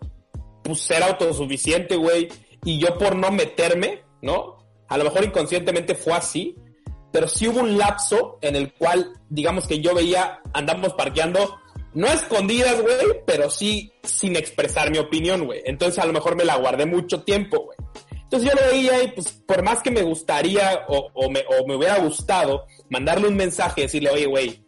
pues, 0.63 0.81
ser 0.81 1.03
autosuficiente, 1.03 1.95
güey, 1.95 2.27
y 2.65 2.79
yo 2.79 2.97
por 2.97 3.15
no 3.15 3.31
meterme, 3.31 4.03
¿no? 4.21 4.57
A 4.87 4.97
lo 4.97 5.05
mejor 5.05 5.23
inconscientemente 5.23 5.95
fue 5.95 6.13
así, 6.13 6.55
pero 7.11 7.27
sí 7.27 7.47
hubo 7.47 7.59
un 7.61 7.77
lapso 7.77 8.37
en 8.41 8.55
el 8.55 8.73
cual, 8.73 9.13
digamos 9.29 9.67
que 9.67 9.79
yo 9.79 9.93
veía, 9.95 10.41
andamos 10.53 10.93
parqueando, 10.93 11.59
no 11.93 12.07
a 12.07 12.13
escondidas, 12.13 12.81
güey, 12.81 12.95
pero 13.25 13.49
sí 13.49 13.91
sin 14.03 14.35
expresar 14.35 14.91
mi 14.91 14.97
opinión, 14.97 15.45
güey. 15.45 15.61
Entonces 15.65 15.99
a 15.99 16.05
lo 16.05 16.13
mejor 16.13 16.35
me 16.35 16.45
la 16.45 16.57
guardé 16.57 16.85
mucho 16.85 17.23
tiempo, 17.23 17.65
güey. 17.65 17.77
Entonces 18.23 18.49
yo 18.49 18.55
lo 18.55 18.71
veía 18.71 19.03
y 19.03 19.11
pues 19.11 19.31
por 19.45 19.61
más 19.61 19.81
que 19.81 19.91
me 19.91 20.03
gustaría 20.03 20.85
o, 20.87 21.29
me, 21.29 21.43
o 21.47 21.67
me 21.67 21.75
hubiera 21.75 21.97
gustado 21.99 22.65
mandarle 22.89 23.27
un 23.27 23.35
mensaje, 23.35 23.81
decirle, 23.81 24.09
oye, 24.09 24.25
güey, 24.25 24.65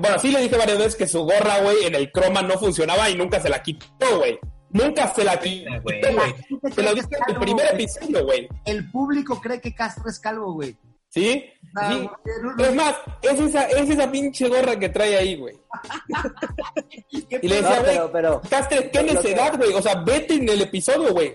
bueno, 0.00 0.18
sí 0.18 0.30
le 0.30 0.40
dije 0.40 0.56
varias 0.56 0.78
veces 0.78 0.96
que 0.96 1.06
su 1.06 1.22
gorra, 1.22 1.60
güey, 1.60 1.84
en 1.84 1.94
el 1.94 2.10
croma 2.10 2.40
no 2.40 2.58
funcionaba 2.58 3.10
y 3.10 3.14
nunca 3.14 3.40
se 3.40 3.50
la 3.50 3.62
quitó, 3.62 4.18
güey. 4.18 4.38
Nunca 4.70 5.12
se 5.12 5.22
la 5.22 5.38
quitó, 5.38 5.70
güey. 5.82 6.34
Se 6.74 6.82
lo 6.82 6.94
dije 6.94 7.08
en 7.28 7.34
el 7.34 7.40
primer 7.40 7.74
episodio, 7.74 8.24
güey. 8.24 8.48
El 8.64 8.90
público 8.90 9.38
cree 9.38 9.60
que 9.60 9.74
Castro 9.74 10.08
es 10.08 10.18
calvo, 10.18 10.54
güey. 10.54 10.74
¿Sí? 11.12 11.44
sí. 11.90 12.10
Es 12.58 12.74
más, 12.74 12.94
es 13.20 13.38
esa, 13.38 13.64
es 13.66 13.90
esa 13.90 14.10
pinche 14.10 14.48
gorra 14.48 14.78
que 14.78 14.88
trae 14.88 15.14
ahí, 15.18 15.36
güey. 15.36 15.54
y 17.10 17.48
le 17.48 17.56
decía, 17.56 17.80
güey, 17.80 17.98
pero, 18.10 18.40
pero, 18.48 18.90
qué 18.90 19.02
necesidad, 19.02 19.58
güey. 19.58 19.74
O 19.74 19.82
sea, 19.82 19.96
vete 19.96 20.34
en 20.34 20.48
el 20.48 20.62
episodio, 20.62 21.12
güey. 21.12 21.34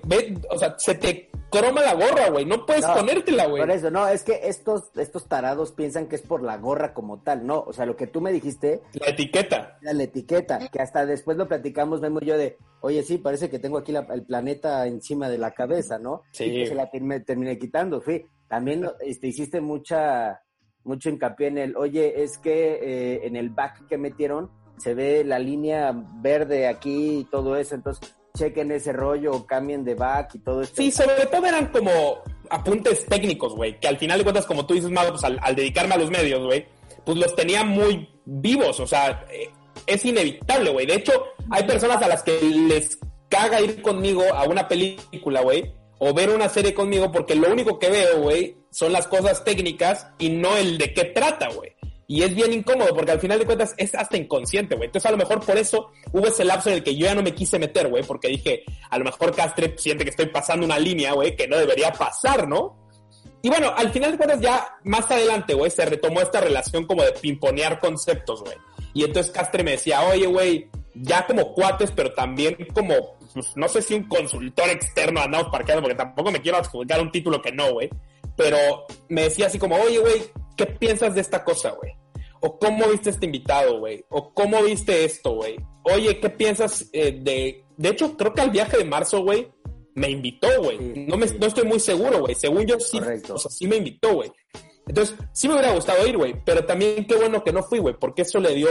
O 0.49 0.57
sea, 0.57 0.73
se 0.79 0.95
te 0.95 1.29
croma 1.51 1.81
la 1.81 1.93
gorra, 1.93 2.29
güey. 2.31 2.43
No 2.43 2.65
puedes 2.65 2.87
ponértela, 2.87 3.45
güey. 3.45 3.61
Por 3.61 3.69
eso, 3.69 3.91
no, 3.91 4.07
es 4.07 4.23
que 4.23 4.39
estos, 4.45 4.85
estos 4.95 5.27
tarados 5.27 5.73
piensan 5.73 6.07
que 6.07 6.15
es 6.15 6.23
por 6.23 6.41
la 6.41 6.57
gorra 6.57 6.95
como 6.95 7.19
tal. 7.21 7.45
No, 7.45 7.59
o 7.59 7.71
sea, 7.71 7.85
lo 7.85 7.95
que 7.95 8.07
tú 8.07 8.19
me 8.19 8.31
dijiste. 8.31 8.81
La 8.93 9.11
etiqueta. 9.11 9.77
La, 9.81 9.91
etiqueta, 10.03 10.57
que 10.69 10.81
hasta 10.81 11.05
después 11.05 11.37
lo 11.37 11.47
platicamos, 11.47 12.01
vemos 12.01 12.23
yo 12.23 12.35
de, 12.35 12.57
oye, 12.81 13.03
sí, 13.03 13.19
parece 13.19 13.51
que 13.51 13.59
tengo 13.59 13.77
aquí 13.77 13.95
el 13.95 14.23
planeta 14.23 14.87
encima 14.87 15.29
de 15.29 15.37
la 15.37 15.51
cabeza, 15.51 15.99
¿no? 15.99 16.23
Sí. 16.31 16.45
Y 16.45 16.63
que 16.63 16.67
se 16.69 16.75
la 16.75 16.89
terminé 16.89 17.59
quitando, 17.59 18.01
fui 18.01 18.25
también 18.47 18.89
este, 19.01 19.27
hiciste 19.27 19.61
mucha 19.61 20.41
mucho 20.83 21.09
hincapié 21.09 21.47
en 21.47 21.57
el, 21.57 21.75
oye, 21.75 22.23
es 22.23 22.37
que 22.37 22.79
eh, 22.81 23.27
en 23.27 23.35
el 23.35 23.49
back 23.49 23.87
que 23.87 23.97
metieron 23.97 24.49
se 24.77 24.93
ve 24.93 25.23
la 25.25 25.37
línea 25.37 25.91
verde 26.21 26.67
aquí 26.67 27.19
y 27.19 27.23
todo 27.25 27.57
eso, 27.57 27.75
entonces 27.75 28.15
chequen 28.37 28.71
ese 28.71 28.93
rollo, 28.93 29.45
cambien 29.45 29.83
de 29.83 29.95
back 29.95 30.35
y 30.35 30.39
todo 30.39 30.61
esto. 30.61 30.81
Sí, 30.81 30.91
sobre 30.91 31.25
todo 31.25 31.45
eran 31.45 31.67
como 31.67 31.91
apuntes 32.49 33.05
técnicos, 33.05 33.55
güey, 33.55 33.79
que 33.79 33.87
al 33.87 33.97
final 33.97 34.19
de 34.19 34.23
cuentas, 34.23 34.45
como 34.45 34.65
tú 34.65 34.75
dices, 34.75 34.91
Mago, 34.91 35.11
pues 35.11 35.23
al, 35.23 35.55
dedicarme 35.55 35.95
a 35.95 35.97
los 35.97 36.11
medios, 36.11 36.45
güey, 36.45 36.65
pues 37.03 37.17
los 37.17 37.35
tenía 37.35 37.63
muy 37.63 38.07
vivos, 38.25 38.79
o 38.79 38.87
sea, 38.87 39.25
eh, 39.31 39.49
es 39.85 40.05
inevitable, 40.05 40.69
güey. 40.69 40.85
De 40.85 40.95
hecho, 40.95 41.11
hay 41.49 41.63
personas 41.63 42.01
a 42.01 42.07
las 42.07 42.23
que 42.23 42.39
les 42.41 42.99
caga 43.29 43.59
ir 43.59 43.81
conmigo 43.81 44.23
a 44.33 44.43
una 44.45 44.67
película, 44.67 45.41
güey, 45.41 45.73
o 45.99 46.13
ver 46.13 46.29
una 46.29 46.49
serie 46.49 46.73
conmigo 46.73 47.11
porque 47.11 47.35
lo 47.35 47.51
único 47.51 47.79
que 47.79 47.89
veo, 47.89 48.21
güey, 48.21 48.57
son 48.71 48.93
las 48.93 49.07
cosas 49.07 49.43
técnicas 49.43 50.07
y 50.19 50.29
no 50.29 50.55
el 50.57 50.77
de 50.77 50.93
qué 50.93 51.05
trata, 51.05 51.49
güey. 51.49 51.71
Y 52.09 52.23
es 52.23 52.33
bien 52.33 52.53
incómodo 52.53 52.95
porque 52.95 53.11
al 53.11 53.19
final 53.19 53.37
de 53.37 53.45
cuentas 53.45 53.73
es 53.77 53.93
hasta 53.93 54.15
inconsciente, 54.15 54.75
güey. 54.75 54.87
Entonces 54.87 55.07
a 55.07 55.11
lo 55.11 55.17
mejor 55.17 55.45
por 55.45 55.57
eso 55.57 55.91
hubo 56.13 56.27
ese 56.27 56.45
lapso 56.45 56.69
en 56.69 56.75
el 56.75 56.83
que 56.83 56.95
yo 56.95 57.05
ya 57.05 57.15
no 57.15 57.21
me 57.21 57.35
quise 57.35 57.59
meter, 57.59 57.89
güey, 57.89 58.03
porque 58.03 58.29
dije, 58.29 58.63
a 58.89 58.97
lo 58.97 59.03
mejor 59.03 59.35
Castre 59.35 59.75
siente 59.77 60.05
que 60.05 60.11
estoy 60.11 60.27
pasando 60.27 60.65
una 60.65 60.79
línea, 60.79 61.13
güey, 61.13 61.35
que 61.35 61.47
no 61.47 61.57
debería 61.57 61.91
pasar, 61.91 62.47
¿no? 62.47 62.87
Y 63.41 63.49
bueno, 63.49 63.73
al 63.75 63.91
final 63.91 64.11
de 64.11 64.17
cuentas 64.17 64.39
ya 64.39 64.67
más 64.83 65.09
adelante, 65.11 65.53
güey, 65.53 65.69
se 65.69 65.85
retomó 65.85 66.21
esta 66.21 66.39
relación 66.39 66.85
como 66.85 67.03
de 67.03 67.11
pimponear 67.11 67.79
conceptos, 67.79 68.41
güey. 68.41 68.55
Y 68.93 69.03
entonces 69.03 69.31
Castre 69.31 69.63
me 69.63 69.71
decía, 69.71 70.01
oye, 70.07 70.27
güey, 70.27 70.69
ya 71.01 71.25
como 71.25 71.53
cuates, 71.53 71.91
pero 71.91 72.13
también 72.13 72.55
como 72.73 73.17
pues, 73.33 73.55
no 73.55 73.67
sé 73.67 73.81
si 73.81 73.93
un 73.93 74.07
consultor 74.07 74.69
externo 74.69 75.21
andamos 75.21 75.49
parqueando, 75.49 75.81
porque 75.81 75.97
tampoco 75.97 76.31
me 76.31 76.41
quiero 76.41 76.57
adjudicar 76.57 77.01
un 77.01 77.11
título 77.11 77.41
que 77.41 77.51
no, 77.51 77.73
güey. 77.73 77.89
Pero 78.35 78.57
me 79.09 79.23
decía 79.23 79.47
así 79.47 79.57
como, 79.57 79.75
oye, 79.75 79.99
güey, 79.99 80.23
¿qué 80.55 80.65
piensas 80.65 81.15
de 81.15 81.21
esta 81.21 81.43
cosa, 81.43 81.71
güey? 81.71 81.93
O 82.41 82.59
cómo 82.59 82.87
viste 82.87 83.09
este 83.09 83.25
invitado, 83.25 83.79
güey. 83.79 84.05
O 84.09 84.33
cómo 84.33 84.61
viste 84.63 85.05
esto, 85.05 85.31
güey. 85.35 85.57
Oye, 85.83 86.19
¿qué 86.19 86.29
piensas 86.29 86.87
eh, 86.93 87.17
de... 87.19 87.63
De 87.77 87.89
hecho, 87.89 88.15
creo 88.17 88.33
que 88.33 88.41
al 88.41 88.51
viaje 88.51 88.77
de 88.77 88.85
marzo, 88.85 89.21
güey, 89.21 89.51
me 89.95 90.09
invitó, 90.09 90.47
güey. 90.61 90.77
no, 91.07 91.17
me, 91.17 91.25
no 91.25 91.47
estoy 91.47 91.63
muy 91.65 91.79
seguro, 91.79 92.21
güey. 92.21 92.35
Según 92.35 92.65
yo, 92.65 92.79
sí, 92.79 92.99
o 92.99 93.37
sea, 93.37 93.51
sí 93.51 93.67
me 93.67 93.77
invitó, 93.77 94.13
güey. 94.13 94.31
Entonces, 94.87 95.15
sí 95.31 95.47
me 95.47 95.55
hubiera 95.55 95.73
gustado 95.73 96.05
ir, 96.07 96.17
güey, 96.17 96.35
pero 96.45 96.65
también 96.65 97.05
qué 97.05 97.15
bueno 97.15 97.43
que 97.43 97.51
no 97.51 97.63
fui, 97.63 97.79
güey, 97.79 97.95
porque 97.99 98.21
eso 98.21 98.39
le 98.39 98.53
dio 98.53 98.69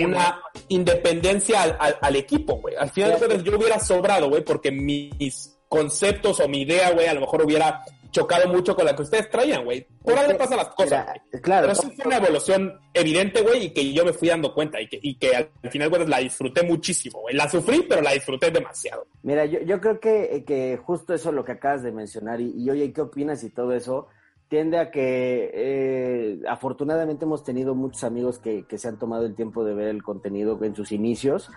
una 0.00 0.40
independencia 0.68 1.62
al, 1.62 2.16
equipo, 2.16 2.56
güey. 2.56 2.76
Al 2.76 2.90
final 2.90 3.12
de 3.12 3.18
cuentas, 3.18 3.42
yo 3.42 3.56
hubiera 3.56 3.80
sobrado, 3.80 4.28
güey, 4.28 4.44
porque 4.44 4.70
mis 4.70 5.58
conceptos 5.68 6.40
o 6.40 6.48
mi 6.48 6.62
idea, 6.62 6.90
güey, 6.92 7.06
a 7.06 7.14
lo 7.14 7.20
mejor 7.20 7.44
hubiera 7.44 7.84
chocado 8.16 8.48
mucho 8.48 8.74
con 8.74 8.86
la 8.86 8.96
que 8.96 9.02
ustedes 9.02 9.28
traían, 9.28 9.64
güey. 9.64 9.86
Por 10.02 10.18
ahí 10.18 10.32
pasan 10.38 10.56
las 10.56 10.68
cosas. 10.68 11.06
claro. 11.42 11.68
Pero 11.68 11.74
sí 11.74 11.90
fue 11.94 12.06
una 12.06 12.16
evolución 12.16 12.80
evidente, 12.94 13.42
güey, 13.42 13.66
y 13.66 13.70
que 13.70 13.92
yo 13.92 14.04
me 14.06 14.14
fui 14.14 14.28
dando 14.28 14.54
cuenta 14.54 14.80
y 14.80 14.88
que, 14.88 14.98
y 15.02 15.16
que 15.16 15.36
al 15.36 15.70
final, 15.70 15.90
güey, 15.90 16.06
la 16.06 16.18
disfruté 16.18 16.62
muchísimo, 16.62 17.20
güey. 17.20 17.34
La 17.34 17.48
sufrí, 17.48 17.84
pero 17.86 18.00
la 18.00 18.12
disfruté 18.12 18.50
demasiado. 18.50 19.06
Mira, 19.22 19.44
yo, 19.44 19.60
yo 19.60 19.80
creo 19.80 20.00
que, 20.00 20.44
que 20.46 20.78
justo 20.82 21.12
eso 21.12 21.30
lo 21.30 21.44
que 21.44 21.52
acabas 21.52 21.82
de 21.82 21.92
mencionar 21.92 22.40
y, 22.40 22.54
y 22.56 22.70
oye, 22.70 22.92
¿qué 22.92 23.02
opinas 23.02 23.42
y 23.44 23.50
todo 23.50 23.72
eso? 23.72 24.08
Tiende 24.48 24.78
a 24.78 24.90
que 24.90 25.50
eh, 25.52 26.40
afortunadamente 26.48 27.24
hemos 27.24 27.42
tenido 27.42 27.74
muchos 27.74 28.04
amigos 28.04 28.38
que, 28.38 28.64
que, 28.64 28.78
se 28.78 28.88
han 28.88 28.98
tomado 28.98 29.26
el 29.26 29.34
tiempo 29.34 29.64
de 29.64 29.74
ver 29.74 29.88
el 29.88 30.02
contenido 30.02 30.58
en 30.62 30.74
sus 30.74 30.92
inicios 30.92 31.50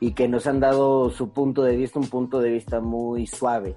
y 0.00 0.12
que 0.12 0.28
nos 0.28 0.46
han 0.46 0.60
dado 0.60 1.10
su 1.10 1.30
punto 1.30 1.62
de 1.62 1.76
vista, 1.76 1.98
un 1.98 2.08
punto 2.08 2.40
de 2.40 2.50
vista 2.50 2.80
muy 2.80 3.26
suave. 3.26 3.76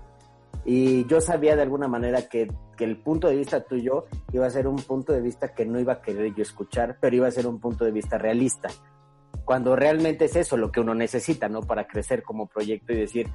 Y 0.66 1.06
yo 1.08 1.20
sabía 1.20 1.58
de 1.58 1.64
alguna 1.64 1.90
manera 1.90 2.30
que, 2.30 2.50
que 2.78 2.86
el 2.86 2.98
punto 2.98 3.28
de 3.28 3.36
vista 3.36 3.66
tuyo 3.66 4.06
iba 4.32 4.46
a 4.46 4.50
ser 4.50 4.68
un 4.68 4.78
punto 4.78 5.12
de 5.12 5.20
vista 5.20 5.54
que 5.54 5.66
no 5.66 5.80
iba 5.80 5.94
a 5.94 6.02
querer 6.02 6.34
yo 6.34 6.42
escuchar, 6.42 6.98
pero 7.02 7.18
iba 7.18 7.28
a 7.28 7.32
ser 7.32 7.48
un 7.48 7.60
punto 7.60 7.84
de 7.84 7.92
vista 7.92 8.18
realista. 8.18 8.70
Cuando 9.44 9.76
realmente 9.76 10.26
es 10.26 10.38
eso 10.38 10.56
lo 10.56 10.72
que 10.72 10.80
uno 10.80 10.96
necesita, 10.96 11.50
¿no? 11.50 11.62
Para 11.62 11.86
crecer 11.86 12.24
como 12.24 12.48
proyecto 12.48 12.94
y 12.94 12.98
decir, 12.98 13.28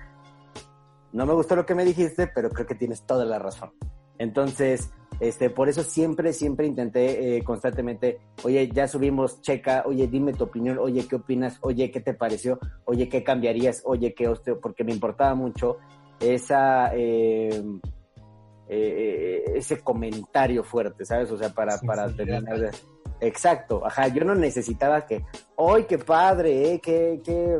no 1.12 1.26
me 1.26 1.34
gustó 1.34 1.54
lo 1.54 1.66
que 1.66 1.74
me 1.74 1.84
dijiste, 1.84 2.28
pero 2.28 2.48
creo 2.48 2.66
que 2.66 2.74
tienes 2.74 3.04
toda 3.04 3.26
la 3.26 3.38
razón. 3.38 3.72
Entonces, 4.16 4.90
este, 5.20 5.50
por 5.50 5.68
eso 5.68 5.82
siempre, 5.82 6.32
siempre 6.32 6.66
intenté 6.66 7.36
eh, 7.36 7.42
constantemente, 7.42 8.20
oye, 8.44 8.68
ya 8.72 8.86
subimos, 8.86 9.40
checa, 9.42 9.82
oye, 9.86 10.06
dime 10.06 10.32
tu 10.32 10.44
opinión, 10.44 10.78
oye, 10.78 11.06
¿qué 11.08 11.16
opinas? 11.16 11.58
Oye, 11.60 11.90
¿qué 11.90 12.00
te 12.00 12.14
pareció? 12.14 12.58
Oye, 12.84 13.08
¿qué 13.08 13.24
cambiarías? 13.24 13.82
Oye, 13.84 14.14
¿qué 14.14 14.28
osteo? 14.28 14.60
Porque 14.60 14.84
me 14.84 14.92
importaba 14.92 15.34
mucho 15.34 15.78
esa, 16.20 16.92
eh, 16.94 17.62
eh, 18.68 19.44
ese 19.56 19.80
comentario 19.80 20.62
fuerte, 20.62 21.04
¿sabes? 21.04 21.30
O 21.32 21.36
sea, 21.36 21.50
para, 21.50 21.78
para 21.78 22.14
terminar 22.14 22.70
Exacto, 23.20 23.84
ajá, 23.84 24.08
yo 24.08 24.24
no 24.24 24.34
necesitaba 24.34 25.04
que, 25.04 25.24
¡ay, 25.56 25.84
qué 25.88 25.98
padre, 25.98 26.74
eh! 26.74 26.80
¡Qué, 26.80 27.20
qué 27.24 27.58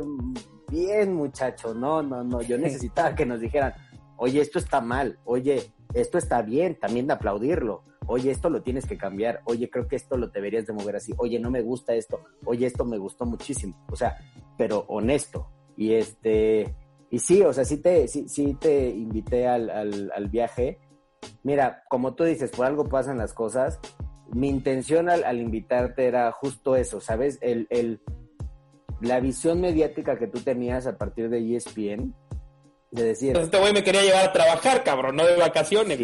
bien, 0.69 1.13
muchacho! 1.13 1.73
No, 1.73 2.01
no, 2.01 2.23
no, 2.23 2.41
yo 2.41 2.57
necesitaba 2.57 3.13
que 3.13 3.25
nos 3.25 3.41
dijeran, 3.41 3.73
oye, 4.15 4.39
esto 4.39 4.59
está 4.59 4.79
mal, 4.79 5.19
oye, 5.25 5.69
esto 5.93 6.17
está 6.17 6.41
bien, 6.41 6.79
también 6.79 7.07
de 7.07 7.13
aplaudirlo. 7.13 7.83
Oye, 8.07 8.31
esto 8.31 8.49
lo 8.49 8.61
tienes 8.61 8.85
que 8.85 8.97
cambiar. 8.97 9.41
Oye, 9.45 9.69
creo 9.69 9.87
que 9.87 9.95
esto 9.95 10.17
lo 10.17 10.27
deberías 10.27 10.65
de 10.65 10.73
mover 10.73 10.95
así. 10.95 11.13
Oye, 11.17 11.39
no 11.39 11.51
me 11.51 11.61
gusta 11.61 11.93
esto. 11.93 12.21
Oye, 12.45 12.65
esto 12.65 12.85
me 12.85 12.97
gustó 12.97 13.25
muchísimo. 13.25 13.75
O 13.91 13.95
sea, 13.95 14.17
pero 14.57 14.85
honesto. 14.87 15.47
Y 15.77 15.93
este, 15.93 16.75
y 17.11 17.19
sí, 17.19 17.41
o 17.41 17.53
sea, 17.53 17.65
sí 17.65 17.77
te, 17.77 18.07
sí, 18.07 18.57
te 18.59 18.89
invité 18.89 19.47
al, 19.47 19.69
al, 19.69 20.11
al 20.15 20.27
viaje. 20.27 20.79
Mira, 21.43 21.83
como 21.89 22.15
tú 22.15 22.23
dices, 22.23 22.51
por 22.51 22.65
algo 22.65 22.85
pasan 22.85 23.17
las 23.17 23.33
cosas. 23.33 23.79
Mi 24.31 24.49
intención 24.49 25.09
al, 25.09 25.23
al 25.23 25.39
invitarte 25.39 26.05
era 26.05 26.31
justo 26.31 26.75
eso, 26.75 27.01
¿sabes? 27.01 27.39
El, 27.41 27.67
el, 27.69 28.01
la 29.01 29.19
visión 29.19 29.61
mediática 29.61 30.19
que 30.19 30.27
tú 30.27 30.39
tenías 30.39 30.85
a 30.87 30.97
partir 30.97 31.29
de 31.29 31.55
ESPN, 31.55 32.13
de 32.91 33.03
decir. 33.03 33.29
Entonces 33.29 33.47
este 33.47 33.59
güey 33.59 33.73
me 33.73 33.83
quería 33.83 34.01
llevar 34.01 34.25
a 34.25 34.33
trabajar, 34.33 34.83
cabrón, 34.83 35.15
no 35.15 35.25
de 35.25 35.35
vacaciones. 35.35 35.99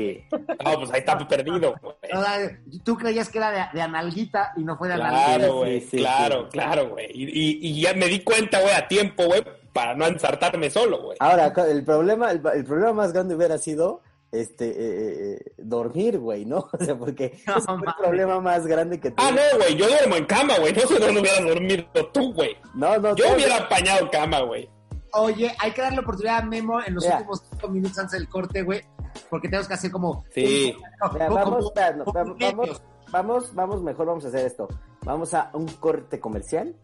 No, 0.63 0.79
pues 0.79 0.91
ahí 0.91 0.99
está 0.99 1.17
perdido, 1.27 1.75
güey. 1.81 2.57
Tú 2.83 2.95
creías 2.97 3.29
que 3.29 3.39
era 3.39 3.69
de, 3.73 3.81
analguita 3.81 4.53
y 4.55 4.63
no 4.63 4.77
fue 4.77 4.89
de 4.89 4.95
claro, 4.95 5.15
analguita. 5.15 5.53
Güey, 5.53 5.81
claro, 5.81 6.49
claro, 6.49 6.89
güey. 6.89 7.07
Y, 7.13 7.67
y, 7.67 7.81
ya 7.81 7.93
me 7.93 8.07
di 8.07 8.19
cuenta, 8.21 8.61
güey, 8.61 8.73
a 8.73 8.87
tiempo, 8.87 9.25
güey, 9.25 9.43
para 9.73 9.95
no 9.95 10.05
ensartarme 10.05 10.69
solo, 10.69 11.01
güey. 11.01 11.17
Ahora, 11.19 11.51
el 11.69 11.83
problema, 11.83 12.31
el, 12.31 12.41
problema 12.41 12.93
más 12.93 13.13
grande 13.13 13.35
hubiera 13.35 13.57
sido 13.57 14.01
este 14.31 14.67
eh, 14.67 14.73
eh, 14.77 15.37
eh 15.39 15.51
dormir, 15.57 16.19
güey, 16.19 16.45
¿no? 16.45 16.69
O 16.79 16.83
sea, 16.83 16.95
porque 16.95 17.25
es 17.25 17.47
el 17.47 17.93
problema 17.97 18.39
más 18.39 18.67
grande 18.67 18.99
que 18.99 19.09
tú. 19.09 19.17
Ah, 19.17 19.31
no, 19.31 19.57
güey, 19.57 19.75
yo 19.75 19.87
duermo 19.87 20.17
en 20.17 20.25
cama, 20.25 20.57
güey. 20.59 20.73
No 20.73 20.81
sé 20.81 20.99
dónde 20.99 21.21
hubieras 21.21 21.43
dormido 21.43 21.85
tú, 22.13 22.33
güey. 22.33 22.55
No, 22.75 22.97
no. 22.97 23.15
Yo 23.15 23.33
hubiera 23.33 23.57
apañado 23.57 24.09
cama, 24.11 24.41
güey. 24.41 24.69
Oye, 25.17 25.55
hay 25.59 25.71
que 25.71 25.81
darle 25.81 25.99
oportunidad 25.99 26.39
a 26.39 26.41
Memo 26.43 26.81
en 26.83 26.95
los 26.95 27.05
últimos 27.05 27.43
cinco 27.49 27.67
minutos 27.69 27.97
antes 27.97 28.19
del 28.19 28.27
corte, 28.27 28.61
güey. 28.63 28.83
porque 29.29 29.47
tenemos 29.47 29.67
que 29.67 29.73
hacer 29.73 29.91
como... 29.91 30.25
Sí. 30.33 30.75
Mira, 31.13 31.29
vamos, 31.29 31.65
espera, 31.65 31.93
no, 31.93 32.05
como 32.05 32.19
vamos, 32.19 32.37
premios. 32.37 32.81
vamos, 33.11 33.55
vamos, 33.55 33.81
mejor 33.81 34.07
vamos 34.07 34.25
a 34.25 34.27
hacer 34.27 34.45
esto. 34.45 34.67
Vamos 35.03 35.33
a 35.33 35.51
un 35.53 35.67
corte 35.67 36.19
comercial 36.19 36.75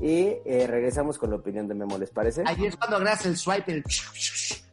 y 0.00 0.36
eh, 0.44 0.66
regresamos 0.68 1.18
con 1.18 1.30
la 1.30 1.36
opinión 1.36 1.68
de 1.68 1.74
Memo, 1.74 1.96
¿les 1.98 2.10
parece? 2.10 2.42
Ahí 2.46 2.66
es 2.66 2.76
cuando 2.76 2.96
agregas 2.96 3.24
el 3.26 3.36
swipe, 3.36 3.72
el... 3.72 3.84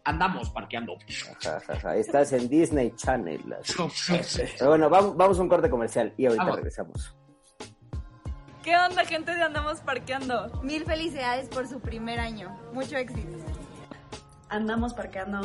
Andamos 0.05 0.49
parqueando. 0.49 0.97
Ja, 1.41 1.59
ja, 1.61 1.79
ja. 1.79 1.95
Estás 1.95 2.33
en 2.33 2.49
Disney 2.49 2.93
Channel. 2.95 3.41
Pero 4.57 4.69
bueno, 4.69 4.89
vamos, 4.89 5.15
vamos 5.15 5.39
a 5.39 5.41
un 5.41 5.49
corte 5.49 5.69
comercial 5.69 6.13
y 6.17 6.25
ahorita 6.25 6.43
Vamos. 6.43 6.57
regresamos. 6.57 7.15
¿Qué 8.63 8.77
onda, 8.77 9.03
gente 9.03 9.35
de 9.35 9.43
Andamos 9.43 9.81
Parqueando? 9.81 10.61
Mil 10.63 10.85
felicidades 10.85 11.49
por 11.49 11.67
su 11.67 11.81
primer 11.81 12.21
año. 12.21 12.57
Mucho 12.71 12.95
éxito. 12.95 13.37
Andamos 14.47 14.93
parqueando. 14.93 15.41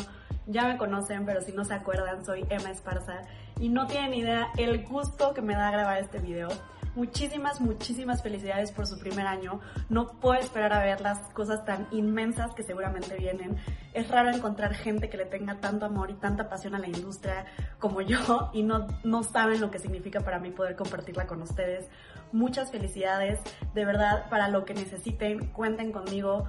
Ya 0.46 0.68
me 0.68 0.76
conocen, 0.76 1.26
pero 1.26 1.40
si 1.40 1.50
no 1.50 1.64
se 1.64 1.74
acuerdan, 1.74 2.24
soy 2.24 2.46
Emma 2.48 2.70
Esparza 2.70 3.22
y 3.58 3.70
no 3.70 3.88
tienen 3.88 4.14
idea 4.14 4.46
el 4.56 4.84
gusto 4.84 5.34
que 5.34 5.42
me 5.42 5.54
da 5.54 5.68
grabar 5.72 5.98
este 5.98 6.20
video. 6.20 6.48
Muchísimas, 6.94 7.60
muchísimas 7.60 8.22
felicidades 8.22 8.70
por 8.70 8.86
su 8.86 8.98
primer 8.98 9.26
año. 9.26 9.60
No 9.88 10.18
puedo 10.20 10.40
esperar 10.40 10.72
a 10.72 10.82
ver 10.82 11.00
las 11.00 11.18
cosas 11.32 11.64
tan 11.64 11.86
inmensas 11.90 12.54
que 12.54 12.62
seguramente 12.62 13.16
vienen. 13.16 13.56
Es 13.94 14.08
raro 14.08 14.30
encontrar 14.30 14.74
gente 14.74 15.08
que 15.08 15.16
le 15.16 15.24
tenga 15.24 15.60
tanto 15.60 15.86
amor 15.86 16.10
y 16.10 16.14
tanta 16.14 16.48
pasión 16.48 16.74
a 16.74 16.78
la 16.78 16.86
industria 16.86 17.46
como 17.78 18.00
yo 18.00 18.50
y 18.52 18.62
no, 18.62 18.86
no 19.04 19.22
saben 19.22 19.60
lo 19.60 19.70
que 19.70 19.78
significa 19.78 20.20
para 20.20 20.38
mí 20.38 20.50
poder 20.50 20.76
compartirla 20.76 21.26
con 21.26 21.42
ustedes. 21.42 21.88
Muchas 22.32 22.70
felicidades. 22.70 23.40
De 23.74 23.84
verdad, 23.84 24.28
para 24.28 24.48
lo 24.48 24.64
que 24.64 24.74
necesiten, 24.74 25.46
cuenten 25.48 25.92
conmigo 25.92 26.48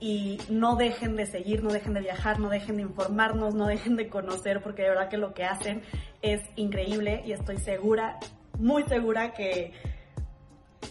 y 0.00 0.38
no 0.48 0.76
dejen 0.76 1.14
de 1.14 1.26
seguir, 1.26 1.62
no 1.62 1.70
dejen 1.70 1.92
de 1.92 2.00
viajar, 2.00 2.40
no 2.40 2.48
dejen 2.48 2.76
de 2.76 2.82
informarnos, 2.82 3.54
no 3.54 3.66
dejen 3.66 3.96
de 3.96 4.08
conocer, 4.08 4.62
porque 4.62 4.82
de 4.82 4.88
verdad 4.88 5.08
que 5.10 5.18
lo 5.18 5.34
que 5.34 5.44
hacen 5.44 5.82
es 6.22 6.40
increíble 6.56 7.22
y 7.26 7.32
estoy 7.32 7.58
segura, 7.58 8.18
muy 8.58 8.82
segura 8.84 9.34
que, 9.34 9.72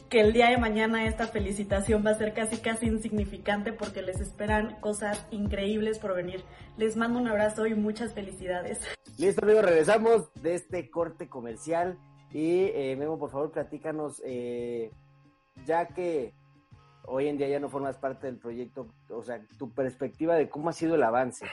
que 0.10 0.22
el 0.22 0.32
día 0.32 0.50
de 0.50 0.58
mañana 0.58 1.08
esta 1.08 1.26
felicitación 1.26 2.06
va 2.06 2.12
a 2.12 2.16
ser 2.16 2.34
casi 2.34 2.58
casi 2.58 2.86
insignificante 2.86 3.74
porque 3.74 4.04
les 4.04 4.20
esperan 4.20 4.80
cosas 4.80 5.26
increíbles 5.32 5.98
por 5.98 6.16
venir. 6.16 6.44
Les 6.78 6.96
mando 6.96 7.20
un 7.20 7.28
abrazo 7.28 7.66
y 7.66 7.74
muchas 7.74 8.14
felicidades. 8.14 8.80
Listo, 9.18 9.44
amigos, 9.44 9.66
regresamos 9.66 10.34
de 10.36 10.54
este 10.54 10.90
corte 10.92 11.28
comercial. 11.28 11.98
Y 12.32 12.66
eh, 12.74 12.96
Memo, 12.98 13.18
por 13.18 13.32
favor, 13.32 13.52
platícanos, 13.52 14.22
eh, 14.26 14.92
ya 15.66 15.88
que 15.88 16.34
hoy 17.06 17.28
en 17.28 17.38
día 17.38 17.48
ya 17.48 17.60
no 17.60 17.70
formas 17.70 17.98
parte 17.98 18.28
del 18.28 18.38
proyecto, 18.38 18.88
o 19.10 19.24
sea, 19.24 19.42
tu 19.58 19.72
perspectiva 19.74 20.36
de 20.36 20.50
cómo 20.50 20.70
ha 20.70 20.74
sido 20.74 20.96
el 20.96 21.04
avance. 21.04 21.46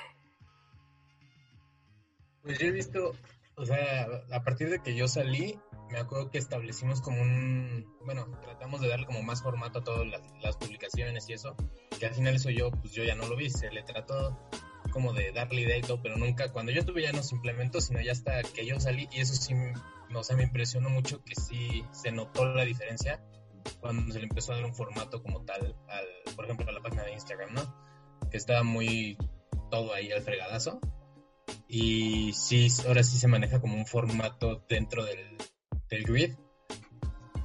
Pues 2.43 2.59
yo 2.59 2.66
he 2.66 2.70
visto, 2.70 3.12
o 3.57 3.64
sea, 3.64 4.07
a 4.33 4.45
partir 4.45 4.68
de 4.68 4.81
que 4.81 4.95
yo 4.95 5.09
salí, 5.09 5.59
me 5.91 5.99
acuerdo 5.99 6.31
que 6.31 6.39
establecimos 6.39 7.01
como 7.01 7.22
un, 7.22 7.87
bueno, 8.05 8.27
tratamos 8.43 8.81
de 8.81 8.89
darle 8.89 9.07
como 9.07 9.22
más 9.22 9.43
formato 9.43 9.79
a 9.79 9.85
todas 9.85 10.07
las, 10.43 10.57
publicaciones 10.59 11.29
y 11.29 11.33
eso, 11.33 11.57
que 11.99 12.07
al 12.07 12.14
final 12.14 12.35
eso 12.35 12.51
yo, 12.51 12.70
pues 12.70 12.93
yo 12.93 13.03
ya 13.03 13.14
no 13.14 13.27
lo 13.27 13.37
vi, 13.37 13.51
se 13.51 13.70
le 13.70 13.83
trató 13.83 14.39
como 14.93 15.12
de 15.12 15.33
darle 15.33 15.62
idea 15.62 15.79
y 15.79 15.83
todo, 15.83 16.01
pero 16.03 16.16
nunca, 16.16 16.53
cuando 16.53 16.70
yo 16.70 16.81
estuve 16.81 17.03
ya 17.03 17.12
no 17.12 17.22
se 17.22 17.35
implementó, 17.35 17.81
sino 17.81 18.01
ya 18.01 18.12
hasta 18.12 18.43
que 18.43 18.66
yo 18.66 18.79
salí, 18.79 19.09
y 19.11 19.20
eso 19.20 19.35
sí, 19.35 19.55
o 20.15 20.23
sea, 20.23 20.37
me 20.37 20.45
impresionó 20.45 20.89
mucho 20.89 21.23
que 21.25 21.35
sí 21.35 21.85
se 21.93 22.13
notó 22.13 22.47
la 22.47 22.65
diferencia 22.65 23.23
cuando 23.81 24.13
se 24.13 24.19
le 24.19 24.27
empezó 24.27 24.53
a 24.53 24.57
dar 24.57 24.65
un 24.65 24.75
formato 24.75 25.23
como 25.23 25.43
tal, 25.45 25.77
al, 25.89 26.35
por 26.35 26.45
ejemplo, 26.45 26.69
a 26.69 26.73
la 26.73 26.81
página 26.81 27.05
de 27.05 27.13
Instagram, 27.13 27.55
¿no? 27.55 28.29
Que 28.31 28.37
estaba 28.37 28.63
muy 28.63 29.19
todo 29.71 29.93
ahí 29.95 30.11
al 30.13 30.23
fregadazo. 30.23 30.81
Y 31.69 32.33
sí, 32.33 32.69
ahora 32.87 33.03
sí 33.03 33.19
se 33.19 33.29
maneja 33.29 33.61
como 33.61 33.77
un 33.77 33.87
formato 33.87 34.65
dentro 34.69 35.05
del, 35.05 35.37
del 35.89 36.05
grid 36.05 36.35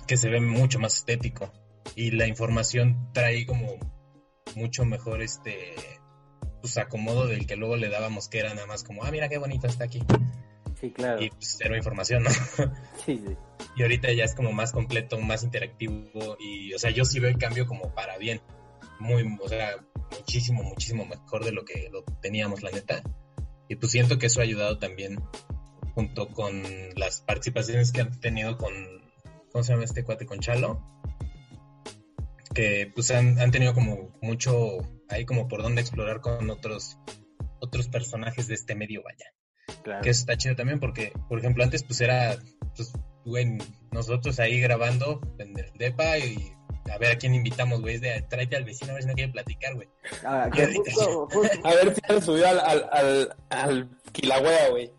que 0.07 0.17
se 0.17 0.29
ve 0.29 0.41
mucho 0.41 0.79
más 0.79 0.97
estético. 0.97 1.51
Y 1.95 2.11
la 2.11 2.27
información 2.27 3.11
trae 3.13 3.45
como 3.45 3.67
mucho 4.55 4.85
mejor 4.85 5.21
este 5.21 5.75
pues 6.61 6.77
acomodo 6.77 7.25
del 7.25 7.47
que 7.47 7.55
luego 7.55 7.75
le 7.75 7.89
dábamos 7.89 8.29
que 8.29 8.39
era 8.39 8.53
nada 8.53 8.67
más 8.67 8.83
como, 8.83 9.03
ah, 9.03 9.11
mira 9.11 9.29
qué 9.29 9.39
bonito 9.39 9.67
está 9.67 9.85
aquí. 9.85 10.03
Sí, 10.81 10.89
claro. 10.89 11.21
Y 11.21 11.29
pues 11.29 11.55
cero 11.59 11.77
información, 11.77 12.23
¿no? 12.23 12.29
Sí, 13.05 13.21
sí. 13.25 13.37
Y 13.75 13.83
ahorita 13.83 14.11
ya 14.11 14.23
es 14.23 14.35
como 14.35 14.51
más 14.51 14.71
completo, 14.71 15.19
más 15.19 15.43
interactivo 15.43 16.35
y, 16.39 16.73
o 16.73 16.79
sea, 16.79 16.89
yo 16.91 17.05
sí 17.05 17.19
veo 17.19 17.29
el 17.29 17.37
cambio 17.37 17.67
como 17.67 17.93
para 17.93 18.17
bien. 18.17 18.41
Muy, 18.99 19.23
o 19.39 19.47
sea, 19.47 19.77
muchísimo, 20.17 20.63
muchísimo 20.63 21.05
mejor 21.05 21.45
de 21.45 21.51
lo 21.51 21.63
que 21.63 21.89
lo 21.91 22.03
teníamos, 22.21 22.63
la 22.63 22.71
neta. 22.71 23.03
Y 23.69 23.75
pues 23.75 23.91
siento 23.91 24.17
que 24.17 24.25
eso 24.25 24.41
ha 24.41 24.43
ayudado 24.43 24.79
también 24.79 25.23
junto 25.93 26.27
con 26.29 26.63
las 26.95 27.21
participaciones 27.21 27.91
que 27.91 28.01
han 28.01 28.19
tenido 28.19 28.57
con, 28.57 28.73
¿cómo 29.51 29.63
se 29.63 29.73
llama 29.73 29.85
este 29.85 30.03
cuate? 30.03 30.25
Con 30.25 30.39
Chalo. 30.39 30.83
Que 32.53 32.91
pues 32.93 33.11
han, 33.11 33.39
han 33.39 33.51
tenido 33.51 33.73
como 33.73 34.11
mucho, 34.21 34.79
ahí 35.09 35.25
como 35.25 35.47
por 35.47 35.61
dónde 35.61 35.81
explorar 35.81 36.21
con 36.21 36.49
otros, 36.49 36.97
otros 37.59 37.87
personajes 37.87 38.47
de 38.47 38.55
este 38.55 38.75
medio, 38.75 39.03
vaya. 39.03 39.31
Claro. 39.83 40.01
Que 40.03 40.09
eso 40.09 40.21
está 40.21 40.37
chido 40.37 40.55
también 40.55 40.79
porque, 40.79 41.11
por 41.29 41.39
ejemplo, 41.39 41.63
antes 41.63 41.83
pues 41.83 42.01
era, 42.01 42.37
pues, 42.75 42.93
güey, 43.25 43.57
nosotros 43.91 44.39
ahí 44.39 44.59
grabando 44.59 45.19
en 45.37 45.57
el 45.57 45.71
depa 45.77 46.17
y 46.17 46.53
a 46.91 46.97
ver 46.97 47.11
a 47.11 47.17
quién 47.17 47.35
invitamos, 47.35 47.81
güey, 47.81 47.95
es 47.95 48.01
de 48.01 48.21
tráete 48.29 48.55
al 48.55 48.63
vecino 48.65 48.91
a 48.91 48.93
ver 48.95 49.03
si 49.03 49.09
no 49.09 49.13
quiere 49.15 49.31
platicar, 49.31 49.75
güey. 49.75 49.87
Ah, 50.25 50.49
que 50.53 50.67
justo, 50.73 51.27
justo- 51.31 51.59
A 51.67 51.73
ver 51.75 51.95
si 51.95 52.01
han 52.09 52.21
subido 52.21 52.47
al, 52.47 52.59
al, 52.59 52.89
al, 52.91 53.35
al 53.49 53.89
güey. 54.71 54.91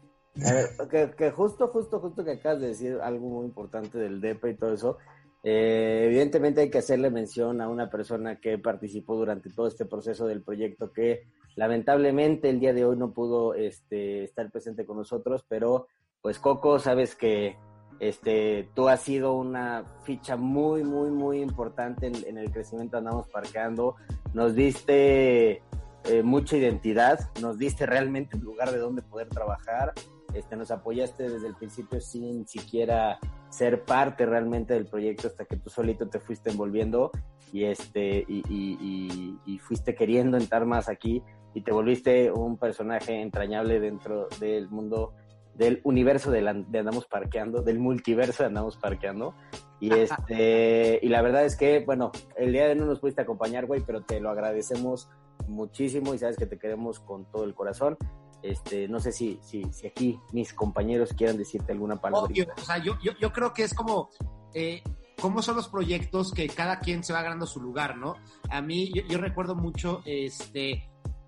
A 0.44 0.52
ver, 0.52 0.66
que, 0.90 1.10
que 1.16 1.30
justo, 1.30 1.68
justo, 1.68 2.00
justo 2.00 2.24
que 2.24 2.30
acabas 2.32 2.60
de 2.60 2.68
decir 2.68 2.98
algo 3.02 3.28
muy 3.28 3.44
importante 3.46 3.98
del 3.98 4.20
DEPA 4.20 4.48
y 4.50 4.56
todo 4.56 4.72
eso. 4.74 4.98
eh, 5.42 6.04
evidentemente 6.06 6.60
hay 6.62 6.70
que 6.70 6.78
hacerle 6.78 7.10
mención 7.10 7.60
a 7.60 7.68
una 7.68 7.90
persona 7.90 8.40
que 8.40 8.56
participó 8.58 9.16
durante 9.16 9.50
todo 9.50 9.66
este 9.66 9.84
proceso 9.84 10.26
del 10.26 10.42
proyecto 10.42 10.92
que 10.92 11.24
lamentablemente 11.56 12.48
el 12.48 12.60
día 12.60 12.72
de 12.72 12.84
hoy 12.84 12.96
no 12.96 13.12
pudo 13.12 13.54
este, 13.54 14.24
estar 14.24 14.50
presente 14.50 14.86
con 14.86 14.96
nosotros, 14.96 15.44
pero 15.48 15.86
pues 16.20 16.38
Coco, 16.38 16.78
sabes 16.78 17.14
que 17.14 17.56
este, 18.00 18.68
tú 18.74 18.88
has 18.88 19.00
sido 19.00 19.34
una 19.34 19.84
ficha 20.04 20.36
muy, 20.36 20.82
muy, 20.82 21.10
muy 21.10 21.40
importante 21.40 22.06
en, 22.06 22.38
el 22.38 22.50
crecimiento 22.50 22.96
Andamos 22.96 23.28
Parqueando. 23.28 23.96
Nos 24.32 24.54
diste 24.54 25.62
eh, 26.04 26.22
mucha 26.24 26.56
identidad, 26.56 27.20
nos 27.40 27.58
diste 27.58 27.86
realmente 27.86 28.36
un 28.36 28.44
lugar 28.44 28.72
de 28.72 28.78
donde 28.78 29.02
poder 29.02 29.28
trabajar, 29.28 29.92
este, 30.34 30.56
nos 30.56 30.70
apoyaste 30.70 31.28
desde 31.28 31.46
el 31.46 31.54
principio 31.54 32.00
sin 32.00 32.46
siquiera 32.48 33.18
ser 33.50 33.84
parte 33.84 34.24
realmente 34.24 34.74
del 34.74 34.86
proyecto 34.86 35.28
hasta 35.28 35.44
que 35.44 35.56
tú 35.56 35.68
solito 35.68 36.08
te 36.08 36.18
fuiste 36.18 36.50
envolviendo 36.50 37.10
y 37.52 37.64
este 37.64 38.24
y 38.26 39.58
fuiste 39.60 39.94
queriendo 39.94 40.38
entrar 40.38 40.64
más 40.64 40.88
aquí 40.88 41.22
y 41.54 41.60
te 41.62 41.72
volviste 41.72 42.30
un 42.30 42.56
personaje 42.58 43.20
entrañable 43.20 43.80
dentro 43.80 44.28
del 44.40 44.68
mundo 44.70 45.14
del 45.54 45.80
universo 45.84 46.30
de, 46.30 46.40
la- 46.40 46.54
de 46.54 46.78
andamos 46.78 47.04
parqueando 47.06 47.60
del 47.62 47.78
multiverso 47.78 48.42
de 48.42 48.46
andamos 48.48 48.76
parqueando. 48.78 49.34
Y 49.80 49.90
este 49.94 50.98
y 51.02 51.08
la 51.08 51.20
verdad 51.22 51.44
es 51.44 51.56
que 51.56 51.80
bueno 51.84 52.10
el 52.36 52.52
día 52.52 52.64
de 52.64 52.70
hoy 52.72 52.78
no 52.78 52.86
nos 52.86 53.00
pudiste 53.00 53.20
acompañar 53.22 53.66
güey 53.66 53.82
pero 53.86 54.02
te 54.02 54.18
lo 54.20 54.30
agradecemos 54.30 55.08
muchísimo 55.48 56.14
y 56.14 56.18
sabes 56.18 56.36
que 56.36 56.46
te 56.46 56.58
queremos 56.58 57.00
con 57.00 57.24
todo 57.30 57.44
el 57.44 57.54
corazón. 57.54 57.96
Este 58.42 58.88
no 58.88 58.98
sé 58.98 59.12
si 59.12 59.38
si, 59.42 59.64
si 59.72 59.86
aquí 59.86 60.18
mis 60.32 60.52
compañeros 60.54 61.12
quieran 61.12 61.36
decirte 61.36 61.72
alguna 61.72 61.96
palabra. 62.00 62.26
Obvio, 62.30 62.46
o 62.56 62.60
sea, 62.60 62.78
yo, 62.78 62.94
yo, 63.02 63.12
yo 63.20 63.32
creo 63.32 63.52
que 63.52 63.62
es 63.64 63.74
como, 63.74 64.08
eh, 64.54 64.82
cómo 65.20 65.42
son 65.42 65.56
los 65.56 65.68
proyectos 65.68 66.32
que 66.32 66.48
cada 66.48 66.80
quien 66.80 67.04
se 67.04 67.12
va 67.12 67.22
ganando 67.22 67.46
su 67.46 67.60
lugar, 67.60 67.96
¿no? 67.98 68.14
A 68.50 68.60
mí, 68.62 68.90
yo, 68.92 69.02
yo 69.08 69.18
recuerdo 69.18 69.54
mucho, 69.54 70.00
este, 70.04 70.82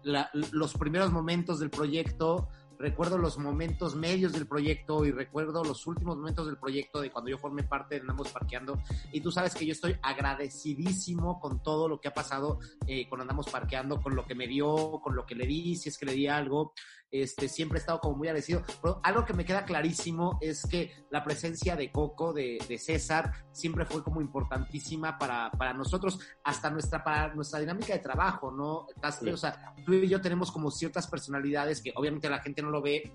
la- 0.05 0.30
los 0.52 0.74
primeros 0.74 1.11
momentos 1.12 1.59
del 1.61 1.70
proyecto, 1.70 2.48
recuerdo 2.78 3.18
los 3.18 3.38
momentos 3.38 3.94
medios 3.94 4.32
del 4.32 4.46
proyecto 4.46 5.05
y 5.05 5.12
recuerdo 5.12 5.62
los 5.64 5.86
últimos 5.86 6.16
momentos 6.16 6.46
del 6.46 6.57
proyecto 6.59 7.00
de 7.00 7.11
cuando 7.11 7.30
yo 7.30 7.38
formé 7.38 7.62
parte 7.62 7.94
de 7.94 8.00
Andamos 8.02 8.28
Parqueando. 8.30 8.78
Y 9.12 9.20
tú 9.20 9.30
sabes 9.30 9.55
que 9.55 9.64
yo 9.64 9.72
estoy 9.72 9.96
agradecidísimo 10.02 11.40
con 11.40 11.62
todo 11.62 11.88
lo 11.88 12.00
que 12.00 12.09
ha 12.09 12.14
pasado 12.14 12.59
eh, 12.86 13.09
con 13.09 13.20
Andamos 13.20 13.48
Parqueando, 13.48 14.00
con 14.00 14.14
lo 14.14 14.24
que 14.26 14.34
me 14.34 14.46
dio, 14.46 15.00
con 15.02 15.14
lo 15.14 15.24
que 15.26 15.34
le 15.34 15.46
di, 15.46 15.76
si 15.76 15.88
es 15.88 15.98
que 15.98 16.07
le 16.07 16.12
di 16.12 16.26
algo. 16.26 16.72
Este, 17.16 17.48
siempre 17.48 17.78
he 17.78 17.80
estado 17.80 18.00
como 18.00 18.16
muy 18.16 18.26
agradecido. 18.26 18.64
Pero 18.82 18.98
algo 19.04 19.24
que 19.24 19.34
me 19.34 19.44
queda 19.44 19.64
clarísimo 19.64 20.36
es 20.40 20.66
que 20.66 21.06
la 21.10 21.22
presencia 21.22 21.76
de 21.76 21.92
Coco, 21.92 22.32
de, 22.32 22.58
de 22.68 22.76
César, 22.76 23.30
siempre 23.52 23.84
fue 23.86 24.02
como 24.02 24.20
importantísima 24.20 25.16
para, 25.16 25.48
para 25.52 25.72
nosotros, 25.72 26.18
hasta 26.42 26.70
nuestra, 26.70 27.04
para 27.04 27.32
nuestra 27.32 27.60
dinámica 27.60 27.92
de 27.92 28.00
trabajo, 28.00 28.50
¿no? 28.50 28.88
Sí. 29.20 29.30
O 29.30 29.36
sea, 29.36 29.76
tú 29.86 29.92
y 29.92 30.08
yo 30.08 30.20
tenemos 30.20 30.50
como 30.50 30.72
ciertas 30.72 31.06
personalidades 31.06 31.80
que 31.80 31.92
obviamente 31.94 32.28
la 32.28 32.40
gente 32.40 32.62
no 32.62 32.70
lo 32.70 32.82
ve, 32.82 33.12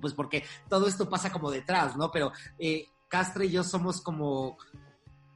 pues 0.00 0.12
porque 0.12 0.44
todo 0.68 0.88
esto 0.88 1.08
pasa 1.08 1.30
como 1.30 1.52
detrás, 1.52 1.96
¿no? 1.96 2.10
Pero 2.10 2.32
eh, 2.58 2.88
Castre 3.06 3.46
y 3.46 3.50
yo 3.52 3.62
somos 3.62 4.00
como, 4.00 4.58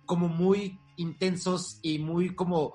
como 0.05 0.26
muy 0.26 0.80
intensos 0.97 1.78
y 1.80 2.01
muy 2.01 2.34
como 2.34 2.74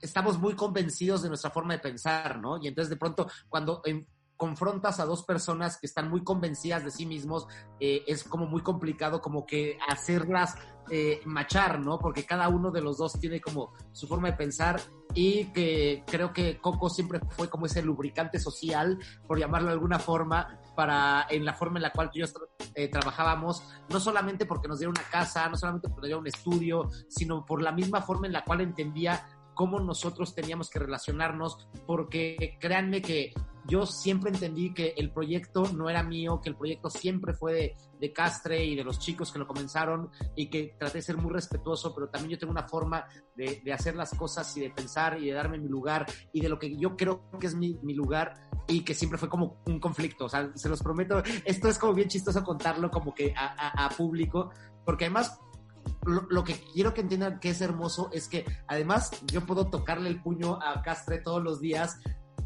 estamos 0.00 0.38
muy 0.38 0.54
convencidos 0.54 1.20
de 1.20 1.28
nuestra 1.28 1.50
forma 1.50 1.74
de 1.74 1.80
pensar, 1.80 2.40
¿no? 2.40 2.56
Y 2.62 2.68
entonces 2.68 2.88
de 2.88 2.96
pronto 2.96 3.28
cuando 3.50 3.82
en- 3.84 4.06
confrontas 4.38 5.00
a 5.00 5.04
dos 5.04 5.24
personas 5.24 5.76
que 5.76 5.86
están 5.86 6.08
muy 6.08 6.24
convencidas 6.24 6.84
de 6.84 6.90
sí 6.90 7.04
mismos, 7.04 7.46
eh, 7.80 8.04
es 8.06 8.24
como 8.24 8.46
muy 8.46 8.62
complicado 8.62 9.20
como 9.20 9.44
que 9.44 9.76
hacerlas 9.88 10.54
eh, 10.90 11.20
machar, 11.26 11.80
¿no? 11.80 11.98
Porque 11.98 12.24
cada 12.24 12.48
uno 12.48 12.70
de 12.70 12.80
los 12.80 12.96
dos 12.96 13.20
tiene 13.20 13.42
como 13.42 13.74
su 13.92 14.06
forma 14.06 14.30
de 14.30 14.36
pensar 14.38 14.80
y 15.12 15.46
que 15.52 16.02
creo 16.06 16.32
que 16.32 16.58
Coco 16.58 16.88
siempre 16.88 17.20
fue 17.30 17.50
como 17.50 17.66
ese 17.66 17.82
lubricante 17.82 18.38
social, 18.38 18.98
por 19.26 19.38
llamarlo 19.38 19.68
de 19.68 19.74
alguna 19.74 19.98
forma, 19.98 20.58
para 20.74 21.26
en 21.28 21.44
la 21.44 21.52
forma 21.52 21.78
en 21.78 21.82
la 21.82 21.92
cual 21.92 22.10
tú 22.10 22.18
y 22.18 22.22
yo 22.22 22.26
eh, 22.74 22.88
trabajábamos, 22.88 23.64
no 23.90 24.00
solamente 24.00 24.46
porque 24.46 24.68
nos 24.68 24.78
dieron 24.78 24.94
una 24.96 25.10
casa, 25.10 25.48
no 25.48 25.56
solamente 25.56 25.88
porque 25.88 26.02
nos 26.02 26.08
dieron 26.08 26.20
un 26.22 26.28
estudio, 26.28 26.88
sino 27.08 27.44
por 27.44 27.60
la 27.60 27.72
misma 27.72 28.00
forma 28.00 28.26
en 28.26 28.32
la 28.32 28.44
cual 28.44 28.62
entendía 28.62 29.37
cómo 29.58 29.80
nosotros 29.80 30.36
teníamos 30.36 30.70
que 30.70 30.78
relacionarnos, 30.78 31.68
porque 31.84 32.56
créanme 32.60 33.02
que 33.02 33.34
yo 33.66 33.86
siempre 33.86 34.30
entendí 34.30 34.72
que 34.72 34.94
el 34.96 35.10
proyecto 35.10 35.64
no 35.74 35.90
era 35.90 36.04
mío, 36.04 36.40
que 36.40 36.50
el 36.50 36.54
proyecto 36.54 36.88
siempre 36.90 37.34
fue 37.34 37.52
de, 37.52 37.76
de, 37.98 38.12
Castre 38.12 38.64
y 38.64 38.76
de 38.76 38.84
los 38.84 39.00
chicos 39.00 39.32
que 39.32 39.40
lo 39.40 39.48
comenzaron 39.48 40.10
y 40.36 40.48
que 40.48 40.76
traté 40.78 40.98
de 40.98 41.02
ser 41.02 41.16
muy 41.16 41.32
respetuoso, 41.32 41.92
pero 41.92 42.08
también 42.08 42.30
yo 42.30 42.38
tengo 42.38 42.52
una 42.52 42.68
forma 42.68 43.06
de, 43.34 43.60
de 43.64 43.72
hacer 43.72 43.96
las 43.96 44.14
cosas 44.14 44.56
y 44.56 44.60
de 44.60 44.70
pensar 44.70 45.20
y 45.20 45.26
de 45.26 45.32
darme 45.32 45.58
mi 45.58 45.68
lugar 45.68 46.06
y 46.32 46.40
de 46.40 46.48
lo 46.48 46.56
que 46.56 46.76
yo 46.76 46.96
creo 46.96 47.28
que 47.40 47.48
es 47.48 47.56
mi, 47.56 47.80
mi, 47.82 47.94
lugar 47.94 48.48
y 48.68 48.82
que 48.82 48.94
siempre 48.94 49.18
fue 49.18 49.28
como 49.28 49.60
un 49.66 49.80
conflicto, 49.80 50.26
o 50.26 50.28
sea, 50.28 50.52
se 50.54 50.68
los 50.68 50.84
prometo, 50.84 51.20
esto 51.44 51.68
es 51.68 51.78
como 51.80 51.94
bien 51.94 52.08
chistoso 52.08 52.44
contarlo 52.44 52.92
como 52.92 53.12
que 53.12 53.34
a, 53.36 53.56
a, 53.58 53.86
a 53.86 53.88
público, 53.88 54.52
porque 54.84 55.06
además 55.06 55.40
lo, 56.04 56.44
que 56.44 56.54
quiero 56.72 56.94
que 56.94 57.00
entiendan 57.00 57.40
que 57.40 57.50
es 57.50 57.60
hermoso 57.60 58.10
es 58.12 58.28
que 58.28 58.44
además 58.66 59.10
yo 59.26 59.44
puedo 59.44 59.68
tocarle 59.68 60.08
el 60.08 60.22
puño 60.22 60.58
a 60.62 60.82
Castre 60.82 61.18
todos 61.18 61.42
los 61.42 61.60
días 61.60 61.98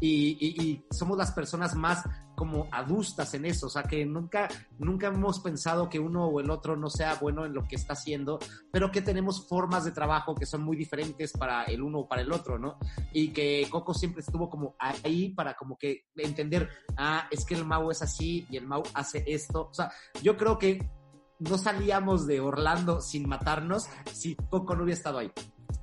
y, 0.05 0.83
somos 0.91 1.17
las 1.17 1.31
personas 1.31 1.75
más 1.75 2.03
como 2.35 2.67
adustas 2.71 3.33
en 3.35 3.45
eso, 3.45 3.67
o 3.67 3.69
sea 3.69 3.83
que 3.83 4.05
nunca, 4.05 4.49
nunca 4.79 5.07
hemos 5.07 5.39
pensado 5.39 5.87
que 5.87 5.99
uno 5.99 6.25
o 6.25 6.39
el 6.39 6.49
otro 6.49 6.75
no 6.75 6.89
sea 6.89 7.15
bueno 7.15 7.45
en 7.45 7.53
lo 7.53 7.63
que 7.63 7.75
está 7.75 7.93
haciendo, 7.93 8.39
pero 8.71 8.91
que 8.91 9.01
tenemos 9.01 9.47
formas 9.47 9.85
de 9.85 9.91
trabajo 9.91 10.33
que 10.35 10.47
son 10.47 10.63
muy 10.63 10.75
diferentes 10.75 11.31
para 11.31 11.63
el 11.65 11.81
uno 11.81 11.99
o 11.99 12.07
para 12.07 12.23
el 12.23 12.31
otro, 12.31 12.57
¿no? 12.57 12.79
Y 13.13 13.31
que 13.31 13.67
Coco 13.69 13.93
siempre 13.93 14.21
estuvo 14.21 14.49
como 14.49 14.75
ahí 14.79 15.29
para 15.29 15.53
como 15.53 15.77
que 15.77 16.07
entender, 16.15 16.69
ah, 16.97 17.27
es 17.29 17.45
que 17.45 17.53
el 17.53 17.65
Mau 17.65 17.91
es 17.91 18.01
así 18.01 18.45
y 18.49 18.57
el 18.57 18.65
Mau 18.65 18.83
hace 18.95 19.23
esto, 19.27 19.69
o 19.69 19.73
sea, 19.73 19.91
yo 20.21 20.35
creo 20.35 20.57
que 20.57 20.89
no 21.49 21.57
salíamos 21.57 22.27
de 22.27 22.39
Orlando 22.39 23.01
sin 23.01 23.27
matarnos 23.27 23.87
si 24.11 24.35
Coco 24.35 24.75
no 24.75 24.83
hubiera 24.83 24.97
estado 24.97 25.19
ahí. 25.19 25.31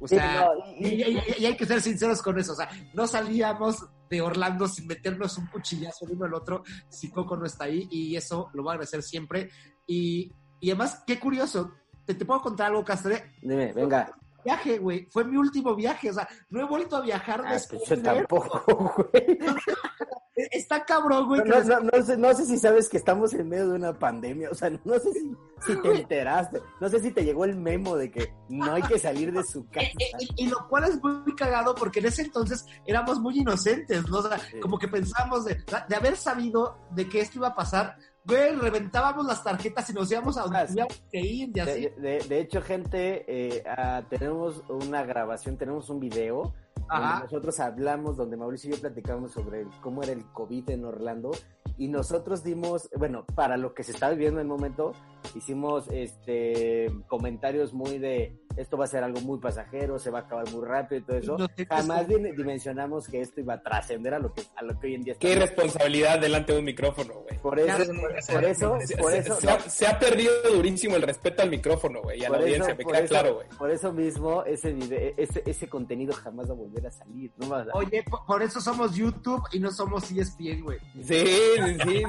O 0.00 0.08
sea, 0.08 0.48
sí, 0.54 0.72
no, 0.80 0.88
y, 0.88 0.94
y, 0.94 1.02
y, 1.02 1.42
y, 1.42 1.46
hay 1.46 1.56
que 1.56 1.66
ser 1.66 1.80
sinceros 1.82 2.22
con 2.22 2.38
eso. 2.38 2.52
O 2.52 2.56
sea, 2.56 2.68
no 2.94 3.06
salíamos 3.06 3.86
de 4.08 4.20
Orlando 4.22 4.66
sin 4.66 4.86
meternos 4.86 5.36
un 5.36 5.46
cuchillazo 5.46 6.06
el 6.06 6.12
uno 6.12 6.24
al 6.24 6.34
otro 6.34 6.62
si 6.88 7.11
Coco 7.11 7.36
no 7.36 7.44
está 7.44 7.64
ahí. 7.64 7.86
Y 7.90 8.16
eso 8.16 8.50
lo 8.54 8.62
voy 8.62 8.70
a 8.70 8.72
agradecer 8.74 9.02
siempre. 9.02 9.50
Y, 9.86 10.32
y 10.61 10.70
además, 10.70 11.02
qué 11.06 11.20
curioso. 11.20 11.72
¿Te, 12.06 12.14
te 12.14 12.24
puedo 12.24 12.40
contar 12.40 12.68
algo, 12.68 12.84
Castre? 12.84 13.32
Dime, 13.42 13.72
venga. 13.72 14.16
Viaje, 14.45 14.78
güey. 14.78 15.07
Fue 15.11 15.24
mi 15.24 15.36
último 15.36 15.74
viaje. 15.74 16.11
O 16.11 16.14
sea, 16.14 16.28
no 16.49 16.61
he 16.61 16.64
vuelto 16.64 16.97
a 16.97 17.01
viajar 17.01 17.43
ah, 17.45 17.53
después. 17.53 17.82
Pues 17.86 17.99
yo 17.99 18.03
tampoco, 18.03 18.95
güey. 19.12 19.38
Está 20.51 20.84
cabrón, 20.84 21.26
güey. 21.26 21.43
No, 21.45 21.62
no, 21.62 21.80
no, 21.80 22.03
sé, 22.03 22.16
no 22.16 22.32
sé 22.32 22.47
si 22.47 22.59
sabes 22.59 22.88
que 22.88 22.97
estamos 22.97 23.34
en 23.34 23.49
medio 23.49 23.68
de 23.68 23.74
una 23.74 23.99
pandemia. 23.99 24.51
O 24.51 24.55
sea, 24.55 24.70
no 24.70 24.99
sé 24.99 25.12
si, 25.12 25.36
si 25.66 25.82
te 25.82 25.91
enteraste. 26.01 26.62
No 26.80 26.88
sé 26.88 27.01
si 27.01 27.11
te 27.11 27.24
llegó 27.24 27.45
el 27.45 27.57
memo 27.57 27.97
de 27.97 28.11
que 28.11 28.32
no 28.49 28.72
hay 28.72 28.82
que 28.82 28.99
salir 28.99 29.32
de 29.32 29.43
su 29.45 29.68
casa. 29.68 29.91
Y, 30.18 30.45
y, 30.45 30.47
lo 30.47 30.66
cual 30.68 30.84
es 30.84 31.03
muy 31.03 31.34
cagado 31.34 31.74
porque 31.74 32.01
en 32.01 32.07
ese 32.07 32.22
entonces 32.22 32.64
éramos 32.86 33.20
muy 33.20 33.38
inocentes, 33.38 34.09
¿no? 34.09 34.18
O 34.18 34.22
sea, 34.22 34.38
sí. 34.38 34.59
como 34.61 34.78
que 34.78 34.88
pensamos 34.88 35.45
de, 35.45 35.62
de 35.88 35.97
haber 35.97 36.16
sabido 36.16 36.78
de 36.91 37.09
que 37.09 37.20
esto 37.20 37.38
iba 37.38 37.49
a 37.49 37.55
pasar, 37.55 37.97
güey, 38.24 38.54
reventábamos 38.56 39.26
las 39.26 39.42
tarjetas 39.42 39.88
y 39.90 39.92
nos 39.92 40.10
íbamos 40.10 40.36
a 40.36 40.42
donde 40.42 40.86
que 41.10 41.20
ir 41.20 41.50
y 41.54 41.60
así. 41.60 41.80
De, 41.80 41.90
de, 41.90 42.18
de 42.28 42.40
hecho, 42.40 42.62
gente, 42.62 43.24
eh, 43.26 43.64
uh, 43.66 44.02
tenemos 44.08 44.62
una 44.68 45.04
grabación, 45.04 45.56
tenemos 45.56 45.90
un 45.90 46.00
video 46.00 46.54
donde 46.88 47.20
nosotros 47.22 47.60
hablamos, 47.60 48.16
donde 48.16 48.36
Mauricio 48.36 48.70
y 48.70 48.74
yo 48.74 48.80
platicamos 48.80 49.32
sobre 49.32 49.66
cómo 49.80 50.02
era 50.02 50.12
el 50.12 50.24
COVID 50.32 50.70
en 50.70 50.84
Orlando 50.84 51.30
y 51.78 51.88
nosotros 51.88 52.42
dimos, 52.42 52.88
bueno, 52.98 53.24
para 53.34 53.56
lo 53.56 53.74
que 53.74 53.84
se 53.84 53.92
está 53.92 54.10
viviendo 54.10 54.40
en 54.40 54.46
el 54.46 54.48
momento, 54.48 54.92
hicimos 55.34 55.88
este 55.90 56.88
comentarios 57.08 57.72
muy 57.72 57.98
de 57.98 58.38
esto 58.57 58.76
va 58.76 58.84
a 58.84 58.88
ser 58.88 59.05
algo 59.05 59.20
muy 59.20 59.38
pasajero, 59.38 59.98
se 59.98 60.11
va 60.11 60.20
a 60.20 60.22
acabar 60.22 60.51
muy 60.51 60.66
rápido 60.66 61.01
y 61.01 61.05
todo 61.05 61.16
eso. 61.16 61.38
No 61.38 61.46
Jamás 61.68 62.07
dimensionamos 62.09 63.07
que 63.09 63.20
esto 63.20 63.40
iba 63.40 63.55
a 63.55 63.62
trascender 63.62 64.14
a 64.14 64.18
lo 64.18 64.32
que 64.32 64.42
a 64.57 64.62
lo 64.62 64.78
que 64.78 64.88
hoy 64.88 64.94
en 64.94 65.03
día 65.03 65.12
está. 65.12 65.26
Qué 65.26 65.34
irresponsabilidad 65.34 66.18
delante 66.18 66.53
de 66.53 66.59
un 66.59 66.64
micrófono, 66.64 67.14
güey. 67.14 67.38
Por 67.38 67.59
eso, 67.59 67.92
por 68.30 68.44
eso, 68.44 68.78
por 68.98 69.14
eso, 69.14 69.40
se, 69.40 69.51
ha, 69.51 69.61
se, 69.61 69.86
ha, 69.86 69.98
perdido 69.98 70.32
durísimo 70.53 70.96
el 70.96 71.03
respeto 71.03 71.42
al 71.42 71.51
micrófono, 71.51 72.03
güey, 72.03 72.20
y 72.20 72.24
a 72.24 72.30
la 72.30 72.38
audiencia, 72.38 72.74
me 72.74 72.84
queda 72.84 72.98
eso, 72.98 73.09
claro, 73.09 73.34
güey. 73.36 73.48
Por 73.59 73.70
eso 73.70 73.92
mismo 73.92 74.44
ese 74.44 74.72
video, 74.72 75.14
ese, 75.16 75.42
ese 75.46 75.68
contenido 75.68 76.12
jamás 76.12 76.48
va 76.48 76.53
a 76.53 76.57
volver 76.57 76.86
a 76.86 76.90
salir, 76.90 77.32
no 77.36 77.55
a... 77.55 77.66
Oye, 77.74 78.05
por, 78.26 78.42
eso 78.42 78.61
somos 78.61 78.94
YouTube 78.94 79.42
y 79.53 79.61
no 79.61 79.70
somos 79.70 80.11
ESPN, 80.11 80.62
güey. 80.62 80.78
Sí, 81.03 81.24
sí, 81.24 81.76
sí, 81.84 81.84
sí, 81.88 82.03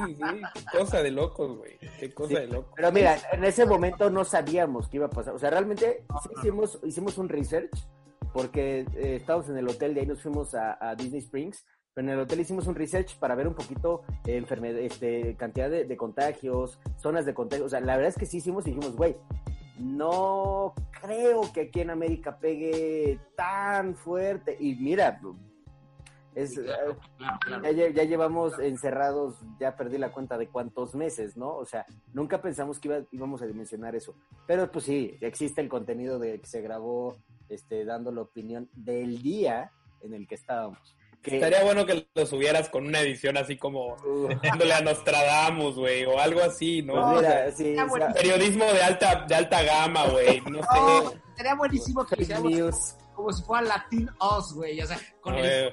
qué 0.54 0.78
cosa 0.78 1.02
de 1.02 1.10
locos, 1.10 1.58
güey. 1.58 1.78
Qué 1.98 2.12
cosa 2.12 2.28
sí, 2.28 2.34
de 2.34 2.46
locos. 2.48 2.72
Pero 2.76 2.92
mira, 2.92 3.16
en 3.32 3.44
ese 3.44 3.64
momento 3.64 4.10
no 4.10 4.24
sabíamos 4.24 4.88
qué 4.88 4.96
iba 4.98 5.06
a 5.06 5.10
pasar. 5.10 5.34
O 5.34 5.38
sea, 5.38 5.50
realmente 5.50 6.04
sí 6.22 6.31
hicimos, 6.36 6.78
hicimos 6.84 7.18
un 7.18 7.28
research 7.28 7.70
porque 8.32 8.86
eh, 8.94 9.16
estábamos 9.16 9.48
en 9.50 9.58
el 9.58 9.68
hotel, 9.68 9.94
de 9.94 10.00
ahí 10.00 10.06
nos 10.06 10.22
fuimos 10.22 10.54
a, 10.54 10.78
a, 10.80 10.94
Disney 10.94 11.20
Springs. 11.20 11.64
Pero 11.94 12.08
en 12.08 12.14
el 12.14 12.20
hotel 12.20 12.40
hicimos 12.40 12.66
un 12.66 12.74
research 12.74 13.18
para 13.18 13.34
ver 13.34 13.46
un 13.46 13.54
poquito 13.54 14.02
eh, 14.26 14.36
enfermedad, 14.36 14.78
este, 14.80 15.36
cantidad 15.36 15.68
de, 15.68 15.84
de, 15.84 15.96
contagios, 15.98 16.78
zonas 16.96 17.26
de 17.26 17.34
contagio. 17.34 17.66
O 17.66 17.68
sea, 17.68 17.80
la 17.80 17.96
verdad 17.96 18.08
es 18.08 18.16
que 18.16 18.24
sí 18.24 18.38
hicimos 18.38 18.66
y 18.66 18.70
dijimos, 18.70 18.96
güey, 18.96 19.16
no 19.78 20.74
creo 21.02 21.42
que 21.52 21.62
aquí 21.62 21.80
en 21.80 21.90
América 21.90 22.38
pegue 22.38 23.18
tan 23.36 23.94
fuerte. 23.94 24.56
Y 24.58 24.74
mira, 24.76 25.20
es, 26.34 26.54
sí, 26.54 26.60
claro, 26.62 26.96
claro, 27.18 27.38
claro. 27.40 27.72
Ya, 27.72 27.88
ya, 27.90 28.04
llevamos 28.04 28.58
encerrados, 28.58 29.36
ya 29.60 29.76
perdí 29.76 29.98
la 29.98 30.12
cuenta 30.12 30.38
de 30.38 30.48
cuántos 30.48 30.94
meses, 30.94 31.36
¿no? 31.36 31.54
O 31.54 31.64
sea, 31.64 31.86
nunca 32.12 32.40
pensamos 32.40 32.78
que 32.78 32.88
iba, 32.88 33.00
íbamos 33.10 33.42
a 33.42 33.46
dimensionar 33.46 33.94
eso. 33.94 34.14
Pero 34.46 34.70
pues 34.70 34.86
sí, 34.86 35.16
existe 35.20 35.60
el 35.60 35.68
contenido 35.68 36.18
de 36.18 36.40
que 36.40 36.46
se 36.46 36.62
grabó 36.62 37.16
este, 37.48 37.84
dando 37.84 38.12
la 38.12 38.22
opinión 38.22 38.68
del 38.74 39.22
día 39.22 39.72
en 40.00 40.14
el 40.14 40.26
que 40.26 40.34
estábamos. 40.34 40.96
Que... 41.22 41.36
Estaría 41.36 41.62
bueno 41.62 41.86
que 41.86 42.08
lo 42.14 42.26
subieras 42.26 42.68
con 42.68 42.84
una 42.86 43.00
edición 43.00 43.36
así 43.36 43.56
como 43.56 43.96
dándole 44.42 44.72
a 44.74 44.80
Nostradamus, 44.80 45.76
güey, 45.76 46.04
o 46.04 46.18
algo 46.18 46.40
así, 46.42 46.82
¿no? 46.82 46.94
Pues 46.94 47.22
mira, 47.22 47.50
sí, 47.52 47.76
o 47.78 47.96
sea, 47.96 48.12
periodismo 48.12 48.64
de 48.64 48.82
alta, 48.82 49.24
de 49.28 49.34
alta 49.36 49.62
gama, 49.62 50.08
güey, 50.08 50.40
no, 50.40 50.60
no 50.60 51.10
sé. 51.10 51.20
Sería 51.36 51.54
buenísimo 51.54 52.04
que 52.04 52.22
hiciéramos 52.22 52.96
como 53.14 53.32
si 53.32 53.42
fuera 53.42 53.62
Latin 53.62 54.10
Oz, 54.18 54.54
güey, 54.54 54.80
o 54.80 54.86
sea, 54.86 54.98
con 55.20 55.34
el 55.34 55.72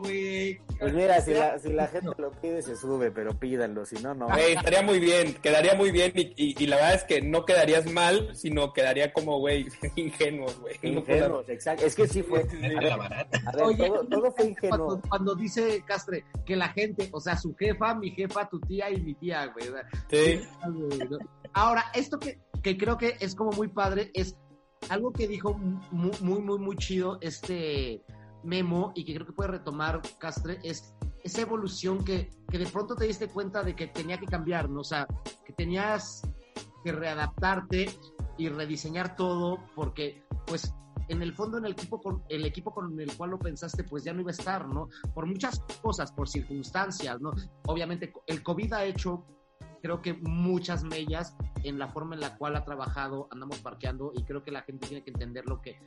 güey. 0.00 0.60
Pues 0.78 0.92
mira, 0.92 1.20
si 1.20 1.32
la, 1.32 1.58
si 1.58 1.72
la 1.72 1.86
gente 1.88 2.10
lo 2.18 2.30
pide, 2.32 2.62
se 2.62 2.76
sube, 2.76 3.10
pero 3.10 3.38
pídanlo, 3.38 3.84
si 3.84 3.96
no, 3.96 4.14
no. 4.14 4.26
Güey, 4.26 4.52
estaría 4.52 4.82
muy 4.82 4.98
bien, 4.98 5.34
quedaría 5.34 5.74
muy 5.74 5.90
bien, 5.90 6.12
y, 6.14 6.32
y, 6.36 6.54
y, 6.62 6.66
la 6.66 6.76
verdad 6.76 6.94
es 6.94 7.04
que 7.04 7.22
no 7.22 7.44
quedarías 7.44 7.90
mal, 7.90 8.34
sino 8.34 8.72
quedaría 8.72 9.12
como, 9.12 9.38
güey, 9.38 9.66
ingenuos, 9.96 10.58
güey. 10.60 10.76
Ingenuos, 10.82 11.46
no 11.46 11.52
exacto, 11.52 11.86
es 11.86 11.94
que 11.94 12.06
sí 12.06 12.22
fue. 12.22 12.40
A 12.40 12.80
ver, 12.80 12.92
a 12.92 12.96
ver 12.96 13.62
Oye, 13.62 13.88
todo, 13.88 14.04
todo, 14.06 14.32
fue 14.32 14.46
ingenuo. 14.46 14.86
Cuando, 14.86 15.08
cuando, 15.08 15.34
dice 15.34 15.82
Castre 15.86 16.24
que 16.44 16.56
la 16.56 16.68
gente, 16.68 17.08
o 17.12 17.20
sea, 17.20 17.36
su 17.36 17.54
jefa, 17.56 17.94
mi 17.94 18.10
jefa, 18.10 18.48
tu 18.48 18.60
tía 18.60 18.90
y 18.90 19.00
mi 19.00 19.14
tía, 19.14 19.46
güey. 19.46 19.66
Sí. 20.10 20.40
Ahora, 21.52 21.86
esto 21.94 22.18
que, 22.18 22.38
que 22.62 22.76
creo 22.76 22.98
que 22.98 23.16
es 23.20 23.34
como 23.34 23.50
muy 23.52 23.68
padre 23.68 24.10
es 24.14 24.36
algo 24.88 25.12
que 25.12 25.28
dijo 25.28 25.54
muy, 25.90 26.12
muy, 26.20 26.58
muy, 26.58 26.76
chido 26.76 27.18
este 27.20 28.02
Memo 28.42 28.92
y 28.94 29.04
que 29.04 29.14
creo 29.14 29.26
que 29.26 29.32
puede 29.32 29.50
retomar 29.50 30.00
Castre 30.18 30.58
es 30.62 30.94
esa 31.22 31.42
evolución 31.42 32.02
que, 32.04 32.30
que 32.50 32.58
de 32.58 32.66
pronto 32.66 32.96
te 32.96 33.04
diste 33.04 33.28
cuenta 33.28 33.62
de 33.62 33.76
que 33.76 33.88
tenía 33.88 34.18
que 34.18 34.26
cambiar, 34.26 34.70
¿no? 34.70 34.80
O 34.80 34.84
sea, 34.84 35.06
que 35.44 35.52
tenías 35.52 36.22
que 36.82 36.92
readaptarte 36.92 37.90
y 38.38 38.48
rediseñar 38.48 39.16
todo 39.16 39.58
porque, 39.74 40.24
pues, 40.46 40.72
en 41.08 41.22
el 41.22 41.34
fondo 41.34 41.58
en 41.58 41.66
el 41.66 41.72
equipo 41.72 42.00
con 42.00 42.22
el 42.28 42.46
equipo 42.46 42.72
con 42.72 42.98
el 43.00 43.14
cual 43.16 43.30
lo 43.30 43.38
pensaste 43.38 43.82
pues 43.82 44.04
ya 44.04 44.12
no 44.12 44.20
iba 44.20 44.30
a 44.30 44.32
estar, 44.32 44.68
¿no? 44.68 44.88
Por 45.12 45.26
muchas 45.26 45.60
cosas, 45.82 46.12
por 46.12 46.28
circunstancias, 46.28 47.20
¿no? 47.20 47.32
Obviamente 47.66 48.12
el 48.26 48.42
COVID 48.42 48.72
ha 48.72 48.84
hecho 48.84 49.24
creo 49.80 50.02
que 50.02 50.14
muchas 50.14 50.84
mellas 50.84 51.36
en 51.62 51.78
la 51.78 51.88
forma 51.88 52.14
en 52.14 52.20
la 52.20 52.36
cual 52.36 52.56
ha 52.56 52.64
trabajado 52.64 53.28
Andamos 53.30 53.58
Parqueando 53.58 54.12
y 54.14 54.24
creo 54.24 54.42
que 54.42 54.50
la 54.50 54.62
gente 54.62 54.86
tiene 54.86 55.02
que 55.02 55.10
entender 55.10 55.46
lo 55.46 55.60
que 55.60 55.78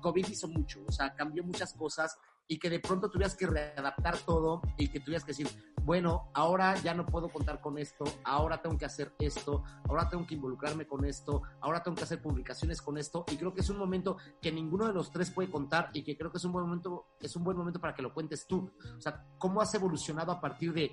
COVID 0.00 0.26
hizo 0.28 0.48
mucho, 0.48 0.82
o 0.88 0.92
sea, 0.92 1.14
cambió 1.14 1.44
muchas 1.44 1.74
cosas 1.74 2.18
y 2.48 2.58
que 2.58 2.68
de 2.68 2.80
pronto 2.80 3.08
tuvieras 3.08 3.36
que 3.36 3.46
readaptar 3.46 4.18
todo 4.18 4.60
y 4.76 4.88
que 4.88 4.98
tuvieras 4.98 5.24
que 5.24 5.30
decir, 5.30 5.48
bueno, 5.84 6.30
ahora 6.34 6.74
ya 6.82 6.94
no 6.94 7.06
puedo 7.06 7.28
contar 7.28 7.60
con 7.60 7.78
esto, 7.78 8.04
ahora 8.24 8.60
tengo 8.60 8.76
que 8.76 8.86
hacer 8.86 9.14
esto, 9.20 9.62
ahora 9.88 10.08
tengo 10.08 10.26
que 10.26 10.34
involucrarme 10.34 10.84
con 10.84 11.04
esto, 11.04 11.42
ahora 11.60 11.80
tengo 11.80 11.96
que 11.96 12.02
hacer 12.02 12.20
publicaciones 12.20 12.82
con 12.82 12.98
esto, 12.98 13.24
y 13.30 13.36
creo 13.36 13.54
que 13.54 13.60
es 13.60 13.70
un 13.70 13.78
momento 13.78 14.16
que 14.42 14.50
ninguno 14.50 14.88
de 14.88 14.92
los 14.92 15.12
tres 15.12 15.30
puede 15.30 15.48
contar 15.48 15.90
y 15.92 16.02
que 16.02 16.16
creo 16.16 16.32
que 16.32 16.38
es 16.38 16.44
un 16.44 16.50
buen 16.50 16.64
momento, 16.64 17.06
es 17.20 17.36
un 17.36 17.44
buen 17.44 17.56
momento 17.56 17.80
para 17.80 17.94
que 17.94 18.02
lo 18.02 18.12
cuentes 18.12 18.46
tú. 18.48 18.68
O 18.96 19.00
sea, 19.00 19.24
¿cómo 19.38 19.60
has 19.60 19.72
evolucionado 19.74 20.32
a 20.32 20.40
partir 20.40 20.72
de 20.72 20.92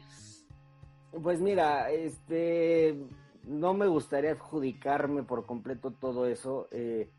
Pues 1.12 1.41
mira, 1.41 1.89
este 1.91 2.95
no 3.45 3.74
me 3.74 3.88
gustaría 3.88 4.32
adjudicarme 4.32 5.24
por 5.24 5.45
completo 5.45 5.91
todo 5.91 6.28
eso. 6.28 6.68
eh, 6.72 7.10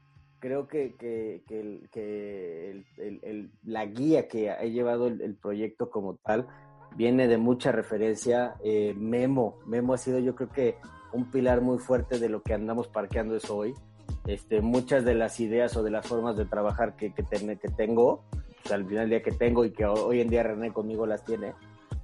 creo 0.41 0.69
que, 0.69 0.95
que, 0.95 1.43
que 1.49 1.81
que 1.91 2.85
el- 2.99 3.51
la 3.65 3.87
guía 3.87 4.29
que 4.29 4.51
ha 4.51 4.63
llevado 4.65 5.09
el, 5.09 5.35
proyecto 5.35 5.91
como 5.91 6.15
tal 6.17 6.47
viene 6.97 7.27
de 7.29 7.39
mucha 7.39 7.73
referencia. 7.73 8.55
eh, 8.63 8.95
Memo, 8.97 9.59
Memo 9.67 9.95
ha 9.95 9.99
sido 9.99 10.19
yo 10.21 10.35
creo 10.37 10.51
que 10.51 10.77
un 11.13 11.31
pilar 11.31 11.61
muy 11.63 11.79
fuerte 11.79 12.19
de 12.19 12.29
lo 12.29 12.43
que 12.43 12.55
andamos 12.55 12.89
parqueando 12.89 13.35
eso 13.37 13.57
hoy. 13.57 13.75
Este, 14.27 14.61
muchas 14.61 15.05
de 15.05 15.15
las 15.15 15.41
ideas 15.41 15.77
o 15.77 15.83
de 15.83 15.91
las 15.91 16.07
formas 16.07 16.37
de 16.37 16.45
trabajar 16.45 16.97
que, 16.97 17.13
que, 17.15 17.23
que 17.25 17.69
tengo, 17.77 18.25
pues, 18.63 18.73
al 18.73 18.85
final 18.85 19.09
del 19.09 19.11
día 19.11 19.23
que 19.23 19.33
tengo 19.33 19.65
y 19.65 19.71
que 19.71 19.87
hoy 19.87 20.21
en 20.21 20.29
día 20.29 20.43
René 20.43 20.73
conmigo 20.73 21.07
las 21.07 21.25
tiene, 21.25 21.55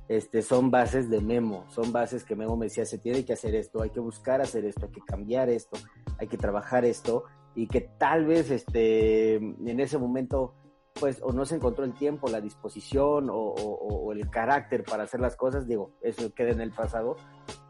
este, 0.09 0.43
son 0.43 0.71
bases 0.71 1.09
de 1.11 1.21
Memo, 1.21 1.65
son 1.69 1.93
bases 1.93 2.25
que 2.25 2.37
Memo 2.37 2.57
me 2.57 2.67
decía, 2.67 2.85
se 2.85 2.99
tiene 2.99 3.25
que 3.25 3.33
hacer 3.33 3.55
esto, 3.55 3.83
hay 3.83 3.91
que 3.91 4.01
buscar 4.01 4.41
hacer 4.41 4.65
esto, 4.65 4.87
hay 4.87 4.93
que 4.93 5.01
cambiar 5.01 5.49
esto, 5.49 5.79
hay 6.19 6.27
que 6.29 6.37
trabajar 6.37 6.85
esto, 6.85 7.25
y 7.55 7.67
que 7.69 7.81
tal 7.81 8.27
vez 8.27 8.51
este, 8.51 9.37
en 9.37 9.81
ese 9.81 9.97
momento, 9.99 10.55
pues, 11.01 11.21
o 11.23 11.33
no 11.33 11.45
se 11.47 11.55
encontró 11.57 11.85
el 11.85 11.95
tiempo, 11.95 12.29
la 12.29 12.41
disposición 12.41 13.31
o, 13.31 13.35
o- 13.37 14.05
o 14.07 14.13
el 14.13 14.29
carácter 14.31 14.85
para 14.85 15.05
hacer 15.05 15.21
las 15.21 15.37
cosas, 15.37 15.67
digo, 15.67 15.93
eso 16.03 16.33
queda 16.35 16.51
en 16.51 16.61
el 16.61 16.71
pasado, 16.73 17.17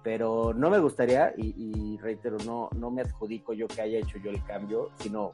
pero 0.02 0.52
no 0.54 0.70
me 0.70 0.78
gustaría, 0.80 1.32
y, 1.36 1.54
y 1.56 1.98
reitero, 1.98 2.36
no, 2.44 2.68
no 2.76 2.90
me 2.90 3.02
adjudico 3.02 3.52
yo 3.52 3.66
que 3.68 3.80
haya 3.82 3.98
hecho 3.98 4.18
yo 4.18 4.30
el 4.30 4.42
cambio, 4.44 4.90
sino 4.98 5.32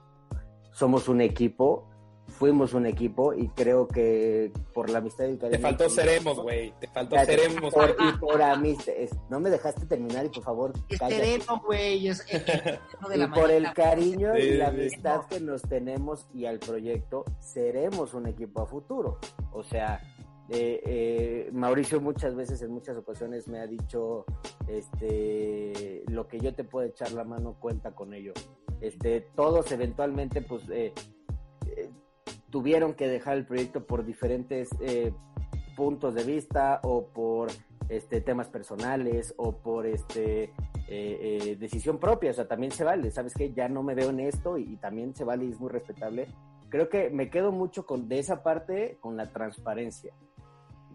somos 0.72 1.08
un 1.08 1.20
equipo, 1.20 1.88
fuimos 2.28 2.72
un 2.74 2.86
equipo 2.86 3.34
y 3.34 3.48
creo 3.48 3.86
que 3.88 4.52
por 4.72 4.88
la 4.88 4.98
amistad 4.98 5.24
y 5.24 5.30
el 5.30 5.38
Te 5.38 5.46
cariño 5.50 5.60
faltó 5.62 5.84
que- 5.84 5.90
seremos, 5.90 6.40
güey. 6.40 6.72
Te 6.80 6.86
faltó 6.88 7.16
Ya, 7.16 7.24
seremos. 7.24 7.74
por, 7.74 7.96
y 7.98 8.18
por 8.18 8.40
amistad. 8.42 8.94
es- 8.96 9.10
No 9.28 9.40
me 9.40 9.50
dejaste 9.50 9.84
terminar 9.86 10.24
y 10.26 10.28
por 10.28 10.42
favor, 10.44 10.72
sereno, 10.96 11.62
güey, 11.66 12.08
es 12.08 12.20
es- 12.20 12.26
es 12.30 12.44
sereno 12.44 13.08
de 13.08 13.16
Y 13.16 13.18
la 13.18 13.30
por 13.32 13.50
el 13.50 13.72
cariño 13.74 14.32
Sí, 14.36 14.42
y 14.42 14.56
la 14.56 14.70
sí. 14.70 14.76
amistad 14.76 15.26
que 15.26 15.40
nos 15.40 15.62
tenemos 15.62 16.28
y 16.32 16.46
al 16.46 16.58
proyecto, 16.60 17.24
seremos 17.40 18.14
un 18.14 18.26
equipo 18.28 18.62
a 18.62 18.66
futuro. 18.66 19.18
O 19.52 19.62
sea, 19.62 20.00
eh, 20.48 20.80
eh, 20.84 21.50
Mauricio 21.52 22.00
muchas 22.00 22.34
veces, 22.34 22.62
en 22.62 22.70
muchas 22.72 22.96
ocasiones 22.96 23.48
me 23.48 23.58
ha 23.60 23.66
dicho, 23.66 24.24
este, 24.68 26.02
lo 26.08 26.26
que 26.28 26.40
yo 26.40 26.54
te 26.54 26.64
puedo 26.64 26.86
echar 26.86 27.12
la 27.12 27.24
mano, 27.24 27.56
cuenta 27.58 27.92
con 27.94 28.14
ello. 28.14 28.32
Este, 28.80 29.20
todos 29.36 29.70
eventualmente, 29.72 30.42
pues, 30.42 30.62
eh, 30.70 30.92
tuvieron 32.50 32.94
que 32.94 33.08
dejar 33.08 33.36
el 33.36 33.46
proyecto 33.46 33.84
por 33.84 34.04
diferentes 34.04 34.70
eh, 34.80 35.12
puntos 35.76 36.14
de 36.14 36.24
vista 36.24 36.80
o 36.82 37.06
por 37.06 37.48
este 37.88 38.20
temas 38.20 38.48
personales 38.48 39.34
o 39.36 39.52
por 39.52 39.86
este 39.86 40.44
eh, 40.44 40.50
eh, 40.88 41.56
decisión 41.58 41.98
propia, 41.98 42.32
o 42.32 42.34
sea, 42.34 42.48
también 42.48 42.72
se 42.72 42.84
vale, 42.84 43.10
sabes 43.10 43.34
que 43.34 43.52
ya 43.52 43.68
no 43.68 43.82
me 43.82 43.94
veo 43.94 44.10
en 44.10 44.20
esto 44.20 44.58
y, 44.58 44.62
y 44.64 44.76
también 44.76 45.14
se 45.14 45.24
vale 45.24 45.44
y 45.44 45.50
es 45.50 45.60
muy 45.60 45.70
respetable. 45.70 46.26
Creo 46.68 46.88
que 46.88 47.10
me 47.10 47.30
quedo 47.30 47.50
mucho 47.50 47.86
con 47.86 48.08
de 48.08 48.18
esa 48.18 48.42
parte 48.42 48.98
con 49.00 49.16
la 49.16 49.26
transparencia. 49.26 50.12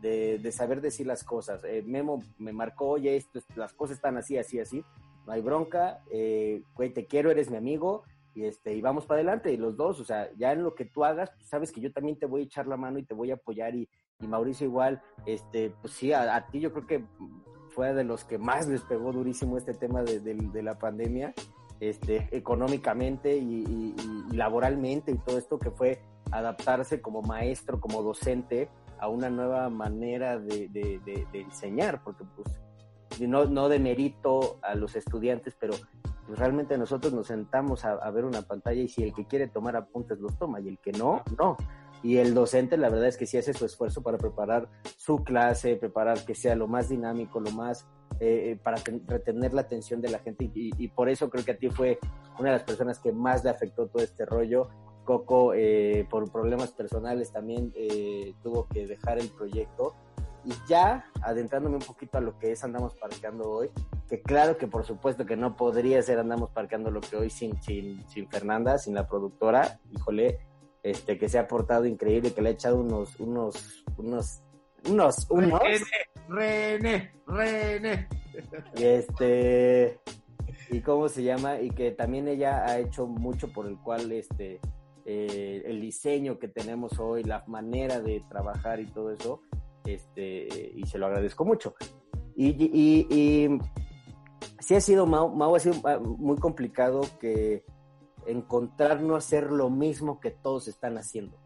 De, 0.01 0.37
de 0.37 0.51
saber 0.51 0.81
decir 0.81 1.07
las 1.07 1.23
cosas. 1.23 1.63
Eh, 1.63 1.81
Memo 1.83 2.21
me 2.37 2.53
marcó, 2.53 2.89
oye, 2.89 3.15
esto, 3.15 3.39
las 3.55 3.73
cosas 3.73 3.95
están 3.95 4.17
así, 4.17 4.37
así, 4.37 4.59
así. 4.59 4.83
No 5.25 5.33
hay 5.33 5.41
bronca, 5.41 6.03
eh, 6.11 6.61
güey, 6.75 6.93
te 6.93 7.07
quiero, 7.07 7.31
eres 7.31 7.49
mi 7.49 7.57
amigo, 7.57 8.03
y 8.35 8.45
este 8.45 8.73
y 8.75 8.81
vamos 8.81 9.05
para 9.05 9.19
adelante 9.19 9.51
y 9.51 9.57
los 9.57 9.75
dos 9.77 9.99
o 9.99 10.03
sea 10.03 10.29
ya 10.37 10.51
en 10.51 10.61
lo 10.63 10.75
que 10.75 10.85
tú 10.85 11.03
hagas 11.05 11.31
pues, 11.31 11.47
sabes 11.47 11.71
que 11.71 11.79
yo 11.81 11.91
también 11.91 12.19
te 12.19 12.25
voy 12.25 12.41
a 12.41 12.43
echar 12.43 12.67
la 12.67 12.77
mano 12.77 12.99
y 12.99 13.03
te 13.03 13.13
voy 13.13 13.31
a 13.31 13.35
apoyar 13.35 13.73
y, 13.75 13.89
y 14.19 14.27
Mauricio 14.27 14.67
igual 14.67 15.01
este 15.25 15.71
pues 15.81 15.93
sí 15.93 16.11
a, 16.13 16.45
ti 16.51 16.59
yo 16.59 16.73
creo 16.73 16.85
que 16.85 17.05
fue 17.69 17.93
de 17.93 18.03
los 18.03 18.23
que 18.25 18.37
más 18.37 18.67
les 18.67 18.81
pegó 18.81 19.11
durísimo 19.11 19.57
este 19.57 19.73
tema 19.73 20.03
de, 20.03 20.19
de- 20.19 20.63
la 20.63 20.77
pandemia 20.77 21.33
este 21.79 22.29
económicamente 22.35 23.35
y, 23.37 23.95
laboralmente 24.31 25.11
y 25.11 25.17
todo 25.17 25.37
esto 25.37 25.57
que 25.59 25.71
fue 25.71 26.01
adaptarse 26.31 27.01
como 27.01 27.21
maestro 27.21 27.79
como 27.79 28.01
docente 28.03 28.69
a 28.99 29.07
una 29.07 29.29
nueva 29.29 29.69
manera 29.69 30.39
de, 30.39 30.67
de- 30.69 30.99
de- 31.05 31.27
de 31.31 31.41
enseñar 31.41 32.01
porque 32.03 32.23
pues 32.35 32.47
no, 33.21 33.45
no 33.45 33.69
de 33.69 33.79
mérito 33.79 34.57
a 34.61 34.75
los 34.75 34.95
estudiantes, 34.95 35.55
pero 35.57 35.73
pues 36.25 36.39
realmente 36.39 36.77
nosotros 36.77 37.13
nos 37.13 37.27
sentamos 37.27 37.85
a, 37.85 38.09
ver 38.11 38.25
una 38.25 38.41
pantalla 38.41 38.81
y 38.81 38.87
si 38.87 39.03
el 39.03 39.13
que 39.13 39.25
quiere 39.25 39.47
tomar 39.47 39.75
apuntes 39.75 40.19
los 40.19 40.37
toma 40.37 40.59
y 40.59 40.69
el 40.69 40.79
que 40.79 40.91
no, 40.91 41.21
no. 41.37 41.57
Y 42.03 42.17
el 42.17 42.33
docente 42.33 42.77
la 42.77 42.89
verdad 42.89 43.07
es 43.07 43.17
que 43.17 43.25
sí 43.25 43.37
hace 43.37 43.53
su 43.53 43.65
esfuerzo 43.65 44.03
para 44.03 44.17
preparar 44.17 44.69
su 44.97 45.23
clase, 45.23 45.75
preparar 45.75 46.23
que 46.25 46.35
sea 46.35 46.55
lo 46.55 46.67
más 46.67 46.89
dinámico, 46.89 47.39
lo 47.39 47.51
más, 47.51 47.87
eh, 48.19 48.51
eh, 48.51 48.59
para 48.61 48.77
ten- 48.77 49.03
retener 49.07 49.53
la 49.53 49.61
atención 49.61 50.01
de 50.01 50.09
la 50.09 50.19
gente 50.19 50.45
y, 50.53 50.71
y 50.77 50.87
por 50.89 51.09
eso 51.09 51.29
creo 51.29 51.43
que 51.43 51.51
a 51.51 51.57
ti 51.57 51.69
fue 51.69 51.99
una 52.39 52.49
de 52.49 52.57
las 52.57 52.63
personas 52.63 52.99
que 52.99 53.11
más 53.11 53.43
le 53.43 53.49
afectó 53.49 53.87
todo 53.87 54.03
este 54.03 54.25
rollo. 54.25 54.69
Coco, 55.03 55.53
eh, 55.53 56.07
por 56.09 56.31
problemas 56.31 56.71
personales 56.71 57.31
también 57.31 57.71
eh, 57.75 58.33
tuvo 58.41 58.67
que 58.67 58.87
dejar 58.87 59.19
el 59.19 59.29
proyecto. 59.29 59.95
Y 60.45 60.53
ya 60.67 61.05
adentrándome 61.21 61.77
un 61.77 61.81
poquito 61.81 62.19
a 62.19 62.21
lo 62.21 62.37
que 62.37 62.51
es 62.51 62.63
Andamos 62.63 62.93
Parqueando 62.95 63.49
hoy, 63.49 63.71
que 64.07 64.21
claro 64.21 64.57
que 64.57 64.67
por 64.67 64.85
supuesto 64.85 65.25
que 65.25 65.35
no 65.35 65.55
podría 65.55 66.01
ser 66.03 66.19
Andamos 66.19 66.51
Parqueando 66.51 66.91
lo 66.91 67.01
que 67.01 67.17
hoy 67.17 67.29
sin, 67.31 67.61
sin, 67.63 68.07
sin 68.09 68.29
Fernanda, 68.29 68.77
sin 68.77 68.93
la 68.93 69.07
productora, 69.07 69.79
híjole, 69.91 70.39
este, 70.83 71.17
que 71.17 71.29
se 71.29 71.39
ha 71.39 71.47
portado 71.47 71.85
increíble, 71.85 72.31
que 72.31 72.43
le 72.43 72.49
ha 72.49 72.51
echado 72.51 72.77
unos, 72.77 73.19
unos, 73.19 73.83
unos, 73.97 74.43
unos, 74.87 75.27
unos, 75.31 75.61
René, 76.29 77.11
René. 77.25 78.07
y 78.75 78.83
este, 78.83 79.99
y 80.69 80.81
cómo 80.81 81.09
se 81.09 81.23
llama, 81.23 81.59
y 81.59 81.71
que 81.71 81.91
también 81.91 82.27
ella 82.27 82.65
ha 82.65 82.77
hecho 82.77 83.07
mucho 83.07 83.51
por 83.51 83.65
el 83.65 83.77
cual, 83.79 84.11
este, 84.11 84.59
eh, 85.05 85.63
el 85.65 85.81
diseño 85.81 86.39
que 86.39 86.47
tenemos 86.47 86.99
hoy, 86.99 87.23
la 87.23 87.43
manera 87.47 87.99
de 87.99 88.23
trabajar 88.29 88.79
y 88.79 88.85
todo 88.85 89.11
eso, 89.11 89.41
este, 89.85 90.71
y 90.75 90.85
se 90.85 90.97
lo 90.97 91.07
agradezco 91.07 91.45
mucho. 91.45 91.75
Y, 92.35 92.49
y, 92.49 93.59
sí 94.59 94.75
ha 94.75 94.81
sido, 94.81 95.05
Mau, 95.05 95.33
Mau 95.33 95.55
ha 95.55 95.59
sido 95.59 95.75
ah, 95.85 95.99
muy 95.99 96.37
complicado 96.37 97.01
que 97.19 97.63
encontrar 98.25 99.01
no 99.01 99.15
hacer 99.15 99.51
lo 99.51 99.69
mismo 99.69 100.19
que 100.19 100.31
todos 100.31 100.67
están 100.67 100.97
haciendo. 100.97 101.37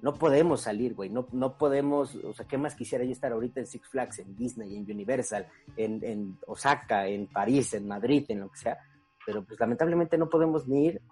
No 0.00 0.14
podemos 0.14 0.62
salir, 0.62 0.94
güey, 0.94 1.08
no, 1.08 1.26
no 1.32 1.56
podemos, 1.56 2.14
o 2.16 2.34
sea, 2.34 2.46
¿qué 2.46 2.58
más 2.58 2.74
quisiera 2.74 3.04
yo 3.04 3.12
estar 3.12 3.32
ahorita 3.32 3.60
en 3.60 3.66
Six 3.66 3.88
Flags, 3.88 4.18
en 4.18 4.36
Disney, 4.36 4.76
en 4.76 4.82
Universal, 4.82 5.46
en, 5.76 6.04
en 6.04 6.38
Osaka, 6.46 7.06
en 7.08 7.26
París, 7.26 7.72
en 7.72 7.88
Madrid, 7.88 8.24
en 8.28 8.40
lo 8.40 8.50
que 8.50 8.58
sea? 8.58 8.78
Pero 9.24 9.44
pues 9.44 9.58
lamentablemente 9.58 10.18
no 10.18 10.28
podemos 10.28 10.68
ni 10.68 10.86
ir 10.86 11.02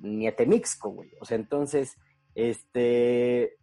ni 0.00 0.26
a 0.26 0.34
Temixco, 0.34 0.90
güey. 0.90 1.10
O 1.20 1.24
sea, 1.24 1.36
entonces, 1.36 1.96
este, 2.34 3.56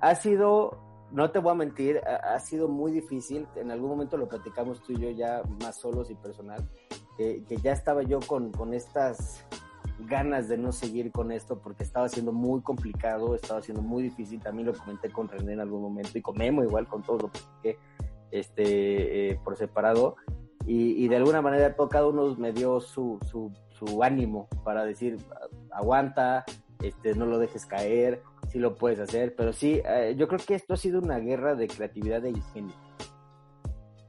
ha 0.00 0.14
sido, 0.16 0.91
no 1.12 1.30
te 1.30 1.38
voy 1.38 1.52
a 1.52 1.54
mentir, 1.54 2.00
ha, 2.06 2.38
sido 2.40 2.68
muy 2.68 2.90
difícil. 2.90 3.46
En 3.56 3.70
algún 3.70 3.90
momento 3.90 4.16
lo 4.16 4.28
platicamos 4.28 4.82
tú 4.82 4.92
y 4.92 4.98
yo 4.98 5.10
ya 5.10 5.42
más 5.62 5.76
solos 5.76 6.10
y 6.10 6.14
personal, 6.14 6.66
que, 7.16 7.44
ya 7.62 7.72
estaba 7.72 8.02
yo 8.02 8.20
con, 8.20 8.50
con 8.50 8.72
estas 8.72 9.44
ganas 10.00 10.48
de 10.48 10.58
no 10.58 10.72
seguir 10.72 11.12
con 11.12 11.30
esto 11.30 11.60
porque 11.60 11.82
estaba 11.82 12.08
siendo 12.08 12.32
muy 12.32 12.62
complicado, 12.62 13.34
estaba 13.34 13.60
siendo 13.62 13.82
muy 13.82 14.04
difícil. 14.04 14.40
También 14.40 14.68
lo 14.68 14.74
comenté 14.74 15.10
con 15.10 15.28
René 15.28 15.52
en 15.52 15.60
algún 15.60 15.82
momento 15.82 16.16
y 16.16 16.22
con 16.22 16.36
Memo 16.38 16.62
igual, 16.62 16.86
con 16.88 17.02
todo 17.02 17.18
lo 17.18 17.30
que 17.62 17.78
este, 18.30 19.30
eh, 19.30 19.40
por 19.44 19.56
separado. 19.56 20.16
Y, 20.64 21.08
de 21.08 21.16
alguna 21.16 21.42
manera 21.42 21.74
cada 21.90 22.06
uno 22.06 22.36
me 22.36 22.52
dio 22.52 22.80
su, 22.80 23.18
su, 23.28 23.50
su 23.70 24.02
ánimo 24.04 24.46
para 24.62 24.84
decir, 24.84 25.18
aguanta, 25.72 26.44
este, 26.80 27.16
no 27.16 27.26
lo 27.26 27.40
dejes 27.40 27.66
caer, 27.66 28.22
sí 28.52 28.58
lo 28.58 28.74
puedes 28.74 29.00
hacer, 29.00 29.34
pero 29.34 29.52
sí, 29.52 29.80
eh, 29.84 30.14
yo 30.16 30.28
creo 30.28 30.40
que 30.46 30.54
esto 30.54 30.74
ha 30.74 30.76
sido 30.76 31.00
una 31.00 31.18
guerra 31.18 31.54
de 31.54 31.68
creatividad 31.68 32.24
e 32.26 32.30
ingenio. 32.30 32.74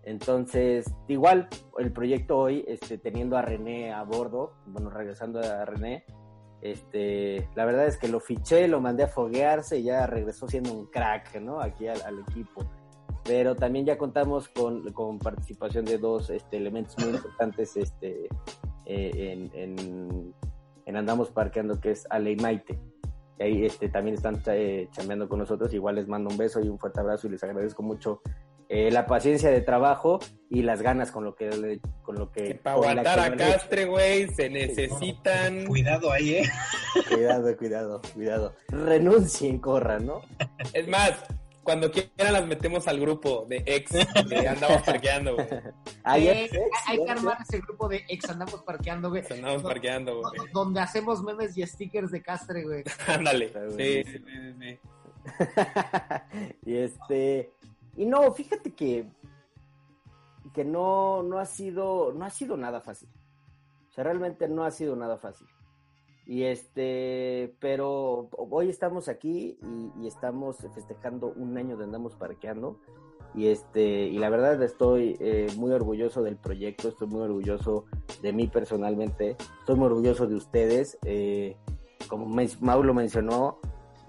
Entonces, 0.03 0.85
igual 1.07 1.47
el 1.77 1.93
proyecto 1.93 2.37
hoy, 2.37 2.65
este, 2.67 2.97
teniendo 2.97 3.37
a 3.37 3.41
René 3.41 3.93
a 3.93 4.03
bordo, 4.03 4.53
bueno, 4.65 4.89
regresando 4.89 5.39
a 5.39 5.63
René, 5.63 6.03
este, 6.61 7.47
la 7.55 7.63
verdad 7.63 7.87
es 7.87 7.97
que 7.97 8.09
lo 8.09 8.19
fiché, 8.19 8.67
lo 8.67 8.81
mandé 8.81 9.03
a 9.03 9.07
foguearse 9.07 9.79
y 9.79 9.83
ya 9.83 10.05
regresó 10.07 10.47
siendo 10.47 10.73
un 10.73 10.87
crack, 10.87 11.39
¿no? 11.39 11.61
Aquí 11.61 11.87
al, 11.87 12.19
equipo. 12.27 12.65
Pero 13.23 13.55
también 13.55 13.85
ya 13.85 13.97
contamos 13.97 14.49
con, 14.49 14.91
con 14.91 15.19
participación 15.19 15.85
de 15.85 15.97
dos 15.97 16.29
este, 16.29 16.57
elementos 16.57 16.97
muy 16.99 17.15
importantes 17.15 17.77
este, 17.77 18.27
eh, 18.85 19.11
en, 19.15 19.51
en, 19.53 20.33
en 20.85 20.97
Andamos 20.97 21.31
Parqueando, 21.31 21.79
que 21.79 21.91
es 21.91 22.05
Ale 22.09 22.31
y 22.31 22.35
Maite. 22.35 22.77
Ahí 23.43 23.65
este, 23.65 23.89
también 23.89 24.15
están 24.15 24.41
eh, 24.47 24.87
chambeando 24.91 25.27
con 25.27 25.39
nosotros. 25.39 25.73
Igual 25.73 25.95
les 25.95 26.07
mando 26.07 26.29
un 26.29 26.37
beso 26.37 26.61
y 26.61 26.69
un 26.69 26.79
fuerte 26.79 27.01
abrazo 27.01 27.27
y 27.27 27.31
les 27.31 27.43
agradezco 27.43 27.83
mucho 27.83 28.21
eh, 28.69 28.89
la 28.89 29.05
paciencia 29.05 29.51
de 29.51 29.59
trabajo 29.59 30.19
y 30.49 30.61
las 30.61 30.81
ganas 30.81 31.11
con 31.11 31.25
lo 31.25 31.35
que... 31.35 31.79
Con 32.03 32.15
lo 32.15 32.31
que 32.31 32.55
Para 32.55 32.77
con 32.77 32.85
la 32.85 33.01
aguantar 33.01 33.35
que 33.35 33.43
a 33.43 33.47
Castre, 33.47 33.85
güey, 33.85 34.29
se 34.29 34.49
necesitan... 34.49 35.65
Cuidado 35.65 36.09
ahí, 36.09 36.35
¿eh? 36.35 36.49
Cuidado, 37.09 37.57
cuidado, 37.57 38.01
cuidado. 38.13 38.55
Renuncien, 38.69 39.59
corran, 39.59 40.05
¿no? 40.05 40.21
Es 40.71 40.87
más, 40.87 41.25
cuando 41.63 41.89
quieran 41.91 42.33
las 42.33 42.45
metemos 42.45 42.87
al 42.87 42.99
grupo 42.99 43.45
de 43.47 43.63
ex 43.65 43.91
que 44.29 44.47
andamos 44.47 44.81
parqueando, 44.85 45.35
güey. 45.35 45.47
Eh, 45.51 46.49
hay- 46.85 47.03
que 47.03 47.11
armar 47.11 47.37
ese 47.41 47.59
grupo 47.59 47.87
de 47.87 48.03
ex 48.09 48.29
andamos 48.29 48.61
parqueando, 48.63 49.09
güey. 49.09 49.23
Andamos 49.29 49.63
parqueando, 49.63 50.19
güey. 50.21 50.51
Donde 50.51 50.81
hacemos 50.81 51.23
memes 51.23 51.57
y 51.57 51.65
stickers 51.65 52.11
de 52.11 52.21
castre, 52.21 52.63
güey. 52.63 52.83
Ándale. 53.07 53.51
Sí, 53.77 54.03
sí, 54.03 54.23
sí, 54.25 54.53
sí. 54.59 54.79
y 56.65 56.75
este 56.75 57.53
y 57.95 58.05
no 58.05 58.31
fíjate 58.33 58.73
que 58.73 59.05
que 60.53 60.65
no 60.65 61.23
no 61.23 61.39
ha 61.39 61.45
sido 61.45 62.11
no 62.13 62.25
ha 62.25 62.29
sido 62.29 62.57
nada 62.57 62.81
fácil 62.81 63.07
o 63.89 63.93
sea 63.93 64.03
realmente 64.03 64.49
no 64.49 64.65
ha 64.65 64.71
sido 64.71 64.97
nada 64.97 65.17
fácil 65.17 65.47
y 66.25 66.43
este 66.43 67.55
pero 67.59 68.29
hoy 68.37 68.69
estamos 68.69 69.09
aquí 69.09 69.57
y, 69.99 70.07
estamos 70.07 70.57
festejando 70.73 71.33
un 71.35 71.57
año 71.57 71.77
de 71.77 71.85
andamos 71.85 72.15
parqueando. 72.15 72.79
Y 73.35 73.47
este 73.47 74.05
y 74.07 74.19
la 74.19 74.29
verdad 74.29 74.61
estoy 74.61 75.17
eh, 75.19 75.47
muy 75.57 75.71
orgulloso 75.71 76.21
del 76.21 76.37
proyecto 76.37 76.89
estoy 76.89 77.07
muy 77.07 77.21
orgulloso 77.21 77.85
de 78.21 78.31
mí 78.31 78.45
personalmente 78.45 79.37
estoy 79.61 79.75
muy 79.75 79.87
orgulloso 79.87 80.27
de 80.27 80.35
ustedes. 80.35 80.99
Eh, 81.03 81.57
como 82.07 82.27
men- 82.27 82.49
Mau 82.61 82.83
lo 82.83 82.93
mencionó 82.93 83.59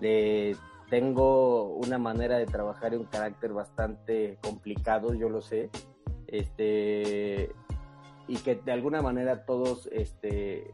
eh, 0.03 0.55
tengo 0.91 1.75
una 1.77 1.99
manera 1.99 2.37
de 2.39 2.47
trabajar 2.47 2.93
y 2.93 2.97
un 2.97 3.07
carácter 3.07 3.53
bastante 3.53 4.39
complicado, 4.43 5.15
yo 5.15 5.29
lo 5.29 5.41
sé, 5.41 5.71
este, 6.27 7.51
y 8.29 8.37
que 8.37 8.57
de 8.57 8.73
alguna 8.73 9.03
manera 9.03 9.45
todos 9.45 9.89
este, 9.93 10.73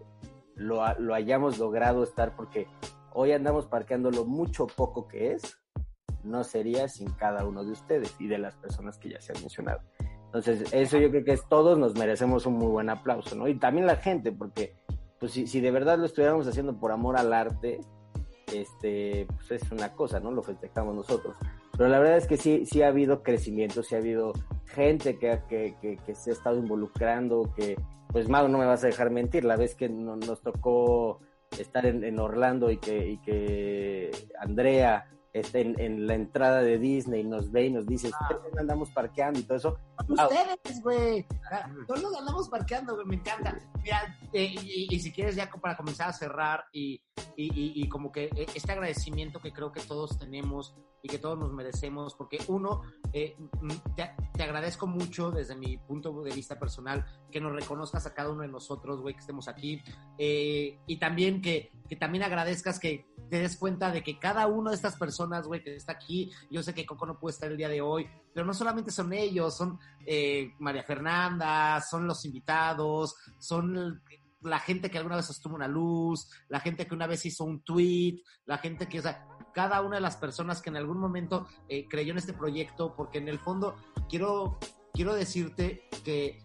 lo, 0.61 0.83
lo 0.99 1.15
hayamos 1.15 1.59
logrado 1.59 2.03
estar, 2.05 2.37
porque 2.37 2.67
hoy 3.13 3.33
andamos 3.33 3.67
parqueando 3.67 4.11
lo 4.11 4.27
mucho 4.27 4.67
poco 4.67 5.09
que 5.09 5.33
es, 5.33 5.59
no 6.23 6.45
sería 6.45 6.87
sin 6.89 7.11
cada 7.13 7.47
uno 7.47 7.65
de 7.65 7.73
ustedes 7.73 8.15
y 8.19 8.29
de 8.29 8.39
las 8.39 8.55
personas 8.57 8.99
que 8.99 9.11
ya 9.11 9.21
se 9.21 9.33
han 9.33 9.41
mencionado. 9.41 9.81
Entonces, 10.27 10.73
eso 10.73 10.99
yo 10.99 11.11
creo 11.11 11.25
que 11.25 11.33
es 11.33 11.49
todos 11.49 11.79
nos 11.79 11.95
merecemos 11.97 12.45
un 12.47 12.55
muy 12.55 12.69
buen 12.69 12.91
aplauso, 12.91 13.35
¿no? 13.35 13.49
Y 13.49 13.59
también 13.59 13.87
la 13.87 13.97
gente, 13.97 14.33
porque 14.33 14.77
pues 15.19 15.33
si, 15.33 15.47
si 15.47 15.61
de 15.61 15.71
verdad 15.71 15.99
lo 15.99 16.05
estuviéramos 16.05 16.47
haciendo 16.47 16.79
por 16.79 16.93
amor 16.93 17.17
al 17.17 17.33
arte, 17.33 17.81
este, 18.53 19.27
pues 19.35 19.63
es 19.63 19.73
una 19.73 19.93
cosa, 19.95 20.21
¿no? 20.21 20.31
Lo 20.31 20.43
festejamos 20.43 20.95
nosotros. 20.95 21.37
Pero 21.77 21.89
la 21.89 21.99
verdad 21.99 22.19
es 22.19 22.27
que 22.27 22.37
sí, 22.37 22.67
sí 22.67 22.83
ha 22.83 22.89
habido 22.89 23.23
crecimiento, 23.23 23.83
sí 23.83 23.95
ha 23.95 23.99
habido 23.99 24.35
gente 24.67 25.19
que, 25.19 25.41
que, 25.49 25.75
que, 25.81 25.97
que 25.97 26.15
se 26.15 26.31
ha 26.31 26.33
estado 26.35 26.59
involucrando, 26.59 27.51
que, 27.57 27.77
pues 28.13 28.29
Mau, 28.29 28.49
no 28.49 28.59
me 28.59 28.67
vas 28.67 28.83
a 28.85 28.89
dejar 28.89 29.11
mentir, 29.11 29.45
la 29.45 29.57
vez 29.57 29.75
que 29.75 29.89
no- 29.89 30.17
nos 30.17 30.43
tocó 30.43 31.21
estar 31.59 31.87
en, 31.87 32.05
en 32.05 32.19
Orlando 32.19 32.71
y 32.71 32.79
que, 32.79 33.09
y 33.09 33.19
que 33.19 34.11
Andrea 34.39 35.07
esté 35.33 35.61
en, 35.61 35.81
en 35.81 36.07
la 36.07 36.15
entrada 36.15 36.61
de 36.63 36.79
Disney 36.79 37.23
nos 37.25 37.51
ve 37.53 37.67
y 37.67 37.71
nos 37.71 37.87
dice, 37.87 38.09
"¿Ustedes 38.09 38.43
dónde 38.43 38.61
andamos 38.61 38.91
parqueando 38.91 39.39
y 39.39 39.43
todo 39.45 39.57
eso. 39.59 39.79
Ah, 40.19 40.27
Ustedes, 40.27 40.83
güey. 40.83 41.27
Ah, 41.51 41.71
Todos 41.87 42.03
nos 42.03 42.17
andamos 42.17 42.49
parqueando, 42.49 42.95
güey. 42.95 43.07
Me 43.07 43.17
encanta. 43.17 43.59
Mira, 43.83 44.19
eh, 44.33 44.45
y, 44.45 44.95
y 44.95 45.01
si 45.01 45.13
quieres 45.13 45.37
ya 45.37 45.51
para 45.51 45.77
comenzar 45.77 46.09
a 46.09 46.13
cerrar 46.13 46.65
y, 46.73 47.01
y, 47.37 47.89
como 47.89 48.13
que 48.13 48.25
eh, 48.25 48.47
este 48.55 48.73
agradecimiento 48.73 49.41
que 49.41 49.53
creo 49.53 49.73
que 49.73 49.81
todos 49.81 50.19
tenemos 50.19 50.75
y 51.03 51.09
que 51.09 51.19
todos 51.19 51.39
nos 51.39 51.53
merecemos, 51.53 52.15
porque 52.15 52.39
uno, 52.49 52.83
eh, 53.13 53.37
mm, 53.61 53.95
te, 53.97 54.11
te 54.35 54.43
agradezco 54.43 54.87
mucho 54.87 55.31
desde 55.31 55.55
mi 55.55 55.79
punto 55.79 56.23
de 56.23 56.33
vista 56.33 56.59
personal 56.59 57.07
que 57.31 57.41
nos 57.41 57.53
reconozcas 57.53 58.07
a 58.07 58.13
cada 58.15 58.31
uno 58.31 58.43
de 58.43 58.49
nosotros, 58.49 59.01
güey, 59.01 59.15
que 59.15 59.21
estemos 59.21 59.49
aquí, 59.49 59.83
eh, 60.19 60.79
y 60.87 60.99
también 60.99 61.41
que, 61.41 61.73
que 61.89 61.97
también 61.97 62.25
agradezcas 62.25 62.79
que 62.79 63.07
te 63.31 63.39
des 63.39 63.57
cuenta 63.57 63.91
de 63.93 64.03
que 64.03 64.19
cada 64.19 64.47
una 64.47 64.71
de 64.71 64.77
estas 64.77 64.97
personas, 64.97 65.47
güey, 65.47 65.63
que 65.63 65.75
está 65.75 65.93
aquí, 65.93 66.31
yo 66.51 66.63
sé 66.63 66.75
que 66.75 66.85
Coco 66.85 67.07
no 67.07 67.19
puede 67.19 67.35
estar 67.35 67.51
el 67.51 67.57
día 67.57 67.69
de 67.69 67.81
hoy, 67.81 68.09
pero 68.33 68.47
no 68.47 68.55
solamente 68.55 68.91
son 68.91 69.13
ellos, 69.13 69.57
son 69.57 69.79
eh, 70.07 70.53
María 70.59 70.83
Fernanda, 70.83 71.81
son 71.81 72.07
los 72.07 72.25
invitados, 72.25 73.17
son 73.39 74.03
la 74.43 74.59
gente 74.59 74.91
que 74.91 74.99
alguna 74.99 75.17
vez 75.17 75.27
sostuvo 75.27 75.55
una 75.55 75.69
luz, 75.69 76.31
la 76.49 76.61
gente 76.61 76.87
que 76.87 76.95
una 76.95 77.07
vez 77.07 77.27
hizo 77.27 77.45
un 77.45 77.61
tweet, 77.63 78.23
la 78.47 78.59
gente 78.59 78.89
que, 78.89 78.99
o 78.99 79.03
sea, 79.03 79.27
cada 79.53 79.83
una 79.83 79.97
de 79.97 80.03
las 80.03 80.17
personas 80.17 80.63
que 80.63 80.71
en 80.71 80.77
algún 80.77 80.99
momento 80.99 81.47
eh, 81.69 81.87
creyó 81.89 82.13
en 82.13 82.19
este 82.19 82.33
proyecto, 82.33 82.95
porque 82.97 83.19
en 83.19 83.29
el 83.29 83.39
fondo 83.39 83.77
quiero, 84.09 84.59
quiero 84.93 85.15
decirte 85.15 85.89
que 86.05 86.43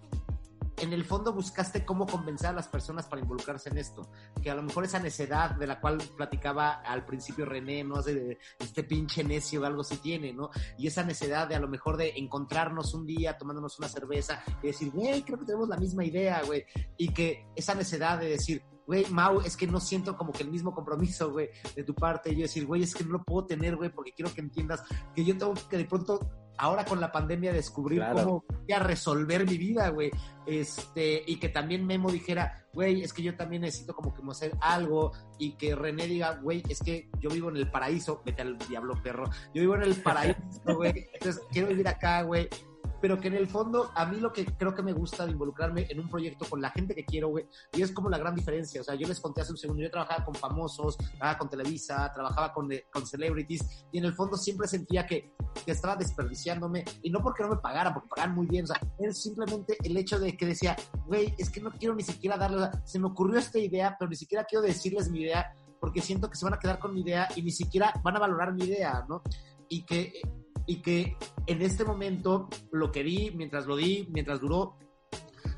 en 0.77 0.93
el 0.93 1.05
fondo 1.05 1.33
buscaste 1.33 1.85
cómo 1.85 2.05
convencer 2.05 2.47
a 2.47 2.53
las 2.53 2.67
personas 2.67 3.07
para 3.07 3.21
involucrarse 3.21 3.69
en 3.69 3.77
esto, 3.77 4.09
que 4.41 4.51
a 4.51 4.55
lo 4.55 4.63
mejor 4.63 4.85
esa 4.85 4.99
necedad 4.99 5.51
de 5.51 5.67
la 5.67 5.79
cual 5.79 5.97
platicaba 6.15 6.81
al 6.81 7.05
principio 7.05 7.45
René, 7.45 7.83
no 7.83 8.01
de 8.01 8.37
este 8.59 8.83
pinche 8.83 9.23
necio 9.23 9.65
algo 9.65 9.83
sí 9.83 9.97
tiene, 9.97 10.33
¿no? 10.33 10.49
Y 10.77 10.87
esa 10.87 11.03
necedad 11.03 11.47
de 11.47 11.55
a 11.55 11.59
lo 11.59 11.67
mejor 11.67 11.97
de 11.97 12.13
encontrarnos 12.17 12.93
un 12.93 13.05
día 13.05 13.37
tomándonos 13.37 13.79
una 13.79 13.87
cerveza 13.87 14.43
y 14.61 14.67
decir, 14.67 14.91
güey, 14.91 15.23
creo 15.23 15.39
que 15.39 15.45
tenemos 15.45 15.69
la 15.69 15.77
misma 15.77 16.03
idea, 16.03 16.41
güey, 16.45 16.65
y 16.97 17.13
que 17.13 17.47
esa 17.55 17.73
necedad 17.73 18.19
de 18.19 18.29
decir, 18.29 18.63
güey, 18.87 19.05
Mau, 19.11 19.41
es 19.41 19.55
que 19.57 19.67
no 19.67 19.79
siento 19.79 20.15
como 20.17 20.31
que 20.31 20.43
el 20.43 20.51
mismo 20.51 20.73
compromiso, 20.73 21.31
güey, 21.31 21.49
de 21.75 21.83
tu 21.83 21.93
parte, 21.95 22.31
y 22.31 22.35
yo 22.35 22.41
decir, 22.43 22.65
güey, 22.65 22.83
es 22.83 22.93
que 22.93 23.03
no 23.03 23.11
lo 23.11 23.23
puedo 23.23 23.45
tener, 23.47 23.75
güey, 23.75 23.89
porque 23.89 24.11
quiero 24.13 24.33
que 24.33 24.41
entiendas 24.41 24.83
que 25.15 25.23
yo 25.25 25.37
tengo 25.37 25.53
que 25.69 25.77
de 25.77 25.85
pronto 25.85 26.19
ahora 26.57 26.85
con 26.85 27.01
la 27.01 27.11
pandemia 27.11 27.51
descubrir 27.51 27.99
Claro. 27.99 28.15
cómo 28.23 28.45
voy 28.47 28.71
a 28.73 28.79
resolver 28.79 29.45
mi 29.45 29.57
vida, 29.57 29.89
güey. 29.89 30.09
Este, 30.45 31.21
y 31.25 31.37
que 31.37 31.49
también 31.49 31.85
Memo 31.85 32.09
dijera, 32.11 32.65
güey, 32.73 33.01
es 33.01 33.11
que 33.11 33.23
yo 33.23 33.35
también 33.35 33.63
necesito 33.63 33.93
como 33.95 34.13
que 34.13 34.21
hacer 34.31 34.55
algo. 34.61 35.11
Y 35.37 35.57
que 35.57 35.75
René 35.75 36.07
diga, 36.07 36.35
güey, 36.41 36.63
es 36.69 36.79
que 36.79 37.09
yo 37.19 37.29
vivo 37.29 37.49
en 37.49 37.57
el 37.57 37.69
paraíso. 37.69 38.21
Vete 38.25 38.43
al 38.43 38.57
diablo, 38.57 38.93
perro. 39.03 39.25
Yo 39.53 39.61
vivo 39.61 39.75
en 39.75 39.83
el 39.83 39.95
paraíso, 40.03 40.37
güey. 40.75 41.07
Entonces 41.13 41.41
quiero 41.51 41.67
vivir 41.67 41.87
acá, 41.89 42.21
güey. 42.21 42.47
Pero 43.05 43.21
que 43.21 43.27
en 43.27 43.35
el 43.35 43.47
fondo, 43.47 43.91
a 43.93 44.07
mí 44.07 44.17
lo 44.17 44.33
que 44.33 44.45
creo 44.45 44.73
que 44.73 44.81
me 44.81 44.91
gusta 44.91 45.27
de 45.27 45.31
involucrarme 45.33 45.85
en 45.91 45.99
un 45.99 46.09
proyecto 46.09 46.43
con 46.49 46.59
la 46.59 46.71
gente 46.71 46.95
que 46.95 47.05
quiero, 47.05 47.27
güey, 47.27 47.45
y 47.71 47.83
es 47.83 47.91
como 47.91 48.09
la 48.09 48.17
gran 48.17 48.33
diferencia. 48.33 48.81
O 48.81 48.83
sea, 48.83 48.95
yo 48.95 49.07
les 49.07 49.19
conté 49.19 49.41
hace 49.41 49.51
un 49.51 49.59
segundo, 49.59 49.83
yo 49.83 49.91
trabajaba 49.91 50.25
con 50.25 50.33
famosos, 50.33 50.97
trabajaba 50.97 51.37
con 51.37 51.49
Televisa, 51.51 52.11
trabajaba 52.11 52.51
con, 52.51 52.71
eh, 52.71 52.87
con 52.91 53.05
celebrities, 53.05 53.85
y 53.91 53.99
en 53.99 54.05
el 54.05 54.13
fondo 54.15 54.35
siempre 54.37 54.67
sentía 54.67 55.05
que, 55.05 55.35
que 55.63 55.71
estaba 55.71 55.95
desperdiciándome, 55.95 56.83
y 57.03 57.11
no 57.11 57.19
porque 57.21 57.43
no 57.43 57.49
me 57.49 57.57
pagaran, 57.57 57.93
porque 57.93 58.09
pagaban 58.09 58.33
muy 58.33 58.47
bien, 58.47 58.63
o 58.63 58.67
sea, 58.69 58.81
es 58.97 59.21
simplemente 59.21 59.77
el 59.83 59.95
hecho 59.97 60.17
de 60.17 60.35
que 60.35 60.47
decía, 60.47 60.75
güey, 61.05 61.35
es 61.37 61.51
que 61.51 61.61
no 61.61 61.69
quiero 61.73 61.93
ni 61.93 62.01
siquiera 62.01 62.37
darle, 62.37 62.57
o 62.57 62.59
sea, 62.61 62.81
se 62.85 62.97
me 62.97 63.05
ocurrió 63.05 63.37
esta 63.37 63.59
idea, 63.59 63.95
pero 63.99 64.09
ni 64.09 64.15
siquiera 64.15 64.45
quiero 64.45 64.63
decirles 64.63 65.11
mi 65.11 65.21
idea, 65.21 65.55
porque 65.79 66.01
siento 66.01 66.27
que 66.27 66.37
se 66.37 66.45
van 66.45 66.55
a 66.55 66.59
quedar 66.59 66.79
con 66.79 66.91
mi 66.91 67.01
idea 67.01 67.27
y 67.35 67.43
ni 67.43 67.51
siquiera 67.51 67.93
van 68.03 68.15
a 68.15 68.19
valorar 68.19 68.51
mi 68.51 68.63
idea, 68.63 69.05
¿no? 69.07 69.21
Y 69.69 69.85
que, 69.85 70.11
y 70.65 70.81
que 70.81 71.17
en 71.47 71.61
este 71.61 71.83
momento 71.83 72.49
lo 72.71 72.91
que 72.91 73.03
di, 73.03 73.31
mientras 73.31 73.67
lo 73.67 73.75
di, 73.75 74.07
mientras 74.11 74.41
duró, 74.41 74.77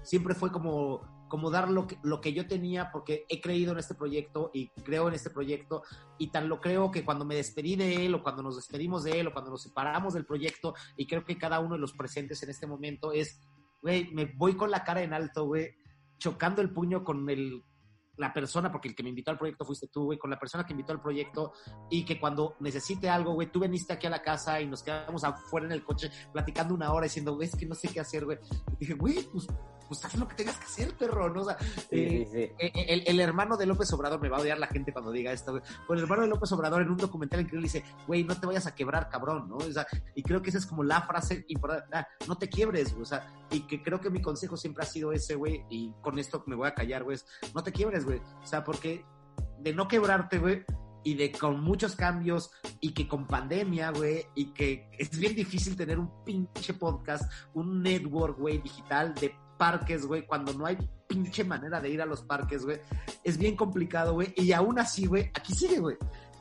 siempre 0.04 0.36
fue 0.36 0.52
como, 0.52 1.02
como 1.28 1.50
dar 1.50 1.70
lo 1.70 1.88
que, 1.88 1.98
lo 2.04 2.22
que 2.22 2.34
yo 2.34 2.48
tenía 2.48 2.92
porque 2.92 3.26
he 3.30 3.42
creído 3.42 3.72
en 3.74 3.80
este 3.80 3.96
proyecto 3.96 4.52
y 4.54 4.70
creo 4.84 5.08
en 5.08 5.14
este 5.14 5.30
proyecto 5.30 5.84
y 6.18 6.32
tan 6.32 6.50
lo 6.50 6.60
creo 6.62 6.92
que 6.92 7.06
cuando 7.06 7.26
me 7.26 7.36
despedí 7.36 7.76
de 7.76 8.06
él 8.06 8.16
o 8.16 8.24
cuando 8.24 8.44
nos 8.44 8.56
despedimos 8.56 9.04
de 9.04 9.20
él 9.20 9.28
o 9.28 9.34
cuando 9.34 9.52
nos 9.52 9.64
separamos 9.64 10.14
del 10.14 10.26
proyecto 10.26 10.74
y 10.96 11.08
creo 11.08 11.24
que 11.24 11.38
cada 11.38 11.60
uno 11.60 11.76
de 11.76 11.82
los 11.82 11.94
presentes 11.94 12.42
en 12.44 12.50
este 12.50 12.68
momento 12.68 13.12
es, 13.12 13.40
güey, 13.82 14.12
me 14.14 14.26
voy 14.26 14.56
con 14.56 14.72
la 14.72 14.84
cara 14.84 15.02
en 15.02 15.14
alto, 15.14 15.46
güey, 15.46 15.76
chocando 16.18 16.62
el 16.62 16.72
puño 16.72 17.04
con 17.04 17.30
el 17.30 17.64
la 18.18 18.34
persona, 18.34 18.72
porque 18.72 18.90
el 18.90 18.96
que 18.96 19.04
me 19.04 19.10
invitó 19.10 19.32
al 19.32 19.38
proyecto 19.38 19.66
fuiste 19.66 19.88
tú, 19.88 20.06
güey, 20.06 20.18
con 20.18 20.30
la 20.30 20.40
persona 20.40 20.66
que 20.66 20.74
invitó 20.74 20.92
al 20.92 21.02
proyecto 21.02 21.54
y 21.90 22.04
que 22.04 22.20
cuando 22.20 22.56
necesite 22.60 23.10
algo, 23.10 23.34
güey, 23.34 23.52
tú 23.52 23.60
veniste 23.60 23.94
aquí 23.94 24.08
a 24.08 24.10
la 24.10 24.22
casa 24.22 24.60
y 24.60 24.68
nos 24.68 24.84
quedamos 24.84 25.24
afuera 25.24 25.66
en 25.66 25.72
el 25.72 25.84
coche 25.84 26.12
platicando 26.34 26.74
una 26.74 26.92
hora 26.92 27.06
diciendo, 27.06 27.36
güey, 27.36 27.48
es 27.48 27.56
que 27.56 27.66
no 27.66 27.76
sé 27.76 27.88
qué 27.88 28.00
hacer, 28.00 28.26
güey. 28.26 28.38
Y 28.74 28.78
dije, 28.80 28.94
güey, 28.94 29.24
pues, 29.32 29.48
pues 29.88 30.04
haz 30.06 30.16
lo 30.16 30.28
que 30.28 30.36
tengas 30.36 30.58
que 30.58 30.66
hacer, 30.66 30.94
perro, 30.96 31.30
¿no? 31.30 31.42
O 31.42 31.46
sea, 31.46 31.58
Sí, 31.60 31.86
eh, 31.92 32.28
sí, 32.32 32.32
sí. 32.32 32.40
eh, 32.60 32.72
el, 32.88 33.04
el 33.08 33.20
hermano 33.20 33.58
de 33.58 33.66
López 33.66 33.92
Obrador, 33.94 34.20
me 34.22 34.30
va 34.30 34.38
a 34.38 34.42
odiar 34.42 34.60
la 34.60 34.68
gente 34.68 34.92
cuando 34.94 35.12
diga 35.12 35.32
esto, 35.32 35.52
güey. 35.52 35.64
Pero 35.88 35.94
el 35.98 36.04
hermano 36.04 36.22
de 36.24 36.28
López 36.30 36.52
Obrador 36.52 36.82
en 36.82 36.90
un 36.90 36.98
documental 36.98 37.42
increíble 37.42 37.66
dice, 37.66 37.84
güey, 38.06 38.24
no 38.24 38.40
te 38.40 38.46
vayas 38.48 38.68
a 38.68 38.76
quebrar, 38.76 39.10
cabrón, 39.10 39.48
¿no? 39.50 39.58
O 39.58 39.72
sea, 39.72 39.86
y 40.16 40.24
creo 40.24 40.42
que 40.42 40.50
esa 40.50 40.60
es 40.60 40.66
como 40.66 40.84
la 40.84 41.02
frase 41.02 41.46
importante, 41.48 41.96
ah, 41.96 42.08
no 42.28 42.38
te 42.38 42.50
quiebres, 42.50 42.92
güey, 42.92 43.04
o 43.04 43.06
sea, 43.06 43.32
y 43.52 43.62
que 43.62 43.82
creo 43.82 44.02
que 44.02 44.10
mi 44.10 44.22
consejo 44.22 44.58
siempre 44.58 44.84
ha 44.84 44.88
sido 44.88 45.12
ese, 45.12 45.36
güey, 45.36 45.64
y 45.70 45.92
con 46.02 46.20
esto 46.20 46.44
me 46.48 46.56
voy 46.56 46.68
a 46.68 46.74
callar, 46.74 47.04
güey, 47.04 47.16
es, 47.16 47.26
no 47.54 47.64
te 47.64 47.72
quiebres, 47.72 48.06
güey, 48.06 48.20
o 48.44 48.46
sea, 48.48 48.64
porque 48.64 49.06
de 49.60 49.74
no 49.74 49.88
quebrarte, 49.88 50.40
güey, 50.40 50.66
y 51.04 51.14
de 51.14 51.32
con 51.32 51.62
muchos 51.62 51.96
cambios, 51.96 52.52
y 52.82 52.94
que 52.94 53.08
con 53.08 53.28
pandemia, 53.28 53.92
güey, 53.92 54.26
y 54.36 54.54
que 54.54 54.90
es 54.98 55.18
bien 55.18 55.36
difícil 55.36 55.76
tener 55.78 55.98
un 56.00 56.24
pinche 56.26 56.74
podcast, 56.74 57.32
un 57.54 57.82
network, 57.82 58.38
güey, 58.38 58.58
digital 58.58 59.14
de 59.16 59.34
parques, 59.58 60.06
güey, 60.06 60.26
cuando 60.26 60.54
no 60.54 60.66
hay 60.66 60.78
pinche 61.08 61.44
manera 61.44 61.80
de 61.80 61.90
ir 61.90 62.02
a 62.02 62.06
los 62.06 62.22
parques, 62.22 62.64
güey. 62.66 62.80
Es 63.24 63.38
bien 63.38 63.56
complicado, 63.56 64.14
güey. 64.14 64.34
Y 64.38 64.52
aún 64.52 64.80
así, 64.80 65.06
güey, 65.06 65.32
aquí 65.34 65.54
sigue, 65.54 65.80
güey. 65.80 65.98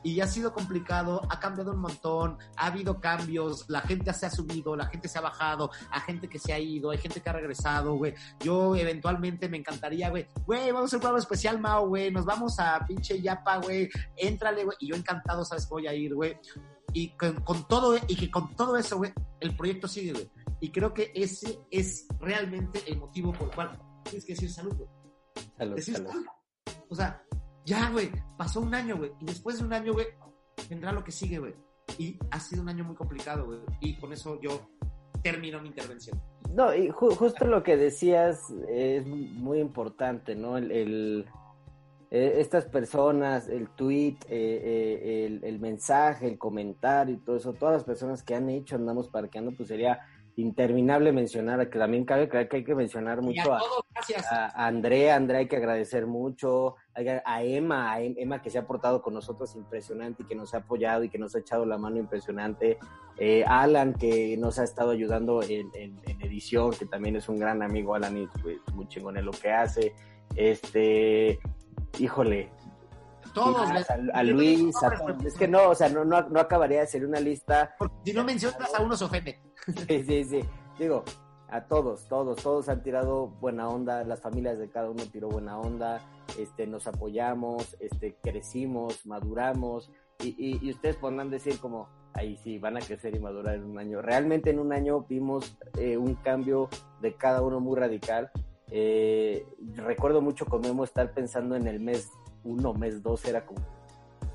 y 0.07 0.21
ha 0.21 0.27
sido 0.29 0.53
complicado, 0.53 1.21
ha 1.29 1.41
cambiado 1.41 1.73
un 1.73 1.81
montón, 1.81 2.39
ha 2.57 2.67
habido 2.67 3.01
cambios, 3.01 3.65
la 3.69 3.81
gente 3.81 4.13
se 4.13 4.27
ha 4.27 4.31
subido, 4.31 4.77
la 4.77 4.87
gente 4.87 5.09
se 5.09 5.19
ha 5.19 5.21
bajado, 5.21 5.73
hay 5.91 6.01
gente 6.03 6.29
que 6.29 6.39
se 6.39 6.53
ha 6.53 6.61
ido, 6.61 6.93
hay 6.93 6.99
gente 6.99 7.21
que 7.21 7.29
ha 7.29 7.33
regresado, 7.33 7.97
güey. 7.97 8.15
Yo 8.39 8.77
eventualmente 8.77 9.49
me 9.49 9.57
encantaría, 9.57 10.09
güey, 10.11 10.29
güey, 10.47 10.71
vamos 10.71 10.93
a 10.93 10.97
un 10.97 11.01
programa 11.01 11.19
especial, 11.19 11.59
Mao, 11.59 11.89
güey, 11.89 12.13
nos 12.13 12.25
vamos 12.25 12.61
a 12.61 12.79
pinche 12.87 13.21
Yapa, 13.21 13.57
güey, 13.57 13.89
éntrale, 14.17 14.65
güey, 14.65 14.77
y 14.79 14.87
yo 14.87 14.95
encantado, 14.95 15.45
sabes 15.45 15.69
voy 15.69 15.89
a 15.89 15.95
ir, 15.95 16.15
güey. 16.15 16.39
Y 16.93 17.09
con, 17.17 17.41
con 17.41 17.67
todo, 17.67 17.97
y 18.07 18.15
que 18.15 18.31
con 18.31 18.55
todo 18.55 18.77
eso, 18.77 18.99
güey, 18.99 19.13
el 19.41 19.57
proyecto 19.57 19.89
sigue, 19.89 20.13
güey. 20.13 20.31
Y 20.61 20.71
creo 20.71 20.93
que 20.95 21.13
ese 21.15 21.59
es 21.71 22.07
realmente 22.21 22.81
el 22.87 22.99
motivo 22.99 23.33
por 23.33 23.49
el 23.49 23.55
cual 23.55 23.79
tienes 24.05 24.25
que 24.25 24.33
decir 24.35 24.51
salud, 24.51 24.75
güey. 24.75 24.89
Salud, 25.57 25.77
Decir 25.77 25.97
salud. 25.97 26.11
salud. 26.11 26.27
O 26.89 26.95
sea, 26.95 27.23
ya, 27.65 27.91
güey, 27.91 28.11
pasó 28.39 28.61
un 28.61 28.75
año, 28.75 28.97
güey. 28.97 29.13
Y 29.21 29.25
después 29.27 29.59
de 29.59 29.65
un 29.65 29.73
año, 29.73 29.93
güey, 29.93 30.07
vendrá 30.71 30.93
lo 30.93 31.05
que 31.05 31.13
sigue, 31.13 31.39
güey. 31.39 31.55
Y 31.99 32.19
ha 32.31 32.41
sido 32.41 32.63
un 32.63 32.69
año 32.69 32.85
muy 32.85 32.95
complicado, 32.97 33.47
güey. 33.47 33.59
Y 33.81 33.97
con 33.97 34.13
eso 34.13 34.41
yo 34.41 34.69
termino 35.23 35.61
mi 35.61 35.69
intervención. 35.69 36.21
No, 36.53 36.75
y 36.75 36.89
ju- 36.91 37.15
justo 37.17 37.45
lo 37.47 37.63
que 37.63 37.77
decías 37.77 38.41
es 38.69 39.07
muy 39.07 39.59
importante, 39.59 40.35
¿no? 40.35 40.57
El, 40.57 40.71
el- 40.71 41.27
eh, 42.11 42.35
estas 42.37 42.65
personas, 42.67 43.49
el 43.49 43.69
tweet, 43.71 44.17
eh, 44.29 44.63
eh, 44.65 45.27
el, 45.27 45.45
el 45.45 45.59
mensaje, 45.59 46.29
el 46.29 46.39
comentario 46.39 47.17
y 47.17 47.19
todo 47.19 47.37
eso, 47.37 47.53
todas 47.53 47.75
las 47.75 47.85
personas 47.85 48.23
que 48.23 48.37
han 48.37 48.49
hecho 48.49 48.77
Andamos 48.77 49.09
Parqueando, 49.09 49.51
pues 49.57 49.69
sería 49.69 49.99
interminable 50.39 51.13
mencionar, 51.13 51.69
que 51.71 51.79
también 51.79 52.05
cabe 52.05 52.29
que 52.29 52.37
hay 52.57 52.63
que 52.65 52.75
mencionar 52.75 53.19
a 53.19 53.23
mucho 53.23 53.55
a, 53.55 53.59
todos, 53.59 53.85
a 54.31 54.47
a 54.63 54.67
Andrea, 54.67 55.17
Andrea 55.17 55.41
hay 55.41 55.49
que 55.49 55.57
agradecer 55.57 56.07
mucho, 56.07 56.77
a 56.95 57.01
a 57.25 57.43
Emma, 57.43 57.91
a 57.93 58.03
Em- 58.03 58.15
Emma 58.19 58.43
que 58.43 58.51
se 58.51 58.59
ha 58.59 58.67
portado 58.67 59.01
con 59.01 59.15
nosotros 59.15 59.57
impresionante 59.57 60.23
y 60.23 60.27
que 60.27 60.35
nos 60.35 60.53
ha 60.55 60.59
apoyado 60.59 61.05
y 61.05 61.09
que 61.09 61.19
nos 61.19 61.35
ha 61.35 61.39
echado 61.39 61.65
la 61.65 61.79
mano 61.79 61.97
impresionante, 61.97 62.77
eh, 63.19 63.45
Alan 63.47 63.95
que 63.95 64.37
nos 64.37 64.59
ha 64.59 64.65
estado 64.65 64.91
ayudando 64.91 65.43
en, 65.43 65.71
en- 65.75 65.99
en 66.07 66.21
edición, 66.23 66.71
que 66.73 66.85
también 66.85 67.17
es 67.17 67.29
un 67.31 67.39
gran 67.39 67.63
amigo, 67.63 67.95
Alan 67.95 68.17
y 68.19 68.27
pues, 68.43 68.59
muy 68.75 68.87
chingón 68.89 69.17
en 69.17 69.25
lo 69.25 69.33
que 69.33 69.51
hace, 69.51 69.95
este, 70.35 71.39
híjole, 71.99 72.51
Todos, 73.45 73.69
a, 73.69 73.73
güey. 73.73 74.11
a 74.13 74.23
Luis, 74.23 74.83
a 74.83 74.91
todos. 74.91 75.25
es 75.25 75.35
que 75.35 75.47
no, 75.47 75.71
o 75.71 75.75
sea, 75.75 75.89
no, 75.89 76.05
no, 76.05 76.23
no 76.29 76.41
acabaría 76.41 76.81
de 76.81 76.87
ser 76.87 77.05
una 77.05 77.21
lista 77.21 77.75
Porque 77.79 77.95
si 78.05 78.13
no 78.13 78.25
mencionas 78.25 78.75
a 78.75 78.83
uno 78.83 78.97
se 78.97 79.05
ofende. 79.05 79.41
Sí, 79.89 80.05
sí, 80.05 80.25
sí. 80.25 80.41
Digo, 80.79 81.03
a 81.49 81.63
todos, 81.63 82.07
todos, 82.09 82.41
todos 82.43 82.69
han 82.69 82.83
tirado 82.83 83.29
buena 83.29 83.69
onda, 83.69 84.05
las 84.05 84.21
familias 84.21 84.59
de 84.59 84.71
cada 84.71 84.91
uno 84.91 85.03
tiró 85.11 85.29
buena 85.29 85.59
onda, 85.59 86.01
este, 86.39 86.67
nos 86.67 86.87
apoyamos, 86.87 87.77
este, 87.81 88.17
crecimos, 88.23 89.05
maduramos, 89.07 89.91
y, 90.23 90.29
y, 90.39 90.59
y 90.65 90.71
ustedes 90.71 90.97
podrán 90.97 91.31
decir 91.31 91.59
como, 91.59 91.89
ahí 92.17 92.37
sí, 92.43 92.59
van 92.59 92.77
a 92.77 92.81
crecer 92.81 93.15
y 93.15 93.19
madurar 93.19 93.57
en 93.57 93.65
un 93.65 93.79
año. 93.79 94.03
Realmente 94.03 94.51
en 94.51 94.59
un 94.59 94.73
año 94.73 95.03
vimos 95.03 95.57
eh, 95.79 95.97
un 95.97 96.15
cambio 96.15 96.69
de 97.01 97.15
cada 97.15 97.43
uno 97.43 97.61
muy 97.61 97.79
radical. 97.79 98.31
Eh, 98.71 99.47
recuerdo 99.75 100.21
mucho 100.21 100.47
con 100.47 100.63
Memo 100.63 100.85
estar 100.85 101.13
pensando 101.13 101.55
en 101.55 101.67
el 101.67 101.79
mes 101.79 102.11
uno, 102.47 102.73
mes 102.73 103.03
dos, 103.03 103.25
era 103.25 103.45
como, 103.45 103.61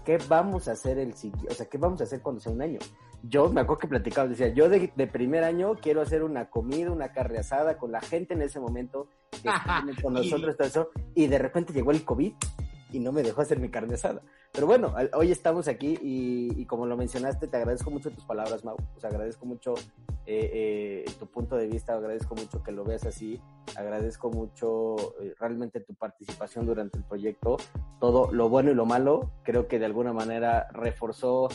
¿qué 0.06 0.18
vamos 0.28 0.68
a 0.68 0.74
hacer 0.74 0.98
el? 0.98 1.14
O 1.50 1.54
sea, 1.54 1.66
¿qué 1.66 1.78
vamos 1.78 2.02
a 2.02 2.04
hacer 2.04 2.22
cuando 2.22 2.42
sea 2.42 2.52
un 2.52 2.62
año? 2.62 2.80
Yo 3.24 3.50
me 3.50 3.62
acuerdo 3.62 3.82
que 3.82 3.88
platicaba, 3.88 4.28
decía, 4.28 4.48
yo 4.50 4.68
de, 4.68 4.92
de 4.96 5.08
primer 5.08 5.44
año 5.44 5.76
quiero 5.76 6.02
hacer 6.02 6.24
una 6.24 6.50
comida, 6.50 6.92
una 6.92 7.12
carne 7.12 7.40
asada 7.40 7.78
con 7.78 7.92
la 7.92 8.02
gente 8.02 8.34
en 8.34 8.42
ese 8.42 8.60
momento, 8.60 9.08
que 9.44 9.50
con 10.02 10.14
nosotros, 10.14 10.58
todo 10.58 10.68
eso, 10.68 10.90
y 11.14 11.28
de 11.28 11.38
repente 11.38 11.72
llegó 11.72 11.92
el 11.92 12.04
COVID 12.04 12.34
y 12.92 13.00
no 13.00 13.12
me 13.12 13.24
dejó 13.24 13.42
hacer 13.42 13.60
mi 13.60 13.70
carne 13.70 13.94
asada. 13.96 14.22
Pero 14.52 14.68
bueno, 14.68 14.94
hoy 15.14 15.32
estamos 15.32 15.68
aquí 15.68 15.98
y, 16.02 16.60
y 16.62 16.66
como 16.66 16.86
lo 16.86 16.98
mencionaste, 16.98 17.48
te 17.48 17.58
agradezco 17.58 17.90
mucho 17.90 18.12
tus 18.12 18.26
palabras, 18.26 18.66
Mau. 18.66 18.76
Sea, 18.98 19.10
agradezco 19.10 19.46
mucho 19.46 19.74
eh, 20.26 21.06
eh, 21.06 21.12
tu 21.20 21.28
punto 21.28 21.56
de 21.56 21.68
vista, 21.68 21.94
agradezco 21.94 22.36
mucho 22.36 22.62
que 22.62 22.72
lo 22.72 22.84
veas 22.84 23.06
así, 23.06 23.40
agradezco 23.78 24.30
mucho 24.30 24.96
eh, 25.22 25.34
realmente 25.40 25.80
tu 25.80 25.94
participación 25.96 26.66
durante 26.66 26.98
el 26.98 27.04
proyecto, 27.04 27.58
todo 28.00 28.32
lo 28.32 28.50
bueno 28.50 28.72
y 28.72 28.76
lo 28.76 28.86
malo, 28.86 29.32
creo 29.44 29.68
que 29.68 29.80
de 29.80 29.86
alguna 29.86 30.14
manera 30.14 30.68
reforzó 30.74 31.48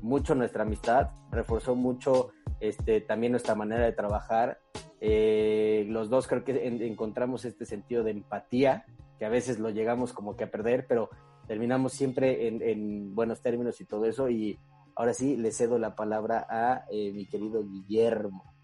mucho 0.00 0.34
nuestra 0.34 0.62
amistad, 0.62 1.10
reforzó 1.30 1.74
mucho 1.74 2.30
este, 2.60 3.00
también 3.00 3.32
nuestra 3.32 3.54
manera 3.54 3.84
de 3.84 3.92
trabajar. 3.92 4.60
Eh, 5.00 5.86
los 5.88 6.08
dos 6.08 6.26
creo 6.26 6.44
que 6.44 6.66
en- 6.66 6.80
encontramos 6.82 7.44
este 7.44 7.66
sentido 7.66 8.04
de 8.04 8.12
empatía, 8.12 8.86
que 9.18 9.24
a 9.24 9.28
veces 9.28 9.58
lo 9.58 9.70
llegamos 9.70 10.12
como 10.12 10.36
que 10.36 10.44
a 10.44 10.50
perder, 10.50 10.86
pero 10.88 11.10
terminamos 11.46 11.92
siempre 11.92 12.48
en, 12.48 12.62
en 12.62 13.14
buenos 13.14 13.40
términos 13.42 13.80
y 13.80 13.84
todo 13.84 14.06
eso. 14.06 14.28
Y 14.28 14.58
ahora 14.96 15.14
sí, 15.14 15.36
le 15.36 15.52
cedo 15.52 15.78
la 15.78 15.94
palabra 15.94 16.46
a 16.48 16.84
eh, 16.90 17.12
mi 17.12 17.26
querido 17.26 17.62
Guillermo. 17.62 18.54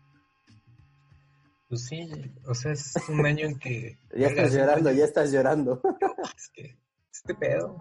Pues 1.68 1.86
sí, 1.86 2.11
o 2.46 2.55
sea, 2.55 2.72
es 2.72 2.94
un 3.09 3.24
año 3.24 3.46
en 3.46 3.59
que... 3.59 3.96
Ya 4.16 4.26
estás 4.26 4.53
llorando, 4.53 4.92
ya 4.92 5.05
estás 5.05 5.32
llorando. 5.32 5.80
Es 6.36 6.51
que, 6.53 6.76
este 7.12 7.34
pedo. 7.34 7.80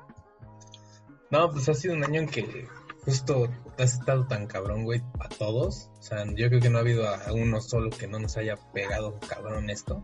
No, 1.32 1.52
pues 1.52 1.68
ha 1.70 1.74
sido 1.74 1.96
un 1.96 2.04
año 2.04 2.22
en 2.22 2.28
que 2.28 2.68
justo 3.04 3.50
has 3.78 3.94
estado 3.94 4.28
tan 4.28 4.46
cabrón, 4.46 4.84
güey, 4.84 5.02
a 5.20 5.30
todos. 5.30 5.90
O 6.00 6.04
sea, 6.04 6.26
yo 6.36 6.50
creo 6.50 6.60
que 6.60 6.70
no 6.70 6.78
ha 6.78 6.82
habido 6.82 7.08
a 7.08 7.34
uno 7.34 7.62
solo 7.62 7.90
que 7.90 8.08
no 8.08 8.20
nos 8.20 8.38
haya 8.38 8.58
pegado 8.74 9.20
cabrón 9.28 9.70
esto. 9.70 10.04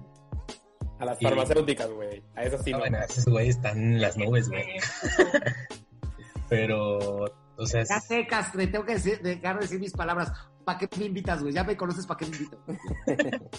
A 0.99 1.05
las 1.05 1.21
Y- 1.21 1.25
farmacéuticas, 1.25 1.89
güey. 1.89 2.23
A 2.35 2.43
esas 2.43 2.63
sí 2.63 2.71
Ah, 2.71 2.77
no. 2.77 2.79
bueno, 2.79 2.97
esos 3.07 3.25
güeyes 3.25 3.55
están 3.57 3.77
en 3.77 4.01
las 4.01 4.17
nubes, 4.17 4.47
güey. 4.49 4.63
Pero, 6.49 7.25
o 7.57 7.65
sea, 7.65 7.81
es- 7.81 7.89
Ya 7.89 7.99
sé, 7.99 8.27
Castre, 8.27 8.67
tengo 8.67 8.85
que 8.85 8.93
decir, 8.93 9.21
dejar 9.21 9.55
de 9.55 9.61
decir 9.63 9.79
mis 9.79 9.91
palabras. 9.93 10.31
¿Para 10.63 10.79
qué 10.79 10.87
me 10.97 11.05
invitas, 11.05 11.41
güey? 11.41 11.53
Ya 11.53 11.63
me 11.63 11.77
conoces, 11.77 12.05
¿para 12.07 12.17
qué 12.19 12.25
me 12.27 12.37
invitas? 12.37 12.59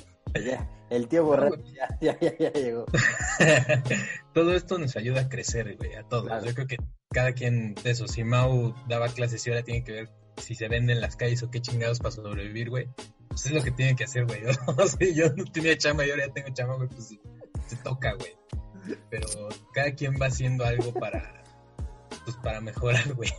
Ya, 0.45 0.69
el 0.91 1.09
tío 1.09 1.25
borracho 1.25 1.57
ya, 1.73 1.97
ya, 1.99 2.21
ya, 2.21 2.37
ya 2.39 2.53
llegó. 2.53 2.85
todo 4.35 4.55
esto 4.55 4.77
nos 4.77 4.95
ayuda 4.97 5.23
a 5.23 5.29
crecer, 5.31 5.77
güey, 5.79 5.95
a 5.95 6.03
todos. 6.03 6.27
Claro. 6.27 6.45
Yo 6.45 6.53
creo 6.53 6.67
que 6.67 6.77
cada 7.11 7.33
quien 7.33 7.75
de 7.77 7.91
eso, 7.93 8.07
si 8.07 8.23
Mau 8.23 8.75
daba 8.87 9.09
clases 9.09 9.47
y 9.47 9.51
ahora 9.51 9.63
tiene 9.63 9.83
que 9.83 9.93
ver 9.93 10.11
si 10.37 10.55
se 10.55 10.69
venden 10.69 11.01
las 11.01 11.17
calles 11.17 11.43
o 11.43 11.51
qué 11.51 11.63
chingados 11.63 12.01
para 12.01 12.11
sobrevivir, 12.11 12.69
güey, 12.69 12.87
pues 13.37 13.47
es 13.47 13.53
lo 13.53 13.63
que 13.63 13.71
tiene 13.71 13.95
que 13.95 14.05
hacer, 14.05 14.25
güey. 14.25 14.41
O 14.67 14.87
sea, 14.87 15.09
yo 15.15 15.29
no 15.37 15.45
tenía 15.45 15.77
chamba 15.77 16.07
y 16.07 16.11
ahora 16.11 16.27
ya 16.27 16.33
tengo 16.33 16.49
chamba, 16.55 16.77
güey, 16.77 16.89
pues 16.89 17.15
se 17.67 17.77
toca, 17.85 18.15
güey. 18.15 18.35
Pero 19.11 19.29
cada 19.75 19.93
quien 19.93 20.15
va 20.15 20.27
haciendo 20.27 20.65
algo 20.65 20.95
para, 20.95 21.45
pues 22.25 22.35
para 22.39 22.63
mejorar, 22.63 23.13
güey. 23.13 23.31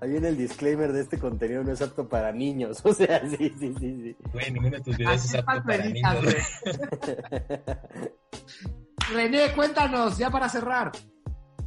Ahí 0.00 0.10
viene 0.10 0.30
el 0.30 0.36
disclaimer 0.36 0.92
de 0.92 1.02
este 1.02 1.16
contenido 1.16 1.62
no 1.62 1.72
es 1.72 1.80
apto 1.80 2.08
para 2.08 2.32
niños. 2.32 2.80
O 2.84 2.92
sea, 2.92 3.22
sí, 3.30 3.54
sí, 3.56 3.72
sí, 3.78 3.96
sí. 4.02 4.16
Güey, 4.32 4.50
ninguno 4.50 4.78
de 4.78 4.82
tus 4.82 4.96
videos 4.96 5.14
Así 5.14 5.28
es 5.28 5.34
apto 5.36 5.62
para 5.62 5.84
niños. 5.84 6.24
güey. 6.24 6.36
René, 9.12 9.52
cuéntanos, 9.54 10.18
ya 10.18 10.28
para 10.28 10.48
cerrar. 10.48 10.90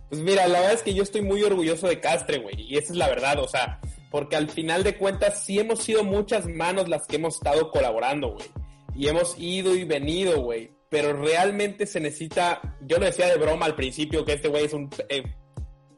Pues 0.09 0.21
mira, 0.21 0.45
la 0.49 0.59
verdad 0.59 0.73
es 0.73 0.83
que 0.83 0.93
yo 0.93 1.03
estoy 1.03 1.21
muy 1.21 1.43
orgulloso 1.43 1.87
de 1.87 2.01
Castre, 2.01 2.39
güey. 2.39 2.59
Y 2.61 2.77
esa 2.77 2.91
es 2.91 2.97
la 2.97 3.07
verdad, 3.07 3.39
o 3.39 3.47
sea, 3.47 3.79
porque 4.11 4.35
al 4.35 4.49
final 4.49 4.83
de 4.83 4.97
cuentas 4.97 5.43
sí 5.45 5.59
hemos 5.59 5.83
sido 5.83 6.03
muchas 6.03 6.47
manos 6.47 6.87
las 6.87 7.05
que 7.07 7.17
hemos 7.17 7.35
estado 7.35 7.71
colaborando, 7.71 8.33
güey. 8.33 8.47
Y 8.95 9.07
hemos 9.07 9.37
ido 9.37 9.75
y 9.75 9.83
venido, 9.83 10.41
güey. 10.41 10.71
Pero 10.89 11.13
realmente 11.13 11.85
se 11.85 11.99
necesita, 11.99 12.77
yo 12.81 12.97
lo 12.97 13.05
decía 13.05 13.27
de 13.27 13.37
broma 13.37 13.65
al 13.65 13.75
principio, 13.75 14.23
que 14.23 14.33
este 14.33 14.47
güey 14.47 14.65
es 14.65 14.73
eh, 15.09 15.23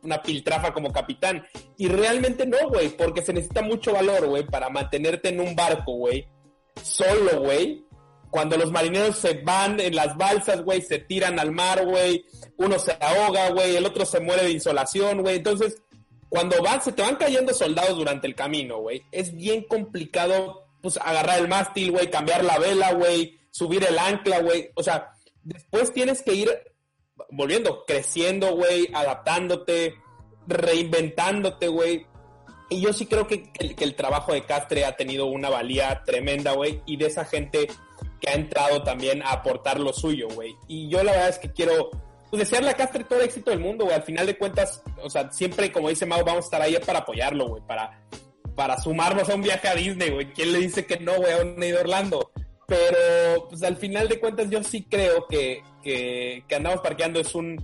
una 0.02 0.22
piltrafa 0.22 0.74
como 0.74 0.92
capitán. 0.92 1.46
Y 1.78 1.88
realmente 1.88 2.46
no, 2.46 2.58
güey, 2.70 2.90
porque 2.90 3.22
se 3.22 3.34
necesita 3.34 3.62
mucho 3.62 3.94
valor, 3.94 4.28
güey, 4.28 4.46
para 4.46 4.70
mantenerte 4.70 5.30
en 5.30 5.40
un 5.40 5.56
barco, 5.56 5.94
güey. 5.94 6.28
Solo, 6.82 7.42
güey. 7.42 7.86
Cuando 8.32 8.58
los 8.58 8.72
marineros 8.72 9.18
se 9.18 9.42
van 9.44 9.80
en 9.80 9.96
las 9.96 10.16
balsas, 10.16 10.64
güey, 10.64 10.82
se 10.82 11.00
tiran 11.00 11.40
al 11.40 11.52
mar, 11.52 11.86
güey. 11.86 12.26
Uno 12.58 12.78
se 12.80 12.96
ahoga, 13.00 13.50
güey, 13.52 13.76
el 13.76 13.86
otro 13.86 14.06
se 14.06 14.20
muere 14.20 14.44
de 14.44 14.52
insolación, 14.52 15.22
güey. 15.22 15.38
Entonces, 15.38 15.82
cuando 16.30 16.62
van, 16.62 16.82
se 16.82 16.92
te 16.92 17.02
van 17.02 17.16
cayendo 17.16 17.54
soldados 17.54 17.98
durante 17.98 18.28
el 18.28 18.36
camino, 18.36 18.78
güey. 18.78 19.04
Es 19.12 19.36
bien 19.36 19.64
complicado, 19.64 20.68
pues, 20.82 20.98
agarrar 20.98 21.40
el 21.40 21.48
mástil, 21.48 21.92
güey, 21.92 22.10
cambiar 22.10 22.44
la 22.44 22.60
vela, 22.60 22.94
güey, 22.94 23.40
subir 23.52 23.84
el 23.84 23.98
ancla, 23.98 24.40
güey. 24.40 24.70
O 24.76 24.84
sea, 24.84 25.12
después 25.44 25.92
tienes 25.92 26.22
que 26.22 26.34
ir 26.34 26.50
volviendo, 27.32 27.84
creciendo, 27.86 28.56
güey, 28.56 28.90
adaptándote, 28.94 29.96
reinventándote, 30.48 31.68
güey. 31.68 32.06
Y 32.70 32.82
yo 32.82 32.94
sí 32.94 33.08
creo 33.08 33.26
que 33.26 33.52
el 33.58 33.96
trabajo 33.96 34.32
de 34.32 34.46
Castre 34.46 34.86
ha 34.86 34.96
tenido 34.96 35.26
una 35.26 35.50
valía 35.50 36.04
tremenda, 36.06 36.52
güey, 36.54 36.82
y 36.86 36.98
de 36.98 37.08
esa 37.08 37.26
gente 37.26 37.68
que 38.22 38.30
ha 38.30 38.34
entrado 38.34 38.84
también 38.84 39.24
a 39.24 39.32
aportar 39.32 39.80
lo 39.80 39.94
suyo, 39.94 40.28
güey. 40.36 40.56
Y 40.68 40.90
yo 40.90 41.04
la 41.04 41.14
verdad 41.14 41.30
es 41.30 41.40
que 41.40 41.52
quiero 41.52 41.90
pues, 42.30 42.42
desearle 42.42 42.70
a 42.70 42.74
Castre 42.74 43.04
todo 43.04 43.20
el 43.20 43.26
éxito 43.26 43.52
del 43.52 43.60
mundo, 43.60 43.86
güey. 43.86 43.96
Al 43.96 44.04
final 44.04 44.26
de 44.26 44.38
cuentas, 44.38 44.82
o 45.02 45.10
sea, 45.10 45.32
siempre, 45.32 45.72
como 45.72 45.90
dice 45.90 46.06
Mau, 46.06 46.24
vamos 46.24 46.46
a 46.46 46.48
estar 46.48 46.62
ahí 46.62 46.78
para 46.86 47.00
apoyarlo, 47.00 47.48
güey, 47.48 47.64
para, 47.66 48.02
para 48.56 48.80
sumarnos 48.80 49.30
a 49.30 49.36
un 49.36 49.42
viaje 49.42 49.68
a 49.68 49.76
Disney, 49.76 50.10
güey. 50.12 50.32
¿Quién 50.34 50.54
le 50.54 50.60
dice 50.60 50.86
que 50.86 51.00
no, 51.00 51.16
güey, 51.16 51.32
a 51.32 51.38
un 51.38 51.62
a 51.62 51.80
Orlando? 51.80 52.32
Pero, 52.68 53.48
pues 53.50 53.64
al 53.64 53.78
final 53.78 54.08
de 54.08 54.20
cuentas, 54.20 54.50
yo 54.50 54.62
sí 54.64 54.84
creo 54.84 55.26
que, 55.28 55.64
que, 55.84 56.44
que 56.48 56.56
andamos 56.56 56.82
parqueando 56.82 57.20
es 57.20 57.34
un 57.34 57.58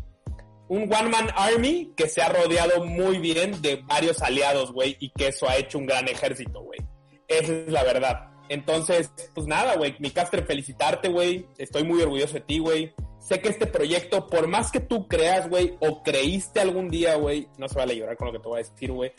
un 0.68 0.92
One 0.92 1.10
Man 1.10 1.28
Army 1.36 1.94
que 1.96 2.08
se 2.08 2.22
ha 2.22 2.30
rodeado 2.30 2.86
muy 2.86 3.20
bien 3.20 3.62
de 3.62 3.78
varios 3.86 4.22
aliados, 4.22 4.72
güey, 4.72 4.98
y 5.00 5.10
que 5.12 5.28
eso 5.28 5.48
ha 5.48 5.58
hecho 5.58 5.78
un 5.78 5.86
gran 5.86 6.08
ejército, 6.08 6.62
güey. 6.62 6.80
Esa 7.28 7.54
es 7.54 7.72
la 7.72 7.84
verdad. 7.84 8.32
Entonces, 8.50 9.12
pues 9.34 9.48
nada, 9.48 9.76
güey, 9.76 9.96
mi 10.00 10.12
Castre, 10.12 10.44
felicitarte, 10.44 11.10
güey. 11.10 11.48
Estoy 11.58 11.84
muy 11.84 12.02
orgulloso 12.02 12.36
de 12.36 12.42
ti, 12.42 12.60
güey. 12.60 12.94
Sé 13.26 13.42
que 13.42 13.50
este 13.50 13.66
proyecto, 13.66 14.28
por 14.28 14.48
más 14.48 14.72
que 14.72 14.80
tú 14.80 15.08
creas, 15.08 15.50
güey, 15.50 15.76
o 15.80 16.04
creíste 16.04 16.60
algún 16.60 16.90
día, 16.90 17.16
güey, 17.16 17.48
no 17.58 17.68
se 17.68 17.74
vale 17.74 17.96
llorar 17.96 18.18
con 18.18 18.28
lo 18.28 18.34
que 18.34 18.38
te 18.38 18.48
voy 18.48 18.60
a 18.60 18.64
decir, 18.64 18.92
güey, 18.92 19.14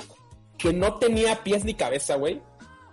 que 0.56 0.72
no 0.72 0.94
tenía 1.00 1.42
pies 1.42 1.64
ni 1.64 1.74
cabeza, 1.74 2.14
güey. 2.14 2.40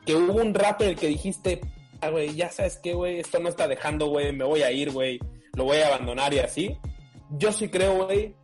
Que 0.07 0.15
hubo 0.15 0.41
un 0.41 0.55
rato 0.55 0.83
en 0.83 0.89
el 0.89 0.95
que 0.95 1.05
dijiste, 1.05 1.61
ah, 2.01 2.09
güey, 2.09 2.33
ya 2.33 2.49
sabes 2.49 2.79
qué, 2.81 2.95
güey, 2.95 3.19
esto 3.19 3.37
no 3.37 3.49
está 3.49 3.67
dejando, 3.67 4.07
güey, 4.07 4.33
me 4.33 4.43
voy 4.43 4.63
a 4.63 4.71
ir, 4.71 4.89
güey, 4.89 5.19
lo 5.53 5.65
voy 5.65 5.77
a 5.77 5.87
abandonar 5.89 6.33
y 6.33 6.39
así. 6.39 6.79
Yo 7.29 7.51
sí 7.51 7.69
creo, 7.69 8.05
güey, 8.05 8.35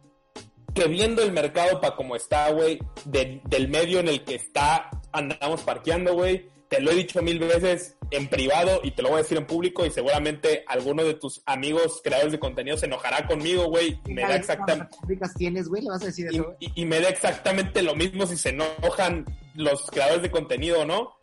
que 0.75 0.87
viendo 0.87 1.23
el 1.23 1.31
mercado 1.31 1.81
para 1.81 1.95
como 1.95 2.15
está, 2.15 2.51
güey, 2.51 2.77
del 3.05 3.67
medio 3.67 3.99
en 3.99 4.09
el 4.09 4.23
que 4.23 4.35
está, 4.35 4.91
andamos 5.11 5.61
parqueando, 5.61 6.13
güey, 6.13 6.45
te 6.69 6.79
lo 6.79 6.91
he 6.91 6.95
dicho 6.95 7.21
mil 7.23 7.39
veces 7.39 7.97
en 8.11 8.27
privado 8.27 8.79
y 8.83 8.91
te 8.91 9.01
lo 9.01 9.09
voy 9.09 9.19
a 9.19 9.21
decir 9.23 9.37
en 9.37 9.47
público 9.47 9.85
y 9.85 9.91
seguramente 9.91 10.63
alguno 10.67 11.03
de 11.03 11.15
tus 11.15 11.41
amigos 11.45 11.99
creadores 12.03 12.31
de 12.31 12.39
contenido 12.39 12.77
se 12.77 12.85
enojará 12.85 13.25
conmigo, 13.25 13.65
güey. 13.65 13.99
Me 14.05 14.21
da 14.21 14.35
exactamente... 14.35 14.95
tienes, 15.35 15.67
güey? 15.67 15.81
¿Le 15.81 15.89
vas 15.89 16.03
a 16.03 16.05
decir 16.05 16.27
eso, 16.27 16.55
y, 16.59 16.81
y, 16.81 16.85
me 16.85 17.01
da 17.01 17.09
exactamente 17.09 17.81
lo 17.81 17.95
mismo 17.95 18.27
si 18.27 18.37
se 18.37 18.49
enojan 18.49 19.25
los 19.55 19.87
creadores 19.87 20.21
de 20.21 20.31
contenido 20.31 20.81
o 20.81 20.85
no. 20.85 21.17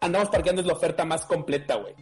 Andamos 0.00 0.30
parqueando 0.30 0.62
es 0.62 0.66
la 0.66 0.74
oferta 0.74 1.04
más 1.04 1.24
completa, 1.24 1.76
güey. 1.76 1.94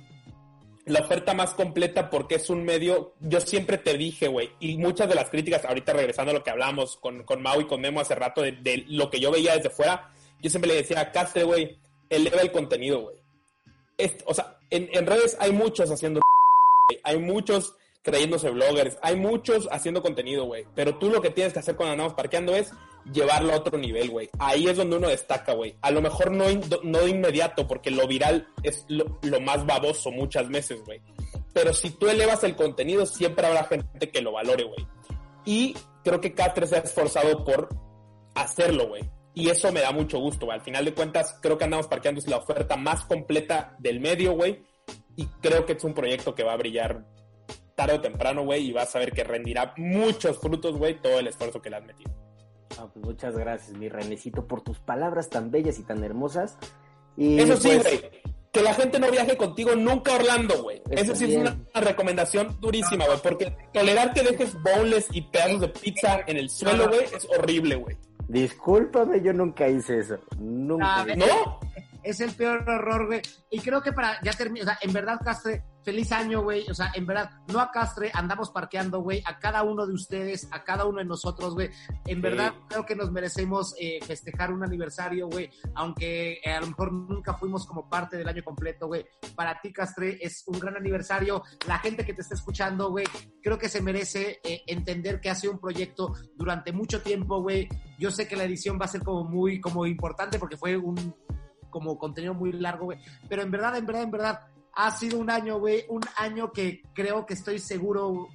La 0.86 1.00
oferta 1.00 1.34
más 1.34 1.52
completa 1.52 2.08
porque 2.08 2.36
es 2.36 2.48
un 2.48 2.64
medio, 2.64 3.14
yo 3.20 3.40
siempre 3.40 3.76
te 3.76 3.96
dije, 3.98 4.28
güey, 4.28 4.50
y 4.60 4.78
muchas 4.78 5.08
de 5.08 5.16
las 5.16 5.28
críticas, 5.28 5.64
ahorita 5.64 5.92
regresando 5.92 6.30
a 6.30 6.34
lo 6.34 6.44
que 6.44 6.50
hablamos 6.50 6.96
con, 6.96 7.24
con 7.24 7.42
Mau 7.42 7.60
y 7.60 7.66
con 7.66 7.80
Memo 7.80 8.00
hace 8.00 8.14
rato, 8.14 8.40
de, 8.40 8.52
de 8.52 8.84
lo 8.88 9.10
que 9.10 9.18
yo 9.18 9.32
veía 9.32 9.56
desde 9.56 9.70
fuera, 9.70 10.12
yo 10.40 10.48
siempre 10.48 10.70
le 10.70 10.76
decía 10.76 11.00
a 11.00 11.10
Castre, 11.10 11.42
güey, 11.42 11.78
eleva 12.10 12.40
el 12.40 12.52
contenido, 12.52 13.02
güey. 13.02 13.16
O 14.26 14.34
sea, 14.34 14.58
en, 14.70 15.06
redes 15.06 15.36
hay 15.40 15.52
muchos 15.52 15.90
haciendo... 15.90 16.20
Hay 17.02 17.18
muchos 17.18 17.74
creyéndose 18.06 18.48
bloggers, 18.50 18.96
hay 19.02 19.16
muchos 19.16 19.68
haciendo 19.72 20.00
contenido, 20.00 20.44
güey. 20.44 20.64
Pero 20.76 20.96
tú 20.96 21.10
lo 21.10 21.20
que 21.20 21.30
tienes 21.30 21.52
que 21.52 21.58
hacer 21.58 21.74
cuando 21.74 21.94
andamos 21.94 22.14
parqueando 22.14 22.54
es 22.54 22.70
llevarlo 23.12 23.52
a 23.52 23.56
otro 23.56 23.76
nivel, 23.76 24.10
güey. 24.10 24.30
Ahí 24.38 24.68
es 24.68 24.76
donde 24.76 24.96
uno 24.96 25.08
destaca, 25.08 25.54
güey. 25.54 25.74
A 25.82 25.90
lo 25.90 26.00
mejor 26.00 26.30
no, 26.30 26.44
no 26.84 27.00
de 27.00 27.10
inmediato, 27.10 27.66
porque 27.66 27.90
lo 27.90 28.06
viral 28.06 28.46
es 28.62 28.84
lo, 28.86 29.18
lo 29.22 29.40
más 29.40 29.66
baboso 29.66 30.12
muchas 30.12 30.48
veces, 30.48 30.84
güey. 30.84 31.00
Pero 31.52 31.74
si 31.74 31.90
tú 31.90 32.06
elevas 32.06 32.44
el 32.44 32.54
contenido, 32.54 33.06
siempre 33.06 33.44
habrá 33.44 33.64
gente 33.64 34.10
que 34.10 34.20
lo 34.20 34.30
valore, 34.30 34.62
güey. 34.62 34.86
Y 35.44 35.76
creo 36.04 36.20
que 36.20 36.34
K3 36.34 36.66
se 36.66 36.76
ha 36.76 36.80
esforzado 36.80 37.44
por 37.44 37.68
hacerlo, 38.36 38.86
güey. 38.86 39.02
Y 39.36 39.50
eso 39.50 39.70
me 39.70 39.82
da 39.82 39.92
mucho 39.92 40.18
gusto, 40.18 40.46
güey. 40.46 40.58
Al 40.58 40.64
final 40.64 40.86
de 40.86 40.94
cuentas, 40.94 41.38
creo 41.42 41.58
que 41.58 41.64
andamos 41.64 41.86
parqueando 41.88 42.22
la 42.26 42.38
oferta 42.38 42.74
más 42.78 43.04
completa 43.04 43.76
del 43.78 44.00
medio, 44.00 44.32
güey. 44.32 44.64
Y 45.14 45.26
creo 45.42 45.66
que 45.66 45.74
es 45.74 45.84
un 45.84 45.92
proyecto 45.92 46.34
que 46.34 46.42
va 46.42 46.54
a 46.54 46.56
brillar 46.56 47.04
tarde 47.74 47.96
o 47.96 48.00
temprano, 48.00 48.44
güey. 48.44 48.68
Y 48.68 48.72
vas 48.72 48.96
a 48.96 48.98
ver 48.98 49.12
que 49.12 49.24
rendirá 49.24 49.74
muchos 49.76 50.38
frutos, 50.38 50.78
güey, 50.78 51.02
todo 51.02 51.18
el 51.18 51.26
esfuerzo 51.26 51.60
que 51.60 51.68
le 51.68 51.76
has 51.76 51.84
metido. 51.84 52.10
Ah, 52.78 52.88
pues 52.90 53.04
muchas 53.04 53.36
gracias, 53.36 53.76
mi 53.76 53.90
Renecito, 53.90 54.46
por 54.46 54.62
tus 54.62 54.80
palabras 54.80 55.28
tan 55.28 55.50
bellas 55.50 55.78
y 55.78 55.82
tan 55.82 56.02
hermosas. 56.02 56.56
Y 57.18 57.38
eso 57.38 57.58
sí, 57.58 57.68
pues, 57.74 57.82
güey. 57.82 58.10
Que 58.50 58.62
la 58.62 58.72
gente 58.72 58.98
no 58.98 59.10
viaje 59.10 59.36
contigo 59.36 59.76
nunca 59.76 60.12
a 60.12 60.14
Orlando, 60.14 60.62
güey. 60.62 60.80
Eso 60.90 61.14
sí 61.14 61.34
es 61.34 61.36
una, 61.36 61.58
recomendación 61.74 62.58
durísima, 62.58 63.04
güey. 63.04 63.18
Porque 63.22 63.54
tolerar 63.74 64.14
que 64.14 64.22
dejes 64.22 64.56
bowls 64.62 65.08
y 65.12 65.20
pedazos 65.20 65.60
de 65.60 65.68
pizza 65.68 66.20
en 66.26 66.38
el 66.38 66.48
suelo, 66.48 66.88
güey, 66.88 67.04
es 67.04 67.28
horrible, 67.36 67.76
güey. 67.76 67.98
Discúlpame, 68.28 69.22
yo 69.22 69.32
nunca 69.32 69.68
hice 69.68 69.98
eso. 69.98 70.18
Nunca. 70.38 71.04
¿No? 71.16 71.60
Es 72.02 72.20
el 72.20 72.32
peor 72.32 72.64
error, 72.68 73.06
güey. 73.06 73.22
Y 73.50 73.60
creo 73.60 73.82
que 73.82 73.92
para 73.92 74.20
ya 74.22 74.32
terminar, 74.32 74.62
o 74.62 74.70
sea, 74.70 74.78
en 74.80 74.92
verdad, 74.92 75.20
Castre, 75.24 75.64
feliz 75.86 76.10
año, 76.10 76.42
güey. 76.42 76.68
O 76.68 76.74
sea, 76.74 76.90
en 76.94 77.06
verdad, 77.06 77.30
no 77.46 77.60
a 77.60 77.70
Castre, 77.70 78.10
andamos 78.12 78.50
parqueando, 78.50 79.02
güey, 79.02 79.22
a 79.24 79.38
cada 79.38 79.62
uno 79.62 79.86
de 79.86 79.94
ustedes, 79.94 80.48
a 80.50 80.64
cada 80.64 80.84
uno 80.84 80.98
de 80.98 81.04
nosotros, 81.04 81.54
güey. 81.54 81.70
En 82.04 82.20
verdad, 82.20 82.54
creo 82.68 82.84
que 82.84 82.96
nos 82.96 83.12
merecemos 83.12 83.72
eh, 83.78 84.00
festejar 84.04 84.52
un 84.52 84.64
aniversario, 84.64 85.28
güey, 85.28 85.48
aunque 85.76 86.40
eh, 86.44 86.52
a 86.52 86.60
lo 86.60 86.66
mejor 86.66 86.92
nunca 86.92 87.34
fuimos 87.34 87.64
como 87.66 87.88
parte 87.88 88.16
del 88.16 88.28
año 88.28 88.42
completo, 88.42 88.88
güey. 88.88 89.06
Para 89.36 89.60
ti, 89.60 89.72
Castre, 89.72 90.18
es 90.20 90.42
un 90.48 90.58
gran 90.58 90.76
aniversario. 90.76 91.44
La 91.68 91.78
gente 91.78 92.04
que 92.04 92.14
te 92.14 92.22
está 92.22 92.34
escuchando, 92.34 92.90
güey, 92.90 93.06
creo 93.40 93.56
que 93.56 93.68
se 93.68 93.80
merece 93.80 94.40
eh, 94.42 94.62
entender 94.66 95.20
que 95.20 95.30
ha 95.30 95.36
sido 95.36 95.52
un 95.52 95.60
proyecto 95.60 96.14
durante 96.34 96.72
mucho 96.72 97.00
tiempo, 97.00 97.40
güey. 97.42 97.68
Yo 97.96 98.10
sé 98.10 98.26
que 98.26 98.34
la 98.34 98.42
edición 98.42 98.76
va 98.80 98.86
a 98.86 98.88
ser 98.88 99.04
como 99.04 99.22
muy, 99.22 99.60
como 99.60 99.86
importante 99.86 100.40
porque 100.40 100.56
fue 100.56 100.76
un 100.76 101.14
como 101.70 101.96
contenido 101.96 102.34
muy 102.34 102.50
largo, 102.52 102.86
güey. 102.86 102.98
Pero 103.28 103.42
en 103.42 103.52
verdad, 103.52 103.76
en 103.76 103.86
verdad, 103.86 104.02
en 104.02 104.10
verdad, 104.10 104.40
ha 104.76 104.90
sido 104.90 105.18
un 105.18 105.30
año, 105.30 105.58
güey, 105.58 105.84
un 105.88 106.02
año 106.18 106.52
que 106.52 106.82
creo 106.94 107.24
que 107.24 107.34
estoy 107.34 107.58
seguro, 107.58 108.28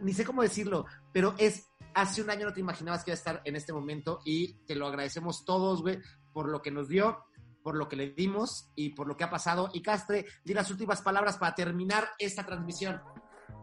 ni 0.00 0.12
sé 0.12 0.24
cómo 0.24 0.42
decirlo, 0.42 0.84
pero 1.12 1.34
es, 1.38 1.70
hace 1.94 2.22
un 2.22 2.30
año 2.30 2.46
no 2.46 2.52
te 2.52 2.60
imaginabas 2.60 3.02
que 3.02 3.10
iba 3.10 3.14
a 3.14 3.18
estar 3.18 3.42
en 3.44 3.56
este 3.56 3.72
momento 3.72 4.20
y 4.24 4.58
te 4.66 4.76
lo 4.76 4.86
agradecemos 4.86 5.44
todos, 5.46 5.80
güey, 5.80 5.98
por 6.34 6.48
lo 6.48 6.60
que 6.60 6.70
nos 6.70 6.88
dio, 6.88 7.24
por 7.62 7.76
lo 7.76 7.88
que 7.88 7.96
le 7.96 8.10
dimos 8.10 8.70
y 8.76 8.90
por 8.90 9.08
lo 9.08 9.16
que 9.16 9.24
ha 9.24 9.30
pasado. 9.30 9.70
Y 9.72 9.82
Castre, 9.82 10.26
di 10.44 10.52
las 10.52 10.70
últimas 10.70 11.00
palabras 11.00 11.38
para 11.38 11.54
terminar 11.54 12.10
esta 12.18 12.44
transmisión. 12.44 13.00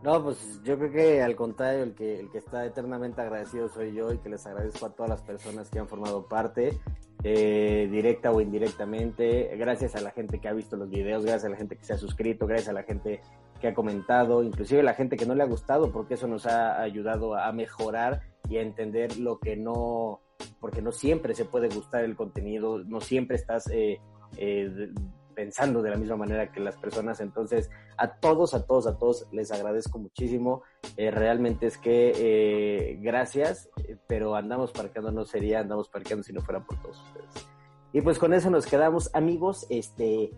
No, 0.01 0.21
pues 0.21 0.59
yo 0.63 0.77
creo 0.77 0.91
que 0.91 1.21
al 1.21 1.35
contrario, 1.35 1.83
el 1.83 1.93
que, 1.93 2.19
el 2.19 2.29
que 2.31 2.39
está 2.39 2.65
eternamente 2.65 3.21
agradecido 3.21 3.69
soy 3.69 3.93
yo 3.93 4.11
y 4.11 4.17
que 4.17 4.27
les 4.27 4.45
agradezco 4.45 4.87
a 4.87 4.89
todas 4.93 5.09
las 5.09 5.21
personas 5.21 5.69
que 5.69 5.79
han 5.79 5.87
formado 5.87 6.27
parte, 6.27 6.77
eh, 7.23 7.87
directa 7.89 8.31
o 8.31 8.41
indirectamente, 8.41 9.55
gracias 9.57 9.95
a 9.95 10.01
la 10.01 10.11
gente 10.11 10.39
que 10.39 10.47
ha 10.49 10.53
visto 10.53 10.75
los 10.75 10.89
videos, 10.89 11.23
gracias 11.23 11.45
a 11.45 11.49
la 11.49 11.57
gente 11.57 11.77
que 11.77 11.85
se 11.85 11.93
ha 11.93 11.97
suscrito, 11.97 12.45
gracias 12.47 12.69
a 12.69 12.73
la 12.73 12.83
gente 12.83 13.21
que 13.61 13.69
ha 13.69 13.73
comentado, 13.73 14.43
inclusive 14.43 14.83
la 14.83 14.93
gente 14.93 15.15
que 15.15 15.25
no 15.25 15.33
le 15.33 15.43
ha 15.43 15.47
gustado, 15.47 15.91
porque 15.91 16.15
eso 16.15 16.27
nos 16.27 16.45
ha 16.45 16.81
ayudado 16.81 17.35
a 17.35 17.51
mejorar 17.53 18.21
y 18.49 18.57
a 18.57 18.61
entender 18.61 19.17
lo 19.17 19.39
que 19.39 19.55
no, 19.55 20.19
porque 20.59 20.81
no 20.81 20.91
siempre 20.91 21.33
se 21.33 21.45
puede 21.45 21.69
gustar 21.69 22.03
el 22.03 22.15
contenido, 22.15 22.83
no 22.83 22.99
siempre 23.01 23.37
estás... 23.37 23.69
Eh, 23.71 23.99
eh, 24.37 24.89
pensando 25.33 25.81
de 25.81 25.89
la 25.89 25.97
misma 25.97 26.15
manera 26.15 26.51
que 26.51 26.59
las 26.59 26.77
personas. 26.77 27.19
Entonces, 27.19 27.69
a 27.97 28.19
todos, 28.19 28.53
a 28.53 28.65
todos, 28.65 28.87
a 28.87 28.97
todos 28.97 29.27
les 29.31 29.51
agradezco 29.51 29.99
muchísimo. 29.99 30.63
Eh, 30.97 31.11
realmente 31.11 31.67
es 31.67 31.77
que 31.77 32.13
eh, 32.15 32.99
gracias, 33.01 33.69
eh, 33.87 33.97
pero 34.07 34.35
andamos 34.35 34.71
parqueando, 34.71 35.11
no 35.11 35.25
sería 35.25 35.59
andamos 35.59 35.89
parqueando 35.89 36.23
si 36.23 36.33
no 36.33 36.41
fuera 36.41 36.63
por 36.63 36.81
todos 36.81 37.01
ustedes. 37.07 37.47
Y 37.91 38.01
pues 38.01 38.17
con 38.17 38.33
eso 38.33 38.49
nos 38.49 38.65
quedamos, 38.65 39.13
amigos. 39.13 39.67
Este 39.69 40.31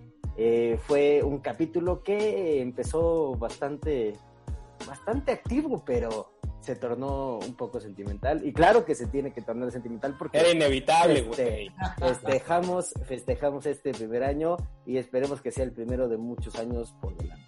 fue 0.86 1.24
un 1.24 1.40
capítulo 1.40 2.04
que 2.04 2.62
empezó 2.62 3.36
bastante, 3.36 4.18
bastante 4.86 5.32
activo, 5.32 5.82
pero 5.86 6.35
se 6.66 6.76
tornó 6.76 7.38
un 7.38 7.56
poco 7.56 7.80
sentimental. 7.80 8.46
Y 8.46 8.52
claro 8.52 8.86
que 8.86 8.96
se 8.96 9.08
tiene 9.08 9.32
que 9.32 9.42
tornar 9.42 9.72
sentimental 9.72 10.16
porque... 10.18 10.40
Era 10.40 10.50
inevitable, 10.50 11.20
este, 11.20 11.72
festejamos, 12.00 12.94
festejamos 13.08 13.66
este 13.68 13.92
primer 13.92 14.24
año 14.24 14.58
y 14.86 14.98
esperemos 14.98 15.42
que 15.42 15.52
sea 15.52 15.64
el 15.64 15.72
primero 15.72 16.10
de 16.10 16.18
muchos 16.18 16.56
años 16.56 16.94
por 17.00 17.16
delante. 17.16 17.44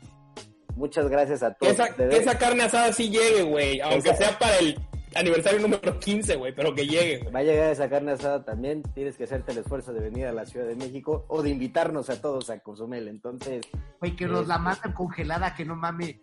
Muchas 0.76 1.10
gracias 1.10 1.42
a 1.42 1.54
todos. 1.56 1.74
Esa, 1.74 1.96
que 1.96 2.08
esa 2.16 2.38
carne 2.38 2.64
asada 2.64 2.94
sí 2.94 3.10
llegue, 3.10 3.42
güey, 3.42 3.82
aunque 3.82 4.16
sea 4.16 4.38
para 4.38 4.58
el 4.58 4.80
aniversario 5.16 5.60
número 5.60 6.00
15, 6.00 6.36
güey, 6.36 6.54
pero 6.54 6.74
que 6.74 6.88
llegue. 6.88 7.30
Va 7.30 7.40
a 7.40 7.44
llegar 7.44 7.72
esa 7.72 7.90
carne 7.90 8.12
asada 8.12 8.44
también. 8.44 8.84
Tienes 8.94 9.18
que 9.18 9.24
hacerte 9.24 9.52
el 9.52 9.60
esfuerzo 9.60 9.94
de 9.94 10.00
venir 10.00 10.26
a 10.26 10.32
la 10.32 10.46
Ciudad 10.46 10.68
de 10.68 10.76
México 10.76 11.26
o 11.28 11.42
de 11.42 11.50
invitarnos 11.50 12.10
a 12.10 12.22
todos 12.22 12.50
a 12.50 12.60
Consumel. 12.60 13.08
Entonces. 13.08 13.66
Güey, 14.00 14.16
que 14.16 14.26
nos 14.26 14.48
la 14.48 14.56
este, 14.56 14.64
matan 14.66 14.94
congelada, 14.94 15.56
que 15.56 15.66
no 15.66 15.76
mame. 15.76 16.22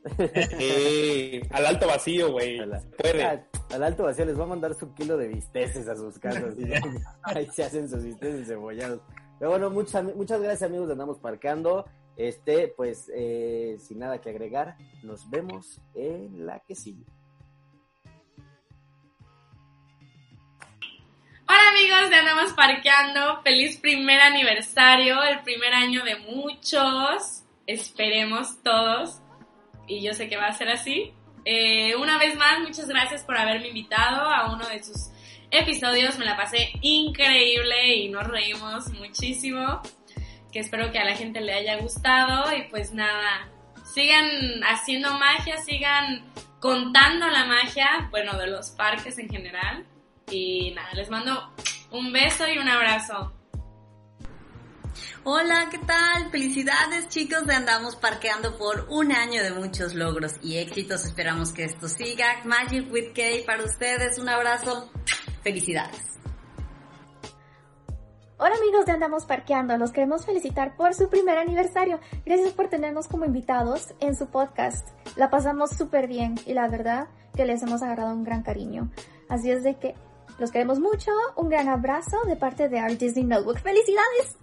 al 1.51 1.67
alto 1.67 1.87
vacío, 1.87 2.33
güey. 2.33 2.59
Puede. 2.99 3.25
Al, 3.25 3.83
alto 3.83 4.05
vacío 4.05 4.25
les 4.25 4.39
va 4.39 4.45
a 4.45 4.49
mandar 4.49 4.75
su 4.75 4.95
kilo 4.95 5.17
de 5.17 5.29
bisteces 5.29 5.89
a 5.89 5.97
sus 5.97 6.19
casas. 6.19 6.55
y 6.59 6.65
ahí 7.23 7.49
se 7.53 7.65
hacen 7.65 7.89
sus 7.89 8.05
bisteces 8.05 8.47
cebollados. 8.47 9.01
Pero 9.39 9.51
bueno, 9.51 9.71
muchas, 9.71 10.05
muchas 10.15 10.41
gracias, 10.41 10.69
amigos. 10.69 10.91
Andamos 10.91 11.19
parqueando. 11.19 11.85
Este, 12.17 12.69
pues, 12.69 13.11
eh, 13.15 13.77
sin 13.81 13.99
nada 13.99 14.21
que 14.21 14.31
agregar, 14.31 14.77
nos 15.03 15.29
vemos 15.31 15.81
en 15.95 16.47
la 16.47 16.61
que 16.61 16.75
sigue. 16.75 17.05
De 21.95 22.17
Andamos 22.17 22.53
Parqueando, 22.55 23.41
feliz 23.43 23.79
primer 23.79 24.21
aniversario, 24.21 25.23
el 25.23 25.41
primer 25.43 25.73
año 25.73 26.03
de 26.03 26.17
muchos, 26.17 27.45
esperemos 27.69 28.61
todos, 28.65 29.21
y 29.87 30.03
yo 30.03 30.13
sé 30.13 30.29
que 30.29 30.37
va 30.37 30.49
a 30.49 30.53
ser 30.53 30.71
así. 30.71 31.15
Eh, 31.45 31.95
una 31.95 32.19
vez 32.19 32.37
más, 32.37 32.59
muchas 32.59 32.89
gracias 32.89 33.23
por 33.23 33.39
haberme 33.39 33.69
invitado 33.69 34.29
a 34.29 34.53
uno 34.53 34.67
de 34.69 34.83
sus 34.83 35.11
episodios, 35.53 36.19
me 36.19 36.25
la 36.25 36.37
pasé 36.37 36.73
increíble 36.83 37.95
y 37.95 38.09
nos 38.09 38.27
reímos 38.27 38.89
muchísimo, 38.91 39.81
que 40.53 40.59
espero 40.59 40.91
que 40.91 40.99
a 40.99 41.05
la 41.05 41.15
gente 41.15 41.41
le 41.41 41.55
haya 41.55 41.77
gustado. 41.77 42.55
Y 42.55 42.63
pues 42.71 42.93
nada, 42.93 43.49
sigan 43.95 44.29
haciendo 44.65 45.17
magia, 45.17 45.59
sigan 45.59 46.25
contando 46.59 47.29
la 47.29 47.45
magia, 47.45 48.09
bueno, 48.11 48.37
de 48.37 48.49
los 48.49 48.71
parques 48.71 49.17
en 49.19 49.29
general. 49.29 49.87
Y 50.31 50.73
nada, 50.73 50.93
les 50.95 51.09
mando 51.09 51.55
un 51.95 52.13
beso 52.13 52.45
y 52.49 52.59
un 52.59 52.69
abrazo. 52.69 53.33
Hola, 55.23 55.69
¿qué 55.71 55.79
tal? 55.79 56.31
Felicidades 56.31 57.09
chicos 57.09 57.47
de 57.47 57.55
Andamos 57.55 57.97
Parqueando 57.97 58.59
por 58.59 58.89
un 58.91 59.13
año 59.13 59.43
de 59.43 59.53
muchos 59.53 59.95
logros 59.95 60.35
y 60.43 60.59
éxitos. 60.59 61.05
Esperamos 61.05 61.53
que 61.53 61.65
esto 61.65 61.89
siga. 61.89 62.43
Magic 62.45 62.93
with 62.93 63.13
Kay 63.15 63.45
para 63.47 63.65
ustedes. 63.65 64.19
Un 64.19 64.29
abrazo. 64.29 64.91
Felicidades. 65.43 66.03
Hola 68.39 68.57
amigos 68.57 68.85
de 68.87 68.93
Andamos 68.93 69.25
Parqueando, 69.25 69.79
los 69.79 69.93
queremos 69.93 70.27
felicitar 70.27 70.77
por 70.77 70.93
su 70.93 71.09
primer 71.09 71.39
aniversario. 71.39 72.01
Gracias 72.27 72.53
por 72.53 72.69
tenernos 72.69 73.07
como 73.07 73.25
invitados 73.25 73.95
en 74.01 74.17
su 74.17 74.27
podcast. 74.27 74.89
La 75.17 75.31
pasamos 75.31 75.71
súper 75.71 76.09
bien 76.09 76.35
y 76.45 76.53
la 76.55 76.69
verdad 76.69 77.07
que 77.37 77.47
les 77.47 77.63
hemos 77.63 77.83
agarrado 77.83 78.13
un 78.13 78.25
gran 78.25 78.43
cariño. 78.43 78.91
Así 79.29 79.53
es 79.53 79.63
de 79.63 79.79
que 79.79 79.95
los 80.39 80.51
queremos 80.51 80.81
mucho, 80.81 81.11
un 81.37 81.49
gran 81.49 81.69
abrazo 81.69 82.17
de 82.27 82.37
parte 82.37 82.69
de 82.69 82.83
Our 82.83 82.99
Disney 82.99 83.25
Notebook. 83.25 83.59
¡Felicidades! 83.59 84.37